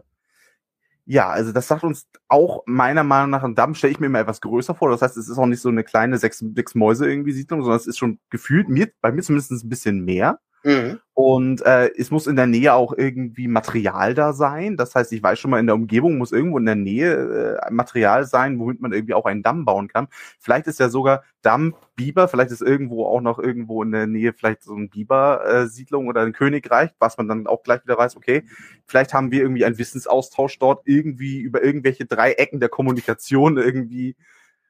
ja, 1.06 1.30
also 1.30 1.52
das 1.52 1.68
sagt 1.68 1.84
uns 1.84 2.08
auch 2.30 2.64
meiner 2.66 3.04
Meinung 3.04 3.30
nach 3.32 3.44
ein 3.44 3.56
Damm 3.56 3.76
stelle 3.76 3.92
ich 3.92 4.00
mir 4.00 4.06
immer 4.06 4.20
etwas 4.20 4.40
größer 4.40 4.74
vor. 4.74 4.90
Das 4.90 5.02
heißt, 5.02 5.18
es 5.18 5.28
ist 5.28 5.38
auch 5.38 5.46
nicht 5.46 5.60
so 5.60 5.70
eine 5.70 5.84
kleine 5.84 6.18
sechs, 6.18 6.40
sechs 6.56 6.76
Mäuse 6.76 7.10
irgendwie 7.10 7.34
Siedlung, 7.34 7.62
sondern 7.62 7.78
es 7.80 7.88
ist 7.88 7.98
schon 7.98 8.20
gefühlt 8.30 8.70
mir 8.70 8.90
bei 9.02 9.12
mir 9.12 9.22
zumindest 9.22 9.52
ein 9.52 9.70
bisschen 9.70 10.06
mehr. 10.06 10.40
Mhm. 10.64 11.00
Und 11.14 11.62
äh, 11.66 11.92
es 11.98 12.10
muss 12.10 12.26
in 12.26 12.36
der 12.38 12.48
Nähe 12.48 12.74
auch 12.74 12.94
irgendwie 12.98 13.48
Material 13.48 14.14
da 14.14 14.34
sein. 14.34 14.78
Das 14.78 14.96
heißt, 14.96 15.12
ich 15.12 15.22
weiß 15.22 15.38
schon 15.38 15.52
mal, 15.52 15.60
in 15.60 15.68
der 15.68 15.76
Umgebung 15.76 16.18
muss 16.18 16.32
irgendwo 16.32 16.58
in 16.58 16.66
der 16.66 16.76
Nähe 16.76 17.60
äh, 17.62 17.72
Material 17.72 18.26
sein, 18.26 18.58
womit 18.60 18.82
man 18.82 18.94
irgendwie 18.94 19.14
auch 19.14 19.26
einen 19.26 19.44
Damm 19.44 19.66
bauen 19.66 19.90
kann. 19.90 20.08
Vielleicht 20.40 20.68
ist 20.68 20.80
ja 20.80 20.90
sogar 20.90 21.24
Damm 21.42 21.76
Biber, 21.96 22.28
vielleicht 22.28 22.52
ist 22.52 22.62
irgendwo 22.62 23.06
auch 23.06 23.22
noch 23.22 23.38
irgendwo 23.38 23.84
in 23.84 23.92
der 23.92 24.08
Nähe 24.08 24.34
vielleicht 24.34 24.64
so 24.64 24.74
ein 24.74 24.90
Biber-Siedlung 24.90 26.08
oder 26.08 26.22
ein 26.22 26.34
Königreich, 26.34 26.92
was 26.98 27.18
man 27.18 27.28
dann 27.28 27.46
auch 27.46 27.62
gleich 27.62 27.84
wieder 27.84 27.98
weiß, 27.98 28.16
okay, 28.16 28.44
vielleicht 28.88 29.14
haben 29.14 29.32
wir 29.32 29.42
irgendwie 29.42 29.66
einen 29.66 29.78
Wissensaustausch 29.78 30.58
dort 30.60 30.82
irgendwie 30.88 31.42
über 31.42 31.64
irgendwelche 31.64 32.06
drei 32.06 32.32
Ecken 32.34 32.60
der 32.60 32.70
Kommunikation 32.70 33.58
irgendwie 33.58 34.16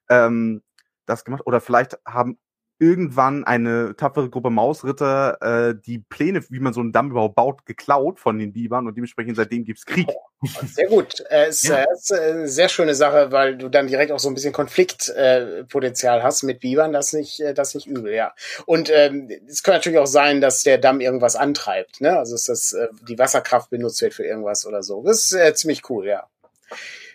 ähm, 0.09 0.61
das 1.05 1.23
gemacht. 1.23 1.43
Oder 1.45 1.61
vielleicht 1.61 1.99
haben 2.05 2.37
irgendwann 2.83 3.45
eine 3.45 3.95
tapfere 3.95 4.29
Gruppe 4.29 4.49
Mausritter 4.49 5.69
äh, 5.69 5.75
die 5.85 5.99
Pläne, 5.99 6.43
wie 6.49 6.59
man 6.59 6.73
so 6.73 6.81
einen 6.81 6.91
Damm 6.91 7.11
überhaupt 7.11 7.35
baut, 7.35 7.65
geklaut 7.65 8.19
von 8.19 8.37
den 8.37 8.51
Bibern 8.51 8.87
und 8.87 8.95
dementsprechend 8.95 9.37
seitdem 9.37 9.63
gibt's 9.63 9.85
Krieg. 9.85 10.07
Sehr 10.65 10.87
gut. 10.87 11.23
Äh, 11.29 11.49
ist, 11.49 11.63
ja. 11.63 11.77
äh, 11.77 11.85
ist 11.93 12.11
eine 12.11 12.49
sehr 12.49 12.67
schöne 12.67 12.95
Sache, 12.95 13.31
weil 13.31 13.57
du 13.57 13.69
dann 13.69 13.87
direkt 13.87 14.11
auch 14.11 14.19
so 14.19 14.27
ein 14.27 14.33
bisschen 14.33 14.51
Konfliktpotenzial 14.51 16.19
äh, 16.19 16.21
hast 16.21 16.43
mit 16.43 16.59
Bibern. 16.59 16.91
Das 16.91 17.13
nicht, 17.13 17.39
äh, 17.39 17.53
das 17.53 17.75
nicht 17.75 17.87
übel, 17.87 18.13
ja. 18.13 18.33
Und 18.65 18.89
ähm, 18.93 19.29
es 19.47 19.63
kann 19.63 19.75
natürlich 19.75 19.99
auch 19.99 20.05
sein, 20.05 20.41
dass 20.41 20.63
der 20.63 20.77
Damm 20.77 20.99
irgendwas 20.99 21.37
antreibt. 21.37 22.01
Ne? 22.01 22.17
Also 22.17 22.35
dass 22.35 22.45
das, 22.45 22.73
äh, 22.73 22.89
die 23.07 23.17
Wasserkraft 23.17 23.69
benutzt 23.69 24.01
wird 24.01 24.13
für 24.13 24.25
irgendwas 24.25 24.65
oder 24.65 24.83
so. 24.83 25.01
Das 25.03 25.23
ist 25.23 25.33
äh, 25.33 25.53
ziemlich 25.53 25.89
cool, 25.89 26.05
ja. 26.07 26.27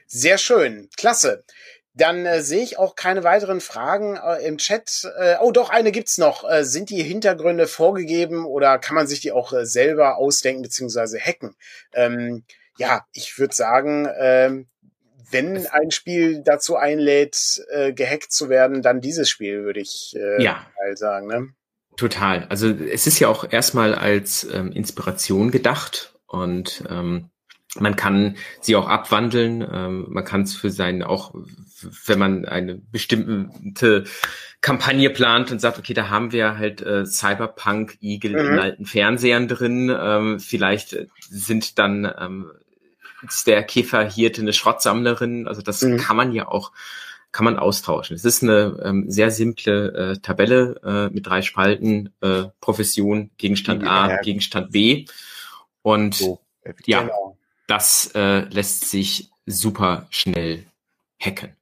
Sehr 0.06 0.38
schön. 0.38 0.88
Klasse. 0.96 1.44
Dann 1.98 2.26
äh, 2.26 2.42
sehe 2.42 2.62
ich 2.62 2.78
auch 2.78 2.94
keine 2.94 3.24
weiteren 3.24 3.60
Fragen 3.60 4.16
äh, 4.16 4.46
im 4.46 4.58
Chat. 4.58 5.04
Äh, 5.18 5.34
oh, 5.40 5.50
doch, 5.50 5.68
eine 5.68 5.90
gibt's 5.90 6.16
noch. 6.16 6.48
Äh, 6.48 6.64
sind 6.64 6.90
die 6.90 7.02
Hintergründe 7.02 7.66
vorgegeben 7.66 8.46
oder 8.46 8.78
kann 8.78 8.94
man 8.94 9.08
sich 9.08 9.20
die 9.20 9.32
auch 9.32 9.52
äh, 9.52 9.66
selber 9.66 10.16
ausdenken 10.16 10.62
bzw. 10.62 11.18
hacken? 11.18 11.56
Ähm, 11.92 12.44
ja, 12.78 13.04
ich 13.12 13.36
würde 13.38 13.54
sagen, 13.54 14.08
ähm, 14.16 14.68
wenn 15.32 15.66
ein 15.66 15.90
Spiel 15.90 16.42
dazu 16.44 16.76
einlädt, 16.76 17.62
äh, 17.70 17.92
gehackt 17.92 18.30
zu 18.30 18.48
werden, 18.48 18.80
dann 18.80 19.00
dieses 19.00 19.28
Spiel, 19.28 19.64
würde 19.64 19.80
ich 19.80 20.14
äh, 20.16 20.40
ja. 20.40 20.64
sagen. 20.94 21.26
Ne? 21.26 21.48
Total. 21.96 22.46
Also 22.48 22.68
es 22.68 23.08
ist 23.08 23.18
ja 23.18 23.26
auch 23.26 23.50
erstmal 23.50 23.92
als 23.92 24.46
ähm, 24.52 24.70
Inspiration 24.70 25.50
gedacht 25.50 26.14
und 26.28 26.84
ähm, 26.88 27.30
man 27.80 27.96
kann 27.96 28.36
sie 28.60 28.76
auch 28.76 28.88
abwandeln. 28.88 29.66
Ähm, 29.70 30.06
man 30.08 30.24
kann 30.24 30.42
es 30.42 30.54
für 30.54 30.70
seinen 30.70 31.02
auch, 31.02 31.34
wenn 32.06 32.18
man 32.18 32.44
eine 32.44 32.76
bestimmte 32.76 34.04
Kampagne 34.60 35.10
plant 35.10 35.52
und 35.52 35.60
sagt, 35.60 35.78
okay, 35.78 35.94
da 35.94 36.08
haben 36.08 36.32
wir 36.32 36.58
halt 36.58 36.82
äh, 36.82 37.06
Cyberpunk 37.06 37.98
Igel 38.00 38.32
mhm. 38.32 38.52
in 38.52 38.58
alten 38.58 38.86
Fernsehern 38.86 39.48
drin. 39.48 39.94
Ähm, 39.96 40.40
vielleicht 40.40 40.96
sind 41.20 41.78
dann 41.78 42.12
ähm, 42.18 42.50
ist 43.26 43.46
der 43.46 43.62
Käferhirte 43.64 44.42
eine 44.42 44.52
Schrottsammlerin. 44.52 45.48
Also 45.48 45.62
das 45.62 45.82
mhm. 45.82 45.98
kann 45.98 46.16
man 46.16 46.32
ja 46.32 46.48
auch 46.48 46.72
kann 47.30 47.44
man 47.44 47.58
austauschen. 47.58 48.16
Es 48.16 48.24
ist 48.24 48.42
eine 48.42 48.80
ähm, 48.82 49.04
sehr 49.10 49.30
simple 49.30 49.92
äh, 49.92 50.18
Tabelle 50.18 50.80
äh, 50.82 51.14
mit 51.14 51.26
drei 51.26 51.42
Spalten, 51.42 52.14
äh, 52.22 52.44
Profession, 52.60 53.30
Gegenstand 53.36 53.86
A. 53.86 54.16
Gegenstand 54.22 54.72
B. 54.72 55.04
Und 55.82 56.14
so, 56.14 56.40
ja, 56.86 57.02
genau 57.02 57.27
das 57.68 58.10
äh, 58.14 58.40
lässt 58.48 58.90
sich 58.90 59.30
super 59.46 60.08
schnell 60.10 60.64
hacken. 61.20 61.54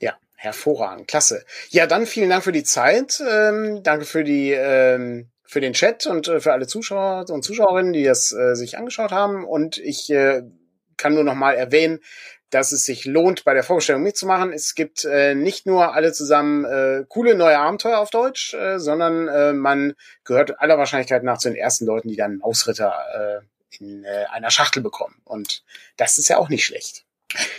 Ja, 0.00 0.14
hervorragend, 0.34 1.06
klasse. 1.06 1.44
Ja, 1.68 1.86
dann 1.86 2.06
vielen 2.06 2.30
Dank 2.30 2.42
für 2.42 2.52
die 2.52 2.64
Zeit. 2.64 3.22
Ähm, 3.30 3.82
danke 3.84 4.04
für 4.04 4.24
die 4.24 4.50
ähm, 4.50 5.28
für 5.44 5.60
den 5.60 5.74
Chat 5.74 6.06
und 6.06 6.28
äh, 6.28 6.40
für 6.40 6.52
alle 6.52 6.66
Zuschauer 6.66 7.30
und 7.30 7.42
Zuschauerinnen, 7.42 7.92
die 7.92 8.04
das 8.04 8.32
äh, 8.32 8.54
sich 8.54 8.76
angeschaut 8.76 9.12
haben. 9.12 9.44
Und 9.44 9.78
ich 9.78 10.10
äh, 10.10 10.42
kann 10.96 11.14
nur 11.14 11.24
noch 11.24 11.34
mal 11.34 11.54
erwähnen, 11.54 12.00
dass 12.50 12.72
es 12.72 12.84
sich 12.84 13.04
lohnt, 13.04 13.44
bei 13.44 13.54
der 13.54 13.62
Vorstellung 13.62 14.02
mitzumachen. 14.02 14.52
Es 14.52 14.74
gibt 14.74 15.04
äh, 15.04 15.34
nicht 15.34 15.66
nur 15.66 15.94
alle 15.94 16.12
zusammen 16.12 16.64
äh, 16.64 17.04
coole 17.08 17.34
neue 17.34 17.58
Abenteuer 17.58 17.98
auf 17.98 18.10
Deutsch, 18.10 18.54
äh, 18.54 18.78
sondern 18.78 19.28
äh, 19.28 19.52
man 19.52 19.94
gehört 20.24 20.60
aller 20.60 20.78
Wahrscheinlichkeit 20.78 21.22
nach 21.22 21.38
zu 21.38 21.48
den 21.48 21.56
ersten 21.56 21.84
Leuten, 21.84 22.08
die 22.08 22.16
dann 22.16 22.40
Ausritter 22.42 22.94
äh, 23.14 23.46
in 23.70 24.04
äh, 24.04 24.26
einer 24.30 24.50
Schachtel 24.50 24.82
bekommen. 24.82 25.20
Und 25.24 25.62
das 25.96 26.18
ist 26.18 26.28
ja 26.28 26.38
auch 26.38 26.48
nicht 26.48 26.64
schlecht. 26.64 27.04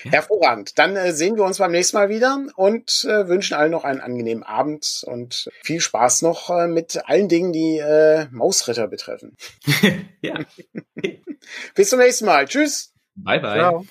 Ja. 0.04 0.12
Hervorragend. 0.14 0.80
Dann 0.80 0.96
äh, 0.96 1.14
sehen 1.14 1.36
wir 1.36 1.44
uns 1.44 1.60
beim 1.60 1.72
nächsten 1.72 1.98
Mal 1.98 2.10
wieder 2.10 2.44
und 2.56 3.06
äh, 3.08 3.28
wünschen 3.28 3.54
allen 3.54 3.72
noch 3.72 3.84
einen 3.84 4.02
angenehmen 4.02 4.44
Abend 4.44 5.04
und 5.06 5.50
viel 5.62 5.80
Spaß 5.80 6.24
noch 6.24 6.50
äh, 6.50 6.68
mit 6.68 7.08
allen 7.08 7.30
Dingen, 7.30 7.54
die 7.54 7.78
äh, 7.78 8.28
Mausritter 8.32 8.88
betreffen. 8.88 9.38
ja. 10.22 10.40
Bis 11.76 11.90
zum 11.90 12.00
nächsten 12.00 12.26
Mal. 12.26 12.48
Tschüss. 12.48 12.94
Bye 13.16 13.40
bye. 13.40 13.60
Ciao. 13.60 13.86